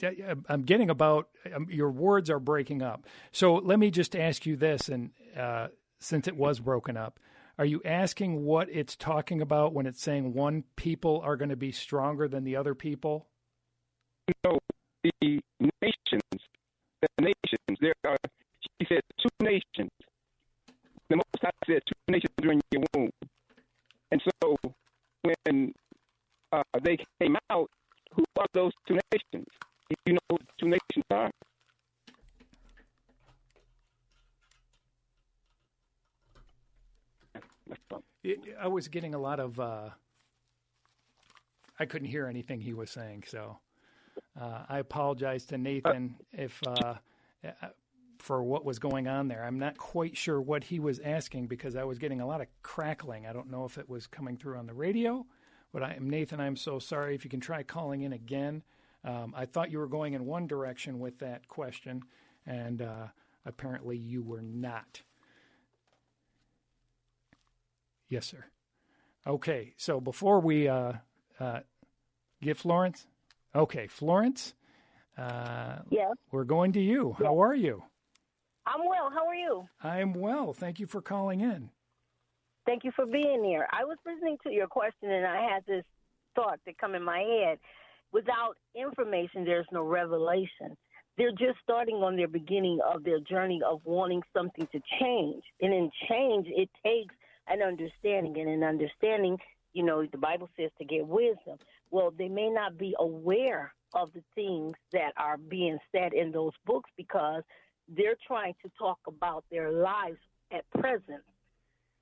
I'm 0.48 0.62
getting 0.62 0.88
about 0.88 1.28
um, 1.54 1.66
your 1.70 1.90
words 1.90 2.30
are 2.30 2.40
breaking 2.40 2.80
up. 2.80 3.04
So 3.32 3.56
let 3.56 3.78
me 3.78 3.90
just 3.90 4.16
ask 4.16 4.46
you 4.46 4.56
this, 4.56 4.88
and 4.88 5.10
uh, 5.38 5.68
since 5.98 6.26
it 6.26 6.36
was 6.36 6.58
broken 6.58 6.96
up, 6.96 7.20
are 7.58 7.64
you 7.64 7.80
asking 7.84 8.44
what 8.44 8.68
it's 8.70 8.96
talking 8.96 9.40
about 9.40 9.72
when 9.72 9.86
it's 9.86 10.02
saying 10.02 10.34
one 10.34 10.64
people 10.76 11.22
are 11.24 11.36
going 11.36 11.48
to 11.48 11.56
be 11.56 11.72
stronger 11.72 12.28
than 12.28 12.44
the 12.44 12.56
other 12.56 12.74
people? 12.74 13.26
No, 14.44 14.58
the 15.02 15.40
nations, 15.82 16.42
the 17.00 17.08
nations. 17.20 17.78
There 17.80 17.94
are. 18.04 18.16
She 18.60 18.86
said 18.88 19.00
two 19.18 19.28
nations. 19.40 19.90
The 21.08 21.16
Most 21.16 21.24
High 21.40 21.50
said 21.66 21.82
two 21.86 22.12
nations 22.12 22.34
during 22.42 22.60
your 22.70 22.82
womb, 22.94 23.10
and 24.10 24.20
so 24.42 24.56
when 25.22 25.72
uh, 26.52 26.62
they 26.82 26.98
came 27.20 27.36
out, 27.48 27.70
who 28.14 28.24
are 28.38 28.46
those 28.52 28.72
two 28.86 28.98
nations? 29.12 29.46
You 30.04 30.14
know 30.14 30.18
who 30.30 30.38
the 30.38 30.46
two 30.58 30.66
nations 30.66 31.04
are? 31.10 31.30
I 38.60 38.66
was 38.86 38.92
getting 38.92 39.14
a 39.14 39.18
lot 39.18 39.40
of. 39.40 39.58
Uh, 39.58 39.88
I 41.80 41.86
couldn't 41.86 42.06
hear 42.06 42.28
anything 42.28 42.60
he 42.60 42.72
was 42.72 42.88
saying, 42.88 43.24
so 43.26 43.58
uh, 44.40 44.62
I 44.68 44.78
apologize 44.78 45.44
to 45.46 45.58
Nathan 45.58 46.14
if 46.32 46.62
uh, 46.64 46.94
uh, 47.44 47.50
for 48.18 48.44
what 48.44 48.64
was 48.64 48.78
going 48.78 49.08
on 49.08 49.26
there. 49.26 49.44
I'm 49.44 49.58
not 49.58 49.76
quite 49.76 50.16
sure 50.16 50.40
what 50.40 50.62
he 50.62 50.78
was 50.78 51.00
asking 51.00 51.48
because 51.48 51.74
I 51.74 51.82
was 51.82 51.98
getting 51.98 52.20
a 52.20 52.26
lot 52.26 52.40
of 52.40 52.46
crackling. 52.62 53.26
I 53.26 53.32
don't 53.32 53.50
know 53.50 53.64
if 53.64 53.76
it 53.76 53.88
was 53.88 54.06
coming 54.06 54.36
through 54.36 54.56
on 54.56 54.68
the 54.68 54.72
radio, 54.72 55.26
but 55.72 55.82
I 55.82 55.94
am 55.94 56.08
Nathan. 56.08 56.40
I'm 56.40 56.56
so 56.56 56.78
sorry. 56.78 57.16
If 57.16 57.24
you 57.24 57.30
can 57.30 57.40
try 57.40 57.64
calling 57.64 58.02
in 58.02 58.12
again. 58.12 58.62
Um, 59.04 59.34
I 59.36 59.46
thought 59.46 59.72
you 59.72 59.78
were 59.78 59.88
going 59.88 60.14
in 60.14 60.26
one 60.26 60.46
direction 60.46 61.00
with 61.00 61.18
that 61.18 61.48
question, 61.48 62.02
and 62.46 62.82
uh, 62.82 63.06
apparently 63.44 63.96
you 63.96 64.22
were 64.22 64.42
not. 64.42 65.02
Yes, 68.08 68.26
sir. 68.26 68.44
Okay, 69.26 69.74
so 69.76 70.00
before 70.00 70.38
we 70.38 70.68
uh, 70.68 70.92
uh, 71.40 71.60
get 72.40 72.56
Florence, 72.56 73.06
okay, 73.54 73.88
Florence. 73.88 74.54
Uh, 75.18 75.78
yes. 75.90 76.12
We're 76.30 76.44
going 76.44 76.72
to 76.74 76.80
you. 76.80 77.16
How 77.18 77.42
are 77.42 77.54
you? 77.54 77.82
I'm 78.66 78.86
well. 78.86 79.10
How 79.10 79.26
are 79.26 79.34
you? 79.34 79.64
I'm 79.82 80.14
well. 80.14 80.52
Thank 80.52 80.78
you 80.78 80.86
for 80.86 81.00
calling 81.00 81.40
in. 81.40 81.70
Thank 82.66 82.84
you 82.84 82.92
for 82.94 83.06
being 83.06 83.42
here. 83.44 83.66
I 83.72 83.84
was 83.84 83.96
listening 84.04 84.36
to 84.44 84.50
your 84.52 84.66
question 84.66 85.10
and 85.10 85.24
I 85.26 85.40
had 85.52 85.64
this 85.66 85.84
thought 86.34 86.60
that 86.66 86.78
come 86.78 86.94
in 86.94 87.02
my 87.02 87.18
head. 87.18 87.58
Without 88.12 88.56
information, 88.74 89.44
there's 89.44 89.66
no 89.72 89.82
revelation. 89.82 90.76
They're 91.16 91.30
just 91.30 91.58
starting 91.62 91.96
on 91.96 92.16
their 92.16 92.28
beginning 92.28 92.80
of 92.86 93.02
their 93.04 93.20
journey 93.20 93.60
of 93.66 93.80
wanting 93.84 94.22
something 94.36 94.68
to 94.72 94.80
change. 95.00 95.42
And 95.60 95.72
in 95.72 95.90
change, 96.08 96.46
it 96.48 96.68
takes 96.84 97.14
an 97.48 97.62
understanding. 97.62 98.38
And 98.38 98.48
an 98.48 98.62
understanding, 98.62 99.38
you 99.72 99.82
know, 99.84 100.06
the 100.06 100.18
Bible 100.18 100.48
says 100.56 100.70
to 100.78 100.84
get 100.84 101.06
wisdom. 101.06 101.58
Well, 101.90 102.12
they 102.16 102.28
may 102.28 102.50
not 102.50 102.78
be 102.78 102.94
aware 102.98 103.72
of 103.94 104.12
the 104.12 104.22
things 104.34 104.74
that 104.92 105.12
are 105.16 105.36
being 105.36 105.78
said 105.92 106.12
in 106.12 106.32
those 106.32 106.52
books 106.66 106.90
because 106.96 107.42
they're 107.88 108.16
trying 108.26 108.54
to 108.62 108.70
talk 108.78 108.98
about 109.06 109.44
their 109.50 109.70
lives 109.70 110.18
at 110.52 110.68
present 110.70 111.22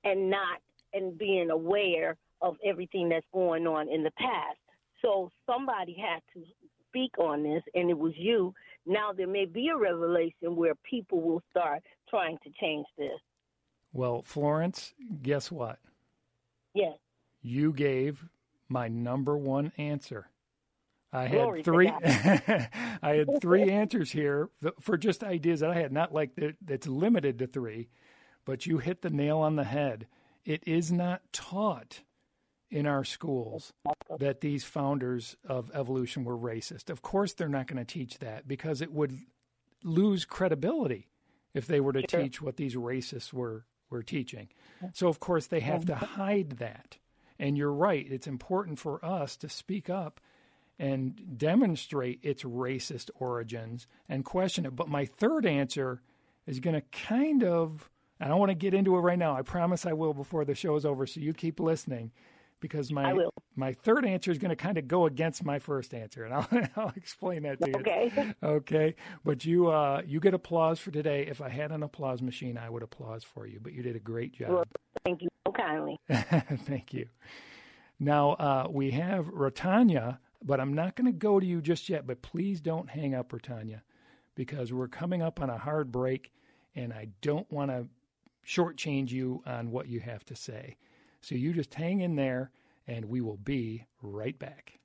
and 0.03 0.29
not 0.29 0.59
and 0.93 1.17
being 1.17 1.49
aware 1.49 2.15
of 2.41 2.55
everything 2.65 3.09
that's 3.09 3.25
going 3.33 3.67
on 3.67 3.89
in 3.89 4.03
the 4.03 4.11
past. 4.11 4.57
So 5.01 5.29
somebody 5.45 5.95
had 5.99 6.21
to 6.33 6.45
speak 6.87 7.17
on 7.19 7.43
this, 7.43 7.61
and 7.73 7.89
it 7.89 7.97
was 7.97 8.13
you. 8.15 8.53
Now 8.85 9.11
there 9.11 9.27
may 9.27 9.45
be 9.45 9.69
a 9.69 9.77
revelation 9.77 10.55
where 10.55 10.75
people 10.89 11.21
will 11.21 11.43
start 11.51 11.83
trying 12.09 12.37
to 12.43 12.49
change 12.59 12.85
this. 12.97 13.19
Well, 13.95 14.23
Florence, 14.23 14.93
guess 15.23 15.49
what? 15.49 15.79
Yes. 16.73 16.97
You 17.41 17.71
gave 17.71 18.27
my 18.67 18.89
number 18.89 19.37
one 19.37 19.71
answer. 19.77 20.27
I 21.13 21.29
Glory 21.29 21.59
had 21.59 21.65
three. 21.65 21.87
I 22.03 23.15
had 23.15 23.41
three 23.41 23.71
answers 23.71 24.11
here 24.11 24.49
for 24.81 24.97
just 24.97 25.23
ideas 25.23 25.61
that 25.61 25.69
I 25.69 25.75
had. 25.75 25.93
Not 25.93 26.13
like 26.13 26.35
that, 26.35 26.57
that's 26.61 26.87
limited 26.87 27.39
to 27.39 27.47
three, 27.47 27.87
but 28.43 28.65
you 28.65 28.79
hit 28.79 29.01
the 29.01 29.09
nail 29.09 29.37
on 29.37 29.55
the 29.55 29.63
head. 29.63 30.07
It 30.43 30.61
is 30.67 30.91
not 30.91 31.21
taught 31.31 32.01
in 32.69 32.85
our 32.85 33.05
schools 33.05 33.71
that 34.19 34.41
these 34.41 34.65
founders 34.65 35.37
of 35.47 35.71
evolution 35.73 36.25
were 36.25 36.37
racist. 36.37 36.89
Of 36.89 37.01
course, 37.01 37.33
they're 37.33 37.47
not 37.47 37.67
going 37.67 37.77
to 37.77 37.85
teach 37.85 38.19
that 38.19 38.45
because 38.45 38.81
it 38.81 38.91
would 38.91 39.19
lose 39.85 40.25
credibility 40.25 41.07
if 41.53 41.65
they 41.65 41.79
were 41.79 41.93
to 41.93 42.03
sure. 42.09 42.19
teach 42.19 42.41
what 42.41 42.57
these 42.57 42.75
racists 42.75 43.31
were 43.31 43.63
were 43.89 44.03
teaching. 44.03 44.49
So, 44.93 45.07
of 45.07 45.19
course, 45.19 45.47
they 45.47 45.61
have 45.61 45.85
to 45.85 45.95
hide 45.95 46.51
that. 46.57 46.97
And 47.37 47.57
you're 47.57 47.73
right, 47.73 48.05
it's 48.09 48.27
important 48.27 48.79
for 48.79 49.03
us 49.03 49.35
to 49.37 49.49
speak 49.49 49.89
up 49.89 50.19
and 50.79 51.37
demonstrate 51.37 52.19
its 52.21 52.43
racist 52.43 53.09
origins 53.15 53.87
and 54.09 54.25
question 54.25 54.65
it. 54.65 54.75
But 54.75 54.89
my 54.89 55.05
third 55.05 55.45
answer 55.45 56.01
is 56.47 56.59
going 56.59 56.75
to 56.75 56.81
kind 56.91 57.43
of, 57.43 57.89
I 58.19 58.27
don't 58.27 58.39
want 58.39 58.51
to 58.51 58.55
get 58.55 58.73
into 58.73 58.95
it 58.95 58.99
right 58.99 59.19
now. 59.19 59.35
I 59.35 59.41
promise 59.41 59.85
I 59.85 59.93
will 59.93 60.13
before 60.13 60.45
the 60.45 60.55
show 60.55 60.75
is 60.75 60.85
over. 60.85 61.05
So 61.07 61.19
you 61.19 61.33
keep 61.33 61.59
listening 61.59 62.11
because 62.67 62.91
my 62.91 63.13
my 63.55 63.73
third 63.73 64.07
answer 64.07 64.31
is 64.31 64.39
going 64.39 64.49
to 64.49 64.55
kind 64.55 64.79
of 64.79 64.87
go 64.87 65.05
against 65.05 65.45
my 65.45 65.59
first 65.59 65.93
answer, 65.93 66.25
and 66.25 66.33
I'll, 66.33 66.47
I'll 66.75 66.93
explain 66.95 67.43
that 67.43 67.61
to 67.61 67.69
you. 67.69 67.75
Okay. 67.75 68.33
Okay. 68.41 68.95
But 69.23 69.45
you 69.45 69.67
uh, 69.67 70.01
you 70.03 70.19
get 70.19 70.33
applause 70.33 70.79
for 70.79 70.89
today. 70.89 71.27
If 71.27 71.41
I 71.41 71.49
had 71.49 71.71
an 71.71 71.83
applause 71.83 72.23
machine, 72.23 72.57
I 72.57 72.71
would 72.71 72.81
applause 72.81 73.23
for 73.23 73.45
you. 73.45 73.59
But 73.61 73.73
you 73.73 73.83
did 73.83 73.95
a 73.95 73.99
great 73.99 74.33
job. 74.33 74.49
Well, 74.49 74.63
thank 75.03 75.21
you 75.21 75.29
so 75.45 75.53
kindly. 75.53 75.99
thank 76.09 76.91
you. 76.91 77.07
Now 77.99 78.31
uh, 78.31 78.67
we 78.67 78.89
have 78.91 79.27
Rotanya, 79.27 80.17
but 80.43 80.59
I'm 80.59 80.73
not 80.73 80.95
going 80.95 81.05
to 81.05 81.17
go 81.17 81.39
to 81.39 81.45
you 81.45 81.61
just 81.61 81.87
yet. 81.87 82.07
But 82.07 82.23
please 82.23 82.61
don't 82.61 82.89
hang 82.89 83.13
up, 83.13 83.31
Rotanya, 83.31 83.81
because 84.33 84.73
we're 84.73 84.87
coming 84.87 85.21
up 85.21 85.39
on 85.39 85.51
a 85.51 85.57
hard 85.59 85.91
break, 85.91 86.31
and 86.73 86.91
I 86.91 87.09
don't 87.21 87.49
want 87.51 87.69
to 87.69 87.87
shortchange 88.43 89.11
you 89.11 89.43
on 89.45 89.69
what 89.69 89.87
you 89.87 89.99
have 89.99 90.25
to 90.25 90.35
say. 90.35 90.77
So 91.25 91.33
you 91.33 91.53
just 91.53 91.73
hang 91.73 92.01
in 92.01 92.17
there, 92.17 92.51
and 92.85 93.05
we 93.05 93.19
will 93.19 93.37
be 93.37 93.87
right 94.03 94.37
back. 94.37 94.77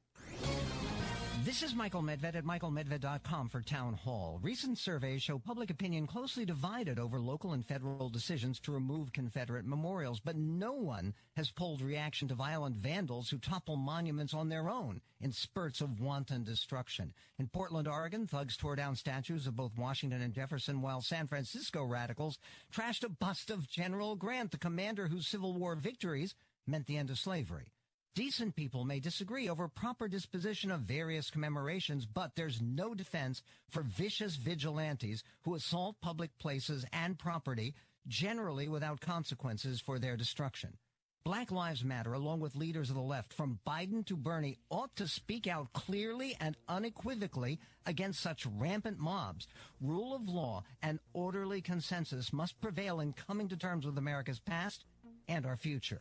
This 1.42 1.62
is 1.62 1.74
Michael 1.74 2.02
Medved 2.02 2.34
at 2.34 2.44
michaelmedved.com 2.44 3.48
for 3.48 3.62
Town 3.62 3.94
Hall. 3.94 4.38
Recent 4.42 4.76
surveys 4.76 5.22
show 5.22 5.38
public 5.38 5.70
opinion 5.70 6.06
closely 6.06 6.44
divided 6.44 6.98
over 6.98 7.18
local 7.18 7.54
and 7.54 7.64
federal 7.64 8.10
decisions 8.10 8.60
to 8.60 8.72
remove 8.72 9.14
Confederate 9.14 9.64
memorials, 9.64 10.20
but 10.20 10.36
no 10.36 10.74
one 10.74 11.14
has 11.36 11.50
polled 11.50 11.80
reaction 11.80 12.28
to 12.28 12.34
violent 12.34 12.76
vandals 12.76 13.30
who 13.30 13.38
topple 13.38 13.76
monuments 13.76 14.34
on 14.34 14.50
their 14.50 14.68
own 14.68 15.00
in 15.22 15.32
spurts 15.32 15.80
of 15.80 15.98
wanton 15.98 16.44
destruction. 16.44 17.14
In 17.38 17.48
Portland, 17.48 17.88
Oregon, 17.88 18.26
thugs 18.26 18.58
tore 18.58 18.76
down 18.76 18.94
statues 18.94 19.46
of 19.46 19.56
both 19.56 19.78
Washington 19.78 20.20
and 20.20 20.34
Jefferson, 20.34 20.82
while 20.82 21.00
San 21.00 21.26
Francisco 21.26 21.84
radicals 21.84 22.38
trashed 22.70 23.02
a 23.02 23.08
bust 23.08 23.48
of 23.50 23.66
General 23.66 24.14
Grant, 24.14 24.50
the 24.50 24.58
commander 24.58 25.08
whose 25.08 25.26
Civil 25.26 25.54
War 25.54 25.74
victories 25.74 26.34
meant 26.66 26.86
the 26.86 26.98
end 26.98 27.08
of 27.08 27.18
slavery. 27.18 27.72
Decent 28.16 28.56
people 28.56 28.84
may 28.84 28.98
disagree 28.98 29.48
over 29.48 29.68
proper 29.68 30.08
disposition 30.08 30.72
of 30.72 30.80
various 30.80 31.30
commemorations, 31.30 32.06
but 32.06 32.34
there's 32.34 32.60
no 32.60 32.92
defense 32.92 33.40
for 33.68 33.82
vicious 33.82 34.34
vigilantes 34.34 35.22
who 35.42 35.54
assault 35.54 35.94
public 36.00 36.36
places 36.38 36.84
and 36.92 37.16
property, 37.16 37.72
generally 38.08 38.68
without 38.68 39.00
consequences 39.00 39.80
for 39.80 40.00
their 40.00 40.16
destruction. 40.16 40.76
Black 41.22 41.52
Lives 41.52 41.84
Matter, 41.84 42.14
along 42.14 42.40
with 42.40 42.56
leaders 42.56 42.90
of 42.90 42.96
the 42.96 43.02
left, 43.02 43.32
from 43.32 43.60
Biden 43.64 44.04
to 44.06 44.16
Bernie, 44.16 44.58
ought 44.70 44.96
to 44.96 45.06
speak 45.06 45.46
out 45.46 45.72
clearly 45.72 46.36
and 46.40 46.56
unequivocally 46.68 47.60
against 47.86 48.20
such 48.20 48.44
rampant 48.58 48.98
mobs. 48.98 49.46
Rule 49.80 50.16
of 50.16 50.28
law 50.28 50.64
and 50.82 50.98
orderly 51.12 51.60
consensus 51.60 52.32
must 52.32 52.60
prevail 52.60 52.98
in 52.98 53.12
coming 53.12 53.48
to 53.48 53.56
terms 53.56 53.86
with 53.86 53.98
America's 53.98 54.40
past 54.40 54.84
and 55.28 55.46
our 55.46 55.56
future 55.56 56.00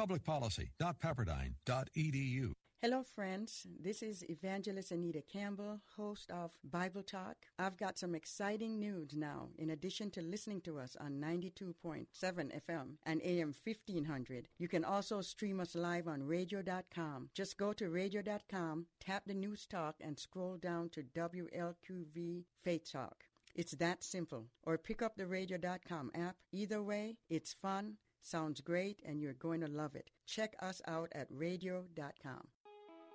publicpolicy.pepperdine.edu. 0.00 2.52
Hello, 2.80 3.02
friends. 3.02 3.66
This 3.78 4.02
is 4.02 4.24
Evangelist 4.30 4.90
Anita 4.90 5.20
Campbell, 5.30 5.82
host 5.98 6.30
of 6.30 6.52
Bible 6.64 7.02
Talk. 7.02 7.36
I've 7.58 7.76
got 7.76 7.98
some 7.98 8.14
exciting 8.14 8.80
news 8.80 9.14
now. 9.14 9.50
In 9.58 9.68
addition 9.68 10.10
to 10.12 10.22
listening 10.22 10.62
to 10.62 10.78
us 10.78 10.96
on 10.98 11.20
92.7 11.20 12.06
FM 12.18 12.96
and 13.04 13.20
AM 13.22 13.54
1500, 13.62 14.48
you 14.56 14.66
can 14.66 14.82
also 14.82 15.20
stream 15.20 15.60
us 15.60 15.74
live 15.74 16.08
on 16.08 16.22
radio.com. 16.22 17.28
Just 17.34 17.58
go 17.58 17.74
to 17.74 17.90
radio.com, 17.90 18.86
tap 18.98 19.24
the 19.26 19.34
news 19.34 19.66
talk, 19.66 19.96
and 20.00 20.18
scroll 20.18 20.56
down 20.56 20.88
to 20.88 21.02
WLQV 21.02 22.44
Faith 22.64 22.90
Talk. 22.90 23.24
It's 23.54 23.72
that 23.72 24.02
simple. 24.02 24.46
Or 24.62 24.78
pick 24.78 25.02
up 25.02 25.18
the 25.18 25.26
radio.com 25.26 26.12
app. 26.14 26.36
Either 26.52 26.82
way, 26.82 27.18
it's 27.28 27.52
fun 27.52 27.98
Sounds 28.22 28.60
great, 28.60 29.00
and 29.04 29.20
you're 29.20 29.32
going 29.34 29.60
to 29.60 29.68
love 29.68 29.94
it. 29.94 30.10
Check 30.26 30.54
us 30.60 30.80
out 30.86 31.08
at 31.14 31.26
radio.com. 31.30 32.46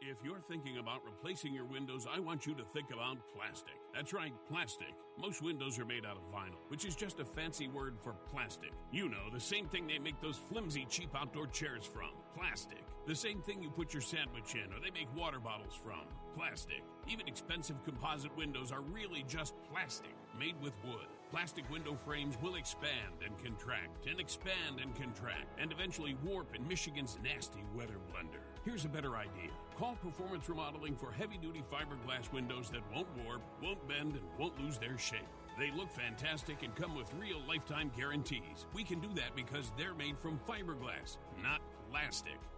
If 0.01 0.17
you're 0.23 0.41
thinking 0.41 0.77
about 0.77 1.03
replacing 1.05 1.53
your 1.53 1.65
windows, 1.65 2.05
I 2.11 2.19
want 2.19 2.45
you 2.45 2.53
to 2.55 2.63
think 2.73 2.91
about 2.91 3.17
plastic. 3.35 3.73
That's 3.93 4.13
right, 4.13 4.33
plastic. 4.47 4.93
Most 5.17 5.41
windows 5.41 5.79
are 5.79 5.85
made 5.85 6.05
out 6.05 6.17
of 6.17 6.31
vinyl, 6.31 6.59
which 6.67 6.85
is 6.85 6.95
just 6.95 7.19
a 7.19 7.25
fancy 7.25 7.67
word 7.67 7.95
for 8.03 8.13
plastic. 8.29 8.71
You 8.91 9.09
know, 9.09 9.29
the 9.33 9.39
same 9.39 9.67
thing 9.67 9.87
they 9.87 9.97
make 9.97 10.21
those 10.21 10.37
flimsy, 10.37 10.85
cheap 10.89 11.09
outdoor 11.15 11.47
chairs 11.47 11.85
from 11.85 12.09
plastic. 12.37 12.83
The 13.07 13.15
same 13.15 13.41
thing 13.41 13.63
you 13.63 13.69
put 13.69 13.93
your 13.93 14.01
sandwich 14.01 14.53
in 14.53 14.73
or 14.73 14.79
they 14.79 14.91
make 14.91 15.07
water 15.15 15.39
bottles 15.39 15.73
from 15.73 16.05
plastic. 16.35 16.83
Even 17.07 17.27
expensive 17.27 17.83
composite 17.83 18.35
windows 18.37 18.71
are 18.71 18.81
really 18.81 19.23
just 19.27 19.55
plastic, 19.71 20.13
made 20.37 20.55
with 20.61 20.73
wood. 20.83 21.07
Plastic 21.35 21.69
window 21.69 21.97
frames 22.05 22.37
will 22.41 22.55
expand 22.55 23.19
and 23.25 23.37
contract, 23.43 24.07
and 24.09 24.21
expand 24.21 24.79
and 24.81 24.95
contract, 24.95 25.59
and 25.59 25.69
eventually 25.69 26.15
warp 26.23 26.55
in 26.55 26.65
Michigan's 26.65 27.17
nasty 27.21 27.59
weather 27.75 27.97
blender. 28.09 28.39
Here's 28.63 28.85
a 28.85 28.87
better 28.87 29.17
idea. 29.17 29.51
Call 29.77 29.95
Performance 29.95 30.47
Remodeling 30.47 30.95
for 30.95 31.11
heavy 31.11 31.37
duty 31.37 31.61
fiberglass 31.69 32.31
windows 32.31 32.69
that 32.69 32.89
won't 32.95 33.09
warp, 33.25 33.41
won't 33.61 33.85
bend, 33.85 34.13
and 34.13 34.23
won't 34.39 34.57
lose 34.61 34.77
their 34.77 34.97
shape. 34.97 35.27
They 35.59 35.71
look 35.71 35.91
fantastic 35.91 36.63
and 36.63 36.73
come 36.73 36.95
with 36.95 37.13
real 37.19 37.41
lifetime 37.45 37.91
guarantees. 37.97 38.65
We 38.73 38.85
can 38.85 39.01
do 39.01 39.09
that 39.15 39.35
because 39.35 39.73
they're 39.77 39.93
made 39.93 40.17
from 40.17 40.39
fiberglass, 40.47 41.17
not 41.43 41.59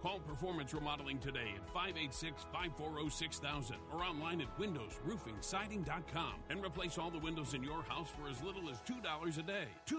Call 0.02 0.20
Performance 0.20 0.74
Remodeling 0.74 1.20
today 1.20 1.54
at 1.56 1.66
586 1.74 2.44
540 2.52 3.10
6000 3.10 3.76
or 3.94 4.04
online 4.04 4.42
at 4.42 4.60
windowsroofingsiding.com 4.60 6.34
and 6.50 6.64
replace 6.64 6.98
all 6.98 7.10
the 7.10 7.20
windows 7.20 7.54
in 7.54 7.64
your 7.64 7.82
house 7.84 8.10
for 8.10 8.30
as 8.30 8.42
little 8.44 8.70
as 8.70 8.78
$2 8.82 9.38
a 9.38 9.44
day. 9.44 9.68
$2 9.88 9.98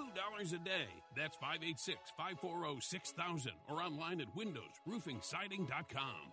a 0.54 0.58
day. 0.64 0.88
That's 1.16 1.36
586 1.36 2.12
540 2.16 2.80
6000 2.80 3.52
or 3.68 3.82
online 3.82 4.20
at 4.20 4.28
windowsroofingsiding.com. 4.36 6.32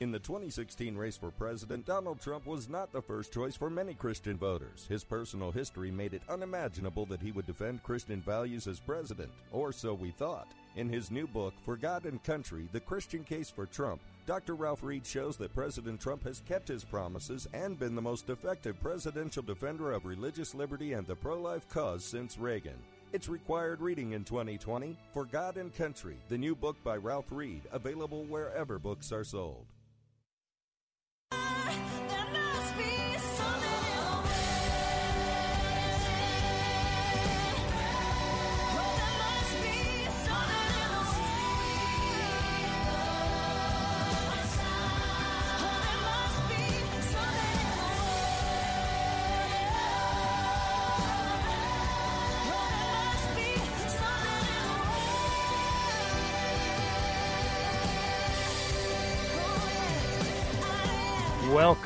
In 0.00 0.10
the 0.10 0.18
2016 0.18 0.96
race 0.96 1.18
for 1.18 1.30
president, 1.30 1.84
Donald 1.84 2.20
Trump 2.20 2.46
was 2.46 2.70
not 2.70 2.90
the 2.90 3.02
first 3.02 3.34
choice 3.34 3.54
for 3.54 3.68
many 3.68 3.92
Christian 3.92 4.38
voters. 4.38 4.86
His 4.88 5.04
personal 5.04 5.50
history 5.52 5.90
made 5.90 6.14
it 6.14 6.22
unimaginable 6.26 7.04
that 7.06 7.20
he 7.20 7.32
would 7.32 7.46
defend 7.46 7.82
Christian 7.82 8.22
values 8.22 8.66
as 8.66 8.80
president, 8.80 9.30
or 9.52 9.72
so 9.72 9.92
we 9.92 10.10
thought. 10.10 10.48
In 10.76 10.88
his 10.88 11.10
new 11.10 11.26
book, 11.26 11.54
For 11.64 11.76
God 11.76 12.04
and 12.04 12.22
Country 12.22 12.68
The 12.70 12.80
Christian 12.80 13.24
Case 13.24 13.50
for 13.50 13.66
Trump, 13.66 14.00
Dr. 14.26 14.54
Ralph 14.54 14.84
Reed 14.84 15.04
shows 15.04 15.36
that 15.38 15.54
President 15.54 16.00
Trump 16.00 16.22
has 16.22 16.42
kept 16.46 16.68
his 16.68 16.84
promises 16.84 17.48
and 17.52 17.78
been 17.78 17.96
the 17.96 18.02
most 18.02 18.30
effective 18.30 18.80
presidential 18.80 19.42
defender 19.42 19.90
of 19.92 20.04
religious 20.04 20.54
liberty 20.54 20.92
and 20.92 21.06
the 21.06 21.16
pro 21.16 21.40
life 21.40 21.68
cause 21.68 22.04
since 22.04 22.38
Reagan. 22.38 22.78
It's 23.12 23.28
required 23.28 23.80
reading 23.80 24.12
in 24.12 24.22
2020 24.22 24.96
For 25.12 25.24
God 25.24 25.56
and 25.56 25.74
Country, 25.74 26.16
the 26.28 26.38
new 26.38 26.54
book 26.54 26.76
by 26.84 26.96
Ralph 26.96 27.32
Reed, 27.32 27.62
available 27.72 28.22
wherever 28.24 28.78
books 28.78 29.10
are 29.10 29.24
sold. 29.24 29.66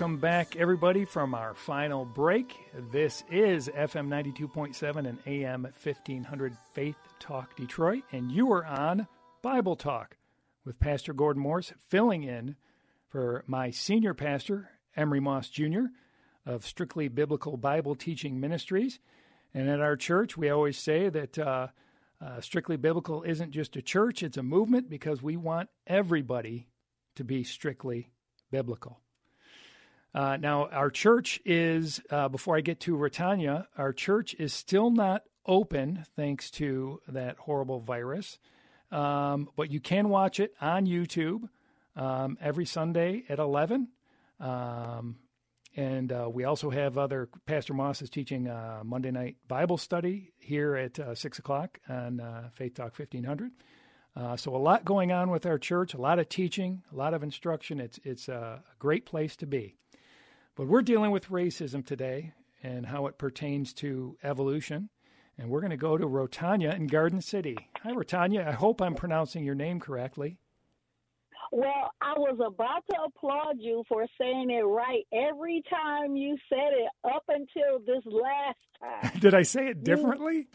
Welcome 0.05 0.21
back, 0.21 0.57
everybody, 0.57 1.07
from 1.07 1.35
our 1.35 1.55
final 1.55 2.05
break. 2.05 2.55
This 2.93 3.25
is 3.31 3.69
FM 3.69 4.09
92.7 4.09 5.09
and 5.09 5.19
AM 5.25 5.63
1500 5.63 6.55
Faith 6.75 6.99
Talk 7.19 7.57
Detroit, 7.57 8.03
and 8.13 8.31
you 8.31 8.53
are 8.53 8.67
on 8.67 9.09
Bible 9.41 9.77
Talk 9.77 10.19
with 10.63 10.79
Pastor 10.79 11.15
Gordon 11.15 11.43
Morse, 11.43 11.73
filling 11.89 12.23
in 12.23 12.57
for 13.09 13.45
my 13.47 13.71
senior 13.71 14.13
pastor, 14.13 14.69
Emery 14.95 15.21
Moss 15.21 15.49
Jr. 15.49 15.85
of 16.45 16.67
Strictly 16.67 17.09
Biblical 17.09 17.57
Bible 17.57 17.95
Teaching 17.95 18.39
Ministries. 18.39 19.01
And 19.55 19.71
at 19.71 19.81
our 19.81 19.97
church, 19.97 20.37
we 20.37 20.51
always 20.51 20.77
say 20.77 21.09
that 21.09 21.39
uh, 21.39 21.69
uh, 22.21 22.43
Strictly 22.43 22.77
Biblical 22.77 23.23
isn't 23.23 23.53
just 23.53 23.75
a 23.75 23.81
church, 23.81 24.23
it's 24.23 24.37
a 24.37 24.43
movement 24.43 24.91
because 24.91 25.23
we 25.23 25.39
want 25.39 25.71
everybody 25.87 26.69
to 27.15 27.25
be 27.25 27.43
strictly 27.43 28.11
biblical. 28.51 29.01
Uh, 30.15 30.37
now, 30.37 30.67
our 30.69 30.91
church 30.91 31.41
is, 31.45 32.01
uh, 32.11 32.29
before 32.29 32.57
I 32.57 32.61
get 32.61 32.79
to 32.81 32.97
Rotanya, 32.97 33.67
our 33.77 33.93
church 33.93 34.35
is 34.39 34.53
still 34.53 34.91
not 34.91 35.23
open 35.45 36.05
thanks 36.15 36.51
to 36.53 37.01
that 37.09 37.37
horrible 37.37 37.81
virus. 37.81 38.39
um, 38.93 39.49
but 39.57 39.71
you 39.71 39.81
can 39.81 40.09
watch 40.09 40.39
it 40.39 40.55
on 40.61 40.87
YouTube 40.87 41.49
um, 41.97 42.39
every 42.41 42.65
Sunday 42.65 43.25
at 43.29 43.39
11. 43.41 43.89
Um, 44.39 45.17
and 45.77 46.13
uh, 46.13 46.29
we 46.33 46.45
also 46.45 46.71
have 46.71 46.97
other, 46.97 47.29
Pastor 47.47 47.75
Moss 47.75 48.01
is 48.03 48.09
teaching 48.11 48.47
uh, 48.49 48.83
Monday 48.85 49.11
night 49.11 49.37
Bible 49.49 49.79
study 49.79 50.33
here 50.39 50.77
at 50.77 50.99
uh, 51.01 51.15
6 51.17 51.39
o'clock 51.41 51.81
on 51.89 52.21
uh, 52.21 52.51
Faith 52.55 52.75
Talk 52.75 52.97
1500. 52.97 53.51
Uh, 54.17 54.37
so 54.37 54.55
a 54.55 54.59
lot 54.59 54.85
going 54.85 55.11
on 55.11 55.31
with 55.31 55.45
our 55.45 55.59
church, 55.59 55.93
a 55.93 56.01
lot 56.01 56.21
of 56.21 56.29
teaching, 56.29 56.85
a 56.93 56.95
lot 56.95 57.15
of 57.15 57.25
instruction. 57.25 57.81
It's, 57.81 57.99
it's 58.05 58.29
a 58.29 58.63
great 58.79 59.07
place 59.07 59.35
to 59.37 59.47
be. 59.47 59.75
But 60.57 60.69
we're 60.69 60.83
dealing 60.83 61.11
with 61.11 61.31
racism 61.31 61.85
today 61.85 62.33
and 62.63 62.87
how 62.87 63.07
it 63.07 63.19
pertains 63.19 63.73
to 63.75 64.17
evolution. 64.23 64.89
And 65.37 65.51
we're 65.51 65.61
going 65.61 65.71
to 65.71 65.77
go 65.77 65.99
to 65.99 66.07
Rotanya 66.07 66.77
in 66.77 66.87
Garden 66.87 67.21
City. 67.21 67.57
Hi, 67.83 67.91
Rotanya. 67.91 68.47
I 68.47 68.53
hope 68.53 68.81
I'm 68.81 68.95
pronouncing 68.95 69.45
your 69.45 69.57
name 69.57 69.81
correctly. 69.81 70.39
Well, 71.51 71.91
I 72.01 72.15
was 72.17 72.39
about 72.45 72.85
to 72.91 73.03
applaud 73.07 73.57
you 73.59 73.85
for 73.89 74.07
saying 74.21 74.51
it 74.51 74.63
right 74.63 75.05
every 75.13 75.63
time 75.69 76.17
you 76.17 76.37
said 76.49 76.73
it 76.73 76.89
up 77.05 77.25
until 77.29 77.81
this 77.85 78.05
last 78.07 78.59
time. 78.81 79.19
Did 79.21 79.35
I 79.35 79.43
say 79.43 79.67
it 79.69 79.83
differently? 79.83 80.49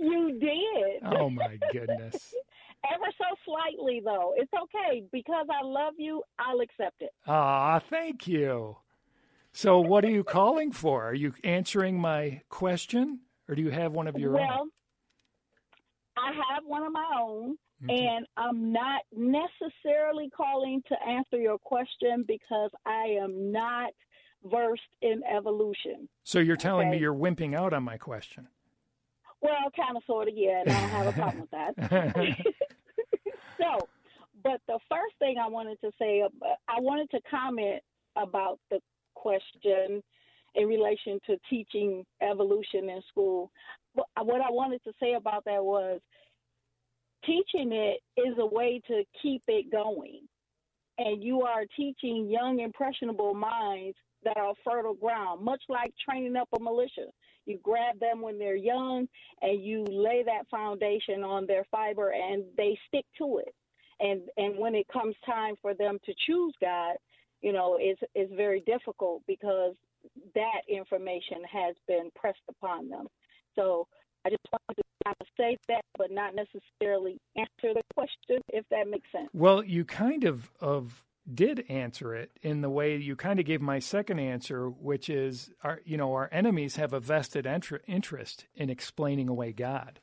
You, 0.00 0.28
you 0.28 0.38
did. 0.40 1.02
Oh, 1.04 1.30
my 1.30 1.58
goodness. 1.72 2.34
Ever 2.84 3.06
so 3.18 3.24
slightly, 3.44 4.00
though. 4.04 4.34
It's 4.36 4.52
okay. 4.52 5.04
Because 5.12 5.46
I 5.50 5.64
love 5.64 5.94
you, 5.98 6.22
I'll 6.38 6.60
accept 6.60 7.00
it. 7.00 7.10
Ah, 7.26 7.80
thank 7.90 8.26
you. 8.26 8.76
So, 9.56 9.78
what 9.78 10.04
are 10.04 10.10
you 10.10 10.24
calling 10.24 10.72
for? 10.72 11.04
Are 11.04 11.14
you 11.14 11.32
answering 11.44 11.96
my 11.96 12.42
question, 12.48 13.20
or 13.48 13.54
do 13.54 13.62
you 13.62 13.70
have 13.70 13.92
one 13.92 14.08
of 14.08 14.18
your 14.18 14.32
well, 14.32 14.62
own? 14.62 14.70
I 16.16 16.32
have 16.32 16.64
one 16.66 16.82
of 16.82 16.92
my 16.92 17.08
own. 17.16 17.56
Mm-hmm. 17.82 17.90
And 17.90 18.26
I'm 18.36 18.72
not 18.72 19.02
necessarily 19.12 20.28
calling 20.36 20.82
to 20.88 20.96
answer 21.08 21.36
your 21.36 21.58
question 21.58 22.24
because 22.26 22.70
I 22.84 23.18
am 23.22 23.52
not 23.52 23.92
versed 24.44 24.82
in 25.02 25.22
evolution. 25.24 26.08
So 26.24 26.40
you're 26.40 26.56
telling 26.56 26.90
me 26.90 26.98
you're 26.98 27.14
wimping 27.14 27.56
out 27.56 27.72
on 27.72 27.82
my 27.82 27.96
question. 27.96 28.48
Well, 29.40 29.70
kind 29.76 29.96
of, 29.96 30.02
sort 30.04 30.28
of, 30.28 30.34
yeah, 30.36 30.62
and 30.66 30.70
I 30.70 30.80
don't 30.80 30.90
have 30.90 31.06
a 31.06 31.12
problem 31.12 31.40
with 31.40 31.50
that. 31.50 32.36
so, 33.58 33.88
but 34.42 34.60
the 34.66 34.78
first 34.90 35.14
thing 35.18 35.36
I 35.38 35.48
wanted 35.48 35.78
to 35.82 35.90
say, 35.98 36.22
I 36.68 36.80
wanted 36.80 37.10
to 37.10 37.20
comment 37.30 37.82
about 38.16 38.58
the 38.70 38.78
question 39.24 40.02
in 40.54 40.68
relation 40.68 41.18
to 41.26 41.36
teaching 41.50 42.04
evolution 42.22 42.90
in 42.90 43.00
school. 43.08 43.50
What 43.94 44.40
I 44.40 44.50
wanted 44.50 44.82
to 44.84 44.92
say 45.00 45.14
about 45.14 45.44
that 45.46 45.64
was 45.64 46.00
teaching 47.24 47.72
it 47.72 48.00
is 48.20 48.34
a 48.38 48.46
way 48.46 48.80
to 48.88 49.02
keep 49.22 49.42
it 49.48 49.72
going. 49.72 50.20
And 50.98 51.22
you 51.22 51.42
are 51.42 51.64
teaching 51.76 52.28
young, 52.30 52.60
impressionable 52.60 53.34
minds 53.34 53.96
that 54.24 54.36
are 54.36 54.54
fertile 54.64 54.94
ground, 54.94 55.44
much 55.44 55.62
like 55.68 55.92
training 56.08 56.36
up 56.36 56.48
a 56.56 56.62
militia. 56.62 57.06
You 57.46 57.58
grab 57.62 57.98
them 58.00 58.22
when 58.22 58.38
they're 58.38 58.56
young 58.56 59.06
and 59.42 59.62
you 59.62 59.84
lay 59.84 60.22
that 60.24 60.48
foundation 60.50 61.22
on 61.24 61.46
their 61.46 61.64
fiber 61.70 62.12
and 62.12 62.44
they 62.56 62.78
stick 62.88 63.04
to 63.18 63.38
it. 63.38 63.54
And 64.00 64.22
and 64.36 64.58
when 64.58 64.74
it 64.74 64.86
comes 64.92 65.14
time 65.26 65.54
for 65.62 65.74
them 65.74 65.98
to 66.04 66.14
choose 66.26 66.54
God, 66.60 66.96
you 67.44 67.52
know, 67.52 67.76
it's 67.78 68.00
it's 68.14 68.32
very 68.32 68.60
difficult 68.60 69.22
because 69.26 69.74
that 70.34 70.62
information 70.66 71.42
has 71.52 71.76
been 71.86 72.10
pressed 72.16 72.38
upon 72.48 72.88
them. 72.88 73.06
So 73.54 73.86
I 74.24 74.30
just 74.30 74.40
wanted 74.50 74.78
to 74.78 74.82
kind 75.04 75.16
of 75.20 75.26
say 75.38 75.58
that, 75.68 75.82
but 75.98 76.10
not 76.10 76.32
necessarily 76.34 77.18
answer 77.36 77.74
the 77.74 77.82
question, 77.94 78.40
if 78.48 78.64
that 78.70 78.88
makes 78.88 79.12
sense. 79.12 79.28
Well, 79.34 79.62
you 79.62 79.84
kind 79.84 80.24
of 80.24 80.50
of 80.58 81.04
did 81.32 81.66
answer 81.68 82.14
it 82.14 82.30
in 82.40 82.62
the 82.62 82.70
way 82.70 82.96
you 82.96 83.14
kind 83.14 83.38
of 83.38 83.44
gave 83.44 83.60
my 83.60 83.78
second 83.78 84.20
answer, 84.20 84.70
which 84.70 85.10
is 85.10 85.50
our 85.62 85.82
you 85.84 85.98
know 85.98 86.14
our 86.14 86.30
enemies 86.32 86.76
have 86.76 86.94
a 86.94 87.00
vested 87.00 87.46
interest 87.86 88.46
in 88.54 88.70
explaining 88.70 89.28
away 89.28 89.52
God. 89.52 90.00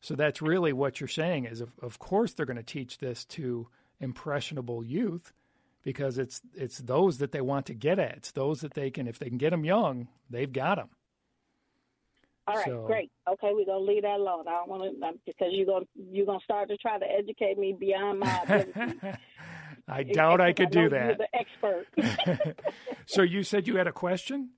So 0.00 0.14
that's 0.14 0.40
really 0.40 0.72
what 0.72 1.00
you're 1.00 1.08
saying 1.08 1.46
is 1.46 1.60
of, 1.60 1.72
of 1.82 1.98
course 1.98 2.32
they're 2.32 2.46
going 2.46 2.58
to 2.58 2.62
teach 2.62 2.98
this 2.98 3.24
to 3.24 3.66
impressionable 3.98 4.84
youth 4.84 5.32
because 5.86 6.18
it's 6.18 6.40
it's 6.54 6.78
those 6.78 7.18
that 7.18 7.30
they 7.30 7.40
want 7.40 7.64
to 7.66 7.74
get 7.74 8.00
at. 8.00 8.16
It's 8.16 8.32
those 8.32 8.60
that 8.62 8.74
they 8.74 8.90
can 8.90 9.06
if 9.06 9.20
they 9.20 9.28
can 9.28 9.38
get 9.38 9.50
them 9.50 9.64
young, 9.64 10.08
they've 10.28 10.52
got 10.52 10.74
them. 10.78 10.88
All 12.48 12.56
right, 12.56 12.64
So- 12.66 12.86
great. 12.86 13.10
Okay, 13.28 13.50
we're 13.54 13.64
gonna 13.66 13.78
leave 13.84 14.02
that 14.02 14.18
alone. 14.18 14.46
I 14.48 14.52
don't 14.52 14.68
want 14.68 14.82
to 15.00 15.12
because 15.24 15.48
you're 15.52 15.66
gonna 15.66 15.86
you're 15.94 16.26
gonna 16.26 16.40
start 16.44 16.68
to 16.70 16.76
try 16.76 16.98
to 16.98 17.06
educate 17.06 17.56
me 17.56 17.72
beyond 17.78 18.18
my 18.18 18.40
ability. 18.48 18.98
I 19.88 20.02
doubt 20.02 20.40
I 20.40 20.52
could 20.52 20.74
know 20.74 20.88
do 20.88 20.94
You're 20.96 21.14
that. 21.14 21.18
the 21.18 21.28
expert. 21.32 22.56
so 23.06 23.22
you 23.22 23.44
said 23.44 23.68
you 23.68 23.76
had 23.76 23.86
a 23.86 23.92
question? 23.92 24.50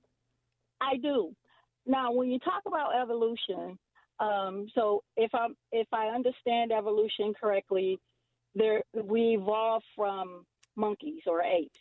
I 0.81 0.97
do. 0.97 1.35
Now, 1.85 2.11
when 2.11 2.29
you 2.31 2.39
talk 2.39 2.63
about 2.65 2.95
evolution, 2.99 3.77
um, 4.19 4.65
so 4.73 5.03
if 5.15 5.29
I 5.35 5.47
if 5.71 5.87
I 5.93 6.07
understand 6.07 6.71
evolution 6.71 7.33
correctly, 7.39 7.99
there 8.55 8.81
we 8.93 9.37
evolved 9.39 9.85
from 9.95 10.45
monkeys 10.79 11.21
or 11.27 11.41
apes. 11.43 11.79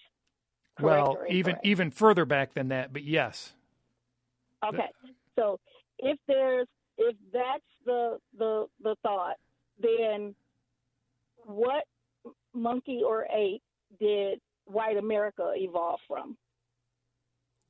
correct 0.78 1.02
well, 1.02 1.16
or 1.16 1.26
even 1.28 1.56
even 1.62 1.90
further 1.90 2.24
back 2.24 2.54
than 2.54 2.68
that, 2.68 2.92
but 2.92 3.04
yes. 3.04 3.52
Okay. 4.66 4.88
So 5.36 5.58
if 5.98 6.18
there's 6.26 6.66
if 6.96 7.16
that's 7.32 7.62
the 7.84 8.18
the 8.36 8.66
the 8.82 8.96
thought, 9.02 9.36
then 9.80 10.34
what 11.44 11.84
monkey 12.54 13.02
or 13.06 13.26
ape 13.34 13.62
did 14.00 14.40
white 14.64 14.96
America 14.96 15.52
evolve 15.56 16.00
from? 16.06 16.36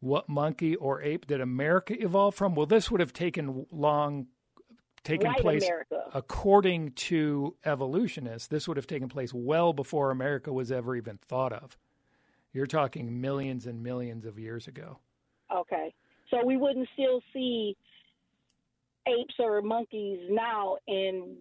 What 0.01 0.29
monkey 0.29 0.77
or 0.77 1.03
ape 1.03 1.27
did 1.27 1.41
America 1.41 1.95
evolve 2.01 2.35
from? 2.35 2.55
Well, 2.55 2.67
this 2.67 2.91
would 2.91 3.01
have 3.01 3.13
taken 3.13 3.67
long, 3.73 4.29
taken 5.09 5.29
White 5.29 5.41
place 5.41 5.65
America. 5.65 6.05
according 6.15 6.93
to 6.93 7.57
evolutionists. 7.65 8.49
This 8.49 8.69
would 8.69 8.77
have 8.77 8.87
taken 8.87 9.09
place 9.09 9.33
well 9.33 9.73
before 9.73 10.11
America 10.11 10.53
was 10.53 10.71
ever 10.71 10.95
even 10.97 11.19
thought 11.19 11.53
of. 11.53 11.77
You're 12.53 12.67
talking 12.67 13.21
millions 13.21 13.67
and 13.67 13.83
millions 13.83 14.25
of 14.25 14.39
years 14.39 14.69
ago. 14.69 14.99
Okay. 15.55 15.95
So 16.31 16.45
we 16.45 16.57
wouldn't 16.57 16.89
still 16.93 17.23
see 17.33 17.77
apes 19.07 19.35
or 19.39 19.63
monkeys 19.63 20.21
now 20.29 20.77
and 20.87 21.37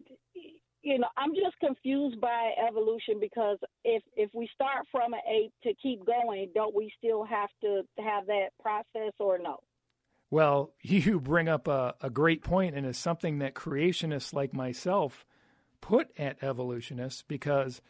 you 0.84 0.98
know, 1.00 1.08
I'm 1.18 1.36
just 1.36 1.60
confused 1.60 2.22
by 2.22 2.52
evolution 2.66 3.20
because 3.20 3.58
if 3.84 4.04
if 4.16 4.30
we 4.34 4.48
start 4.56 4.86
from 4.90 5.14
an 5.14 5.20
ape 5.30 5.52
to 5.64 5.74
keep 5.84 6.06
going, 6.06 6.50
don't 6.56 6.74
we 6.74 6.90
still 6.98 7.26
have 7.26 7.50
to 7.62 7.82
have 7.98 8.26
that 8.28 8.50
process 8.62 9.12
or 9.20 9.38
no? 9.38 9.60
Well, 10.30 10.74
you 10.82 11.20
bring 11.20 11.48
up 11.48 11.68
a, 11.68 11.96
a 12.02 12.10
great 12.10 12.44
point, 12.44 12.76
and 12.76 12.86
it's 12.86 13.00
something 13.00 13.40
that 13.40 13.54
creationists 13.54 14.34
like 14.34 14.54
myself 14.54 15.26
put 15.82 16.10
at 16.18 16.42
evolutionists 16.44 17.24
because 17.28 17.82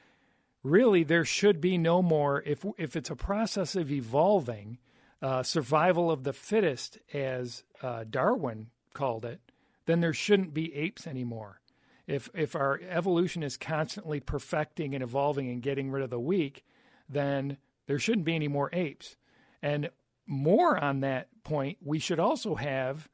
really 0.63 1.03
there 1.03 1.25
should 1.25 1.61
be 1.61 1.77
no 1.77 2.01
more 2.01 2.43
if 2.45 2.65
if 2.77 2.95
it's 2.95 3.09
a 3.09 3.15
process 3.15 3.75
of 3.75 3.91
evolving, 3.91 4.77
uh, 5.21 5.41
survival 5.41 6.11
of 6.11 6.23
the 6.23 6.33
fittest, 6.33 6.99
as 7.13 7.63
uh, 7.81 8.03
Darwin 8.09 8.67
called 8.93 9.25
it, 9.25 9.39
then 9.85 10.01
there 10.01 10.13
shouldn't 10.13 10.53
be 10.53 10.73
apes 10.75 11.07
anymore. 11.07 11.61
If 12.05 12.29
if 12.33 12.55
our 12.55 12.79
evolution 12.89 13.43
is 13.43 13.57
constantly 13.57 14.19
perfecting 14.19 14.93
and 14.93 15.03
evolving 15.03 15.49
and 15.49 15.61
getting 15.61 15.91
rid 15.91 16.03
of 16.03 16.09
the 16.09 16.19
weak, 16.19 16.65
then 17.09 17.57
there 17.87 17.99
shouldn't 17.99 18.25
be 18.25 18.35
any 18.35 18.47
more 18.47 18.69
apes. 18.73 19.15
And 19.61 19.89
more 20.27 20.77
on 20.77 21.01
that 21.01 21.29
point, 21.43 21.77
we 21.83 21.99
should 21.99 22.19
also 22.19 22.55
have 22.55 23.09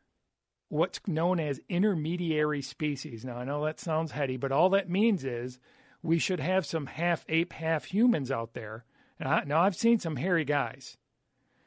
what's 0.70 1.00
known 1.08 1.40
as 1.40 1.62
intermediary 1.70 2.62
species. 2.62 3.24
Now, 3.24 3.38
I 3.38 3.46
know 3.46 3.64
that 3.66 3.80
sounds 3.80 4.12
heady, 4.12 4.38
but 4.38 4.52
all 4.52 4.72
that 4.72 4.90
means 4.90 5.24
is 5.24 5.60
we 6.02 6.18
should 6.18 6.40
have 6.40 6.66
some 6.66 6.88
half 6.88 7.26
ape, 7.30 7.54
half 7.54 7.86
humans 7.86 8.32
out 8.32 8.54
there. 8.54 8.86
I, 9.20 9.44
now, 9.46 9.62
I've 9.62 9.76
seen 9.76 10.00
some 10.00 10.16
hairy 10.16 10.44
guys, 10.44 10.98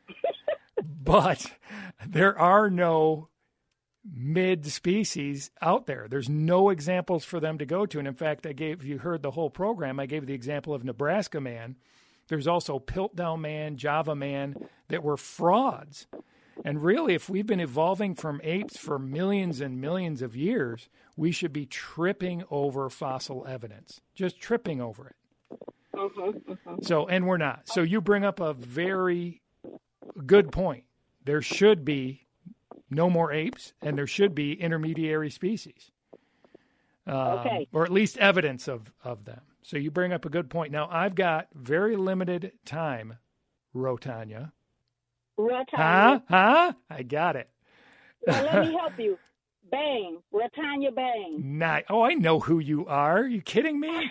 but 1.03 1.53
there 2.05 2.39
are 2.39 2.69
no 2.69 3.29
mid 4.05 4.67
species 4.67 5.51
out 5.63 5.87
there. 5.87 6.07
There's 6.09 6.29
no 6.29 6.71
examples 6.71 7.25
for 7.25 7.41
them 7.41 7.59
to 7.59 7.67
go 7.67 7.87
to. 7.87 7.99
And 7.99 8.09
in 8.09 8.15
fact, 8.15 8.47
I 8.47 8.53
gave, 8.53 8.85
you 8.85 8.99
heard 8.99 9.23
the 9.23 9.31
whole 9.31 9.51
program, 9.51 9.99
I 9.99 10.07
gave 10.07 10.27
the 10.27 10.35
example 10.35 10.75
of 10.75 10.85
Nebraska 10.85 11.41
Man. 11.41 11.77
There's 12.29 12.47
also 12.47 12.79
Piltdown 12.79 13.41
Man, 13.41 13.77
Java 13.77 14.15
Man 14.15 14.57
that 14.89 15.03
were 15.03 15.17
frauds. 15.17 16.07
And 16.65 16.83
really, 16.83 17.15
if 17.15 17.29
we've 17.29 17.47
been 17.47 17.61
evolving 17.61 18.15
from 18.15 18.41
apes 18.43 18.79
for 18.79 18.99
millions 18.99 19.61
and 19.61 19.81
millions 19.81 20.23
of 20.23 20.35
years, 20.35 20.89
we 21.17 21.31
should 21.31 21.53
be 21.53 21.67
tripping 21.67 22.45
over 22.51 22.89
fossil 22.89 23.47
evidence, 23.47 24.01
just 24.15 24.41
tripping 24.41 24.81
over 24.81 25.09
it. 25.09 25.17
So, 26.83 27.07
and 27.07 27.27
we're 27.27 27.37
not. 27.37 27.69
So, 27.69 27.83
you 27.83 28.01
bring 28.01 28.25
up 28.25 28.41
a 28.41 28.53
very 28.55 29.43
good 30.27 30.51
point. 30.51 30.85
There 31.25 31.43
should 31.43 31.85
be 31.85 32.27
no 32.91 33.11
more 33.11 33.33
apes, 33.33 33.73
and 33.83 33.97
there 33.99 34.07
should 34.07 34.35
be 34.35 34.53
intermediary 34.53 35.31
species. 35.31 35.91
Um, 37.07 37.17
Okay. 37.17 37.69
Or 37.73 37.85
at 37.85 37.93
least 37.93 38.17
evidence 38.19 38.67
of, 38.69 38.93
of 39.05 39.25
them. 39.25 39.41
So 39.67 39.77
you 39.77 39.91
bring 39.91 40.13
up 40.13 40.25
a 40.25 40.29
good 40.29 40.49
point. 40.49 40.71
Now, 40.71 40.89
I've 40.93 41.17
got 41.17 41.49
very 41.53 41.97
limited 41.97 42.53
time, 42.65 43.19
Rotanya. 43.75 44.53
Huh? 45.37 46.21
Huh? 46.29 46.73
I 46.89 47.03
got 47.03 47.35
it. 47.35 47.51
Well, 48.25 48.45
let 48.45 48.65
me 48.69 48.73
help 48.81 48.93
you. 48.97 49.19
Bang. 49.69 50.19
Ratanya 50.33 50.95
Bang. 50.95 51.59
Nice. 51.59 51.83
Oh, 51.91 52.03
I 52.03 52.15
know 52.15 52.39
who 52.39 52.61
you 52.61 52.87
are. 52.87 53.19
Are 53.19 53.27
you 53.27 53.43
kidding 53.43 53.81
me? 53.81 54.09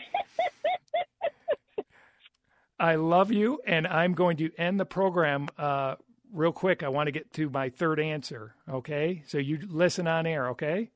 I 2.80 2.96
love 2.96 3.32
you, 3.32 3.62
and 3.66 3.88
I'm 3.88 4.12
going 4.12 4.36
to 4.38 4.52
end 4.58 4.78
the 4.78 4.86
program 4.86 5.48
uh, 5.58 5.96
real 6.34 6.52
quick. 6.52 6.84
I 6.84 6.90
want 6.90 7.08
to 7.08 7.14
get 7.14 7.32
to 7.36 7.50
my 7.50 7.70
third 7.70 8.02
answer. 8.02 8.56
Okay, 8.70 9.24
so 9.26 9.38
you 9.38 9.60
listen 9.70 10.06
on 10.06 10.26
air. 10.26 10.50
Okay. 10.50 10.92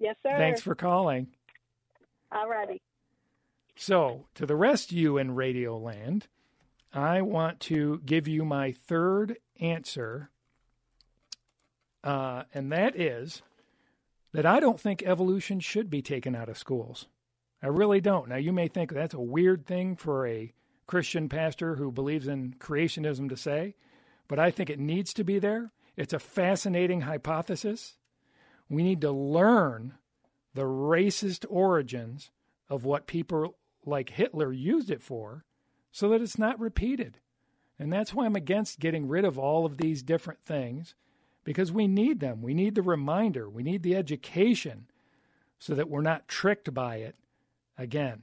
Yes, 0.00 0.16
sir. 0.24 0.34
Thanks 0.36 0.60
for 0.60 0.74
calling. 0.74 1.28
All 2.32 2.48
righty. 2.48 2.82
So, 3.80 4.26
to 4.34 4.44
the 4.44 4.56
rest 4.56 4.90
of 4.90 4.98
you 4.98 5.18
in 5.18 5.36
Radio 5.36 5.78
Land, 5.78 6.26
I 6.92 7.22
want 7.22 7.60
to 7.60 8.02
give 8.04 8.26
you 8.26 8.44
my 8.44 8.72
third 8.72 9.38
answer, 9.60 10.30
uh, 12.02 12.42
and 12.52 12.72
that 12.72 12.98
is 12.98 13.40
that 14.32 14.44
I 14.44 14.58
don't 14.58 14.80
think 14.80 15.04
evolution 15.04 15.60
should 15.60 15.88
be 15.88 16.02
taken 16.02 16.34
out 16.34 16.48
of 16.48 16.58
schools. 16.58 17.06
I 17.62 17.68
really 17.68 18.00
don't. 18.00 18.28
Now, 18.28 18.36
you 18.36 18.52
may 18.52 18.66
think 18.66 18.92
that's 18.92 19.14
a 19.14 19.20
weird 19.20 19.64
thing 19.64 19.94
for 19.94 20.26
a 20.26 20.52
Christian 20.88 21.28
pastor 21.28 21.76
who 21.76 21.92
believes 21.92 22.26
in 22.26 22.54
creationism 22.58 23.28
to 23.28 23.36
say, 23.36 23.76
but 24.26 24.40
I 24.40 24.50
think 24.50 24.70
it 24.70 24.80
needs 24.80 25.14
to 25.14 25.22
be 25.22 25.38
there. 25.38 25.70
It's 25.96 26.12
a 26.12 26.18
fascinating 26.18 27.02
hypothesis. 27.02 27.96
We 28.68 28.82
need 28.82 29.02
to 29.02 29.12
learn 29.12 29.94
the 30.52 30.62
racist 30.62 31.46
origins 31.48 32.32
of 32.68 32.84
what 32.84 33.06
people 33.06 33.54
like 33.88 34.10
Hitler 34.10 34.52
used 34.52 34.90
it 34.90 35.02
for 35.02 35.44
so 35.90 36.08
that 36.10 36.20
it's 36.20 36.38
not 36.38 36.60
repeated. 36.60 37.18
And 37.78 37.92
that's 37.92 38.12
why 38.12 38.26
I'm 38.26 38.36
against 38.36 38.80
getting 38.80 39.08
rid 39.08 39.24
of 39.24 39.38
all 39.38 39.64
of 39.64 39.78
these 39.78 40.02
different 40.02 40.40
things 40.44 40.94
because 41.44 41.72
we 41.72 41.86
need 41.86 42.20
them. 42.20 42.42
We 42.42 42.54
need 42.54 42.74
the 42.74 42.82
reminder, 42.82 43.48
we 43.48 43.62
need 43.62 43.82
the 43.82 43.96
education 43.96 44.86
so 45.58 45.74
that 45.74 45.88
we're 45.88 46.02
not 46.02 46.28
tricked 46.28 46.72
by 46.74 46.96
it 46.96 47.16
again. 47.76 48.22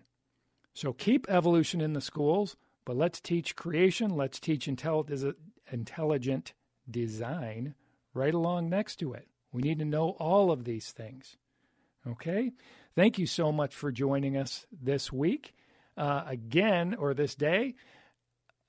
So 0.74 0.94
keep 0.94 1.26
evolution 1.30 1.82
in 1.82 1.94
the 1.94 2.02
schools, 2.02 2.56
but 2.84 2.98
let's 2.98 3.20
teach 3.20 3.56
creation, 3.56 4.16
let's 4.16 4.40
teach 4.40 4.68
intelligent 4.68 6.54
design 6.90 7.74
right 8.14 8.34
along 8.34 8.70
next 8.70 8.98
to 8.98 9.14
it. 9.14 9.28
We 9.52 9.62
need 9.62 9.80
to 9.80 9.86
know 9.86 10.10
all 10.20 10.52
of 10.52 10.66
these 10.66 10.92
things. 10.92 11.38
Okay? 12.06 12.52
Thank 12.96 13.18
you 13.18 13.26
so 13.26 13.52
much 13.52 13.74
for 13.74 13.92
joining 13.92 14.38
us 14.38 14.68
this 14.72 15.12
week. 15.12 15.55
Uh, 15.98 16.24
again, 16.28 16.96
or 16.96 17.14
this 17.14 17.36
day, 17.36 17.76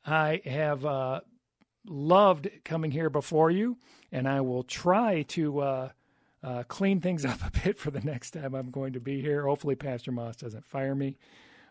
I 0.05 0.41
have 0.45 0.85
uh, 0.85 1.21
loved 1.85 2.49
coming 2.65 2.91
here 2.91 3.11
before 3.11 3.51
you, 3.51 3.79
and 4.13 4.29
I 4.29 4.41
will 4.41 4.63
try 4.63 5.23
to 5.23 5.61
uh, 5.61 5.89
uh, 6.43 6.63
clean 6.69 7.01
things 7.01 7.25
up 7.25 7.41
a 7.45 7.51
bit 7.65 7.79
for 7.79 7.91
the 7.91 8.01
next 8.01 8.31
time 8.33 8.55
I'm 8.55 8.71
going 8.71 8.93
to 8.93 9.01
be 9.01 9.21
here. 9.21 9.47
Hopefully, 9.47 9.75
Pastor 9.75 10.13
Moss 10.13 10.37
doesn't 10.37 10.65
fire 10.65 10.95
me. 10.95 11.17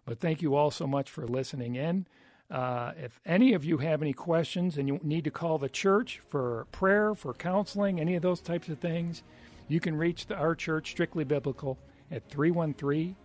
But 0.05 0.19
thank 0.19 0.41
you 0.41 0.55
all 0.55 0.69
so 0.71 0.85
much 0.85 1.09
for 1.09 1.27
listening 1.27 1.75
in. 1.75 2.05
Uh, 2.51 2.91
if 2.95 3.19
any 3.25 3.53
of 3.53 3.65
you 3.65 3.79
have 3.79 4.03
any 4.03 4.13
questions 4.13 4.77
and 4.77 4.87
you 4.87 4.99
need 5.01 5.23
to 5.23 5.31
call 5.31 5.57
the 5.57 5.69
church 5.69 6.21
for 6.27 6.67
prayer, 6.71 7.15
for 7.15 7.33
counseling, 7.33 7.99
any 7.99 8.15
of 8.15 8.21
those 8.21 8.39
types 8.39 8.69
of 8.69 8.77
things, 8.77 9.23
you 9.67 9.79
can 9.79 9.95
reach 9.95 10.27
the, 10.27 10.35
our 10.35 10.53
church, 10.53 10.91
Strictly 10.91 11.23
Biblical, 11.23 11.79
at 12.11 12.29
313 12.29 13.15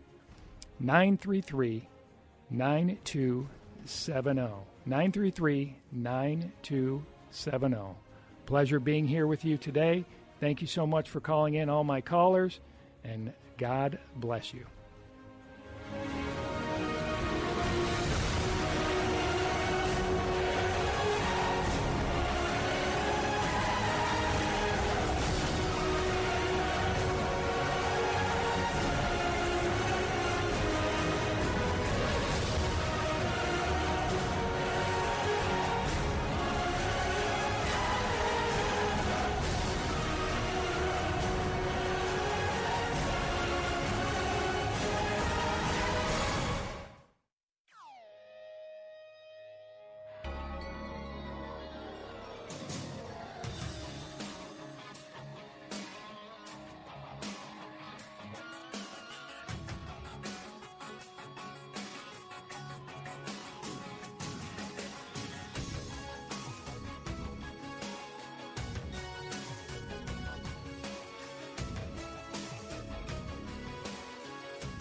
933 0.81 1.87
9270. 2.51 4.67
933 4.87 5.77
9270. 5.93 7.77
Pleasure 8.47 8.81
being 8.81 9.07
here 9.07 9.27
with 9.27 9.45
you 9.45 9.57
today. 9.57 10.05
Thank 10.41 10.61
you 10.61 10.67
so 10.67 10.87
much 10.87 11.11
for 11.11 11.21
calling 11.21 11.55
in, 11.55 11.69
all 11.69 11.85
my 11.85 12.01
callers, 12.01 12.61
and 13.05 13.33
God 13.59 13.99
bless 14.17 14.55
you. 14.55 14.67